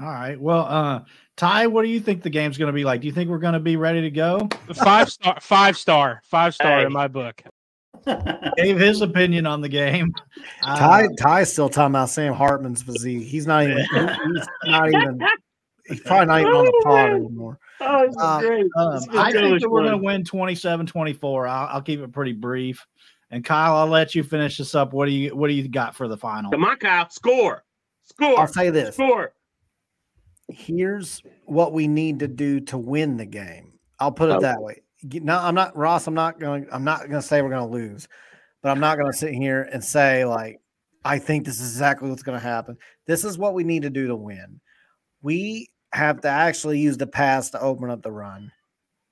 [0.00, 0.40] All right.
[0.40, 1.00] Well, uh,
[1.36, 3.00] Ty, what do you think the game's going to be like?
[3.00, 4.48] Do you think we're going to be ready to go?
[4.74, 6.86] Five star, five star, five star Hey.
[6.86, 7.42] in my book.
[8.56, 10.12] Gave his opinion on the game.
[10.62, 13.26] Uh, Ty Ty's still talking about Sam Hartman's physique.
[13.26, 13.78] He's not even.
[13.78, 15.20] He's not even.
[15.86, 17.58] He's probably not even on the pod anymore.
[17.80, 18.38] Oh, this Uh,
[18.76, 21.46] Um, I think that we're going to win 27 24.
[21.46, 22.86] I'll, I'll keep it pretty brief.
[23.30, 24.92] And Kyle, I'll let you finish this up.
[24.92, 26.50] What do you What do you got for the final?
[26.50, 27.08] Come on, Kyle.
[27.10, 27.64] Score.
[28.04, 28.38] Score.
[28.40, 29.32] I'll say this: Score.
[30.48, 33.72] Here's what we need to do to win the game.
[34.00, 34.42] I'll put it Okay.
[34.42, 34.82] that way.
[35.02, 36.06] no, I'm not Ross.
[36.06, 36.66] I'm not going.
[36.72, 38.08] I'm not going to say we're going to lose,
[38.62, 40.60] but I'm not going to sit here and say like
[41.04, 42.76] I think this is exactly what's going to happen.
[43.06, 44.60] This is what we need to do to win.
[45.22, 48.52] We have to actually use the pass to open up the run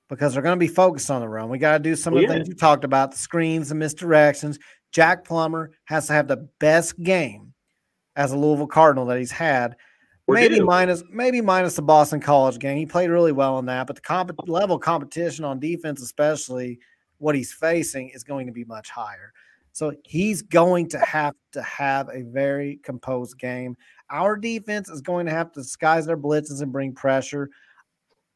[0.09, 1.49] because they're going to be focused on the run.
[1.49, 2.33] We got to do some of the Yeah.
[2.33, 4.57] things you talked about, the screens, the misdirections.
[4.91, 7.53] Jack Plummer has to have the best game
[8.15, 9.75] as a Louisville Cardinal that he's had.
[10.27, 12.77] Maybe minus maybe minus the Boston College game.
[12.77, 16.79] He played really well in that, but the comp- level competition on defense, especially
[17.19, 19.31] what he's facing, is going to be much higher.
[19.71, 23.77] So he's going to have to have a very composed game.
[24.09, 27.49] Our defense is going to have to disguise their blitzes and bring pressure.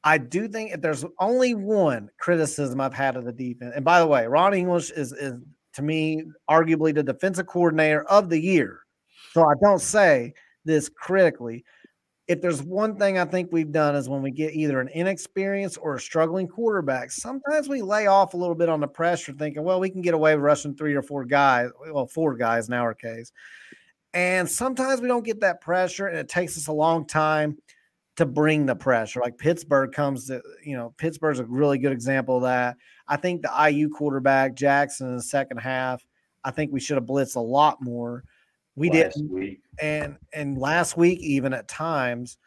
[0.03, 3.99] I do think if there's only one criticism I've had of the defense, and by
[3.99, 5.35] the way, Ron English is is
[5.73, 8.81] to me arguably the defensive coordinator of the year.
[9.33, 10.33] So I don't say
[10.65, 11.63] this critically.
[12.31, 15.77] If there's one thing I think we've done is when we get either an inexperienced
[15.81, 19.65] or a struggling quarterback, sometimes we lay off a little bit on the pressure, thinking,
[19.65, 22.73] well, we can get away with rushing three or four guys, well, four guys in
[22.73, 23.33] our case.
[24.13, 27.57] And sometimes we don't get that pressure, and it takes us a long time
[28.15, 29.19] to bring the pressure.
[29.19, 32.77] Like Pittsburgh comes to, you know, Pittsburgh's a really good example of that.
[33.09, 36.01] I think the IU quarterback, Jackson, in the second half,
[36.45, 38.23] I think we should have blitzed a lot more.
[38.81, 39.61] We last didn't week.
[39.79, 42.37] and and last week even at times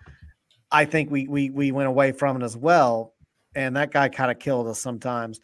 [0.72, 3.14] i think we we we went away from it as well.
[3.56, 5.40] And that guy kind of killed us sometimes.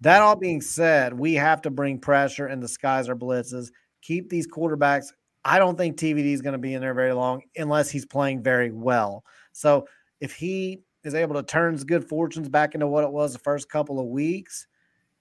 [0.00, 3.70] That all being said we have to bring pressure and disguise our blitzes.
[4.02, 5.06] Keep these quarterbacks.
[5.44, 8.42] I don't think tvd is going to be in there very long unless he's playing
[8.42, 9.24] very well.
[9.52, 9.86] So
[10.20, 13.38] if he is able to turn his good fortunes back into what it was the
[13.38, 14.66] first couple of weeks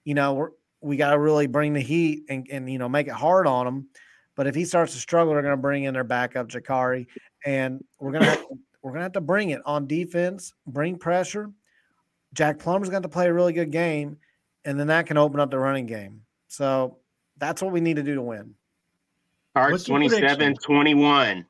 [0.05, 0.49] you know we're,
[0.81, 3.67] we got to really bring the heat and, and you know make it hard on
[3.67, 3.87] him
[4.35, 7.07] but if he starts to struggle, they're going to bring in their backup Jacurri,
[7.45, 10.53] and we're going to have to, we're going to have to bring it on defense,
[10.67, 11.51] bring pressure.
[12.33, 14.17] Jack Plummer's going to play a really good game,
[14.65, 16.21] and then that can open up the running game.
[16.47, 16.97] So
[17.37, 18.55] that's what we need to do to win.
[19.55, 20.55] Cards What's your 27 prediction?
[20.63, 21.45] 21.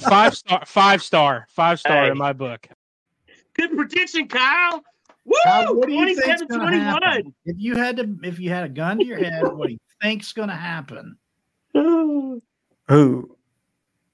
[0.00, 2.10] Five star, five star, five star Hey.
[2.10, 2.68] in my book.
[3.54, 4.82] Good prediction, Kyle.
[5.24, 5.34] Woo!
[5.44, 7.02] Kyle, what do you 27 gonna 21.
[7.02, 7.34] happen?
[7.46, 9.78] If you had to, if you had a gun to your head, what do you
[10.02, 11.16] think's going to happen?
[11.74, 13.36] Who?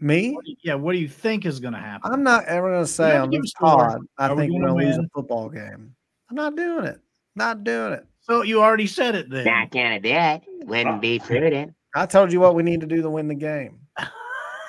[0.00, 0.32] Me?
[0.32, 2.12] What you- yeah, what do you think is going to happen?
[2.12, 4.00] I'm not ever going to say on give a this pod.
[4.18, 5.94] I Are think we we're going to lose a football game.
[6.30, 7.00] I'm not doing it.
[7.36, 8.06] Not doing it.
[8.20, 9.44] so you already said it then.
[9.44, 10.42] Not gonna do it.
[10.66, 11.74] Wouldn't be prudent.
[11.96, 13.78] I told you what we need to do to win the game.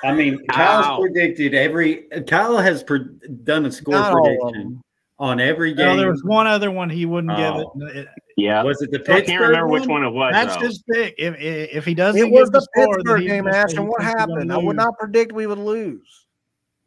[0.02, 1.00] I mean, Kyle's Ow.
[1.00, 2.08] predicted every.
[2.26, 3.06] Kyle has pre-
[3.44, 4.82] done a score Not prediction
[5.20, 5.86] on every game.
[5.86, 7.72] No, there was one other one he wouldn't Oh.
[7.78, 8.08] give it.
[8.36, 8.62] It- Yeah.
[8.62, 9.16] Was it the Pittsburgh?
[9.16, 10.02] I can't remember which one?
[10.02, 10.32] one it was.
[10.32, 10.62] That's though.
[10.62, 11.14] his pick.
[11.18, 13.86] If if, if he doesn't, It was the the score, Pittsburgh game, gonna Ashton.
[13.86, 14.52] What thinks we're gonna happened?
[14.52, 16.26] I would not predict we would lose.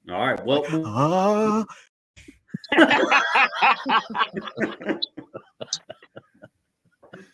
[0.10, 0.46] All right.
[0.46, 0.66] Well,
[2.72, 2.72] Uh,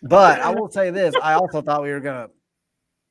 [0.01, 2.29] But I will say this: I also thought we were gonna,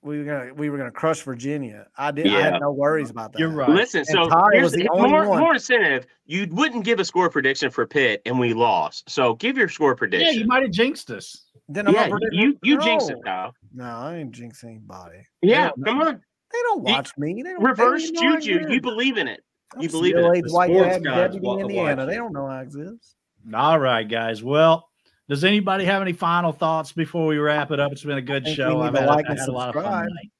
[0.04, 1.86] we were gonna, we were gonna crush Virginia.
[1.96, 2.26] I did.
[2.26, 3.38] I had no worries about that.
[3.38, 3.68] You're right.
[3.70, 5.40] Listen, And so Ty here's was the the only more, one.
[5.40, 6.06] more incentive.
[6.26, 9.08] You wouldn't give a score prediction for Pitt, and we lost.
[9.10, 10.34] So give your score prediction.
[10.34, 11.46] Yeah, you might have jinxed us.
[11.68, 12.40] Then I'm Yeah, not predicting.
[12.40, 12.84] you you no.
[12.84, 13.54] jinxed it, Kyle.
[13.74, 15.26] No, I ain't jinx anybody.
[15.42, 16.20] Yeah, come on.
[16.52, 17.42] They don't You- watch me.
[17.42, 18.66] They don't Reverse they don't juju.
[18.72, 19.40] You believe in it.
[19.74, 20.38] I'm you believe in it.
[20.38, 21.96] a The white sports dad, guys Indiana.
[21.96, 23.16] watch They don't know I exist.
[23.52, 24.42] All right, guys.
[24.42, 24.88] Well,
[25.28, 27.92] does anybody have any final thoughts before we wrap it up?
[27.92, 28.80] It's been a good show.
[28.80, 30.08] we I've had, like I and had a lot of fun subscribe.
[30.08, 30.30] tonight.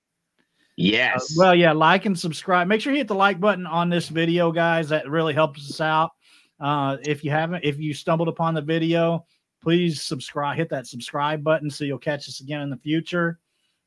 [0.76, 1.34] Yes.
[1.36, 2.66] Well, yeah, like and subscribe.
[2.66, 4.88] Make sure you hit the like button on this video, guys.
[4.88, 6.10] That really helps us out.
[6.60, 9.24] Uh, if you haven't, if you stumbled upon the video,
[9.62, 10.56] please subscribe.
[10.56, 13.38] Hit that subscribe button so you'll catch us again in the future.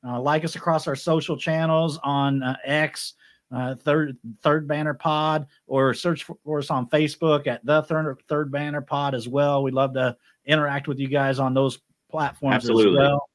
[0.08, 3.14] Uh, like us across our social channels on uh, X,
[3.54, 8.18] uh, third Third Banner Pod, or search for, for us on Facebook at the Third
[8.30, 9.64] Third Banner Pod as well.
[9.64, 10.16] We'd love to
[10.48, 11.80] interact with you guys on those
[12.10, 13.00] platforms Absolutely.
[13.00, 13.30] as well.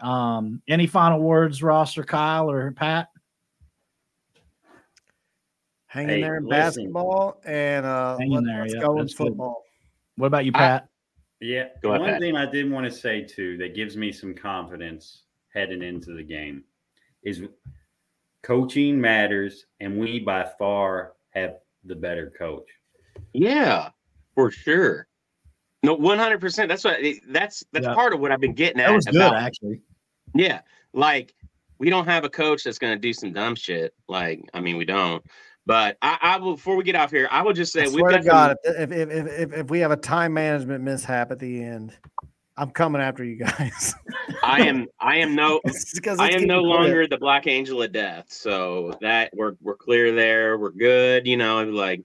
[0.00, 3.08] Um, any final words, Ross or Kyle or Pat?
[5.86, 6.60] Hang Hey, in there in listen.
[6.84, 9.28] basketball and uh, Hang in let, there, us yeah, go in that's good.
[9.28, 9.62] football.
[10.16, 10.88] What about you, I- Pat?
[11.40, 11.68] Yeah.
[11.82, 12.20] Go ahead, One Pat.
[12.20, 15.22] thing I did want to say too that gives me some confidence
[15.52, 16.64] heading into the game
[17.22, 17.42] is
[18.42, 22.66] coaching matters, and we by far have the better coach.
[23.32, 23.90] Yeah,
[24.34, 25.06] for sure.
[25.84, 26.68] No, one hundred percent.
[26.68, 26.98] That's what.
[27.28, 27.94] That's that's Yeah.
[27.94, 28.88] part of what I've been getting at.
[28.88, 29.80] that was good, actually.
[30.34, 30.60] Yeah,
[30.92, 31.34] like
[31.78, 33.94] we don't have a coach that's going to do some dumb shit.
[34.08, 35.24] Like, I mean, we don't.
[35.66, 36.54] But I, I will.
[36.56, 38.74] Before we get off here, I will just say I we've swear to God, some-
[38.76, 41.96] if, if, if, if, if we have a time management mishap at the end,
[42.56, 43.94] I'm coming after you guys.
[44.42, 44.86] I am.
[45.00, 45.60] I am no.
[46.18, 46.70] I am no clear.
[46.70, 48.26] longer the Black Angel of Death.
[48.28, 50.58] So that we're we're clear there.
[50.58, 51.26] We're good.
[51.26, 52.02] You know, like,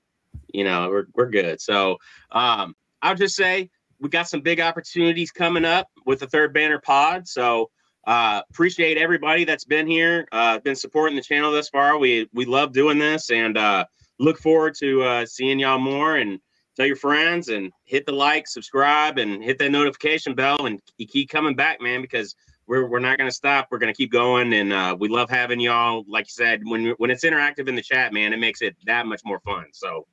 [0.54, 1.60] you know, we're we're good.
[1.62, 1.98] So
[2.32, 3.70] um, I'll just say
[4.00, 7.28] we got some big opportunities coming up with the third banner pod.
[7.28, 7.70] So
[8.08, 11.98] uh, appreciate everybody that's been here, uh, been supporting the channel thus far.
[11.98, 13.86] We we love doing this and uh,
[14.20, 16.40] look forward to uh, seeing y'all more and
[16.76, 21.30] tell your friends and hit the like, subscribe, and hit that notification bell and keep
[21.30, 22.36] coming back, man, because
[22.68, 23.68] we're, we're not going to stop.
[23.70, 24.54] We're going to keep going.
[24.54, 26.06] And uh, we love having y'all.
[26.08, 29.08] Like you said, when, when it's interactive in the chat, man, it makes it that
[29.08, 29.66] much more fun.
[29.74, 30.08] So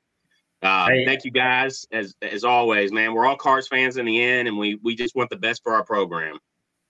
[0.63, 1.05] uh, Hey.
[1.05, 3.13] thank you guys as, as always, man.
[3.13, 5.73] We're all Cards fans in the end, and we, we just want the best for
[5.73, 6.37] our program.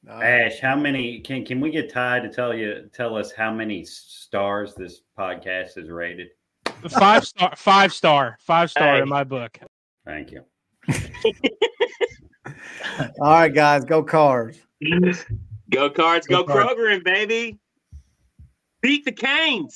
[0.09, 3.83] Ash, how many can can we get Ty to tell you tell us how many
[3.83, 6.29] stars this podcast is rated?
[6.89, 9.01] Five star, five star, five star Hey.
[9.01, 9.59] in my book.
[10.05, 10.45] Thank you.
[12.45, 12.53] all
[13.19, 14.59] right, guys, go Cards.
[15.69, 16.79] Go Cards, go, Go Cards.
[16.79, 17.57] Kroger, baby.
[18.81, 19.75] Beat the Canes.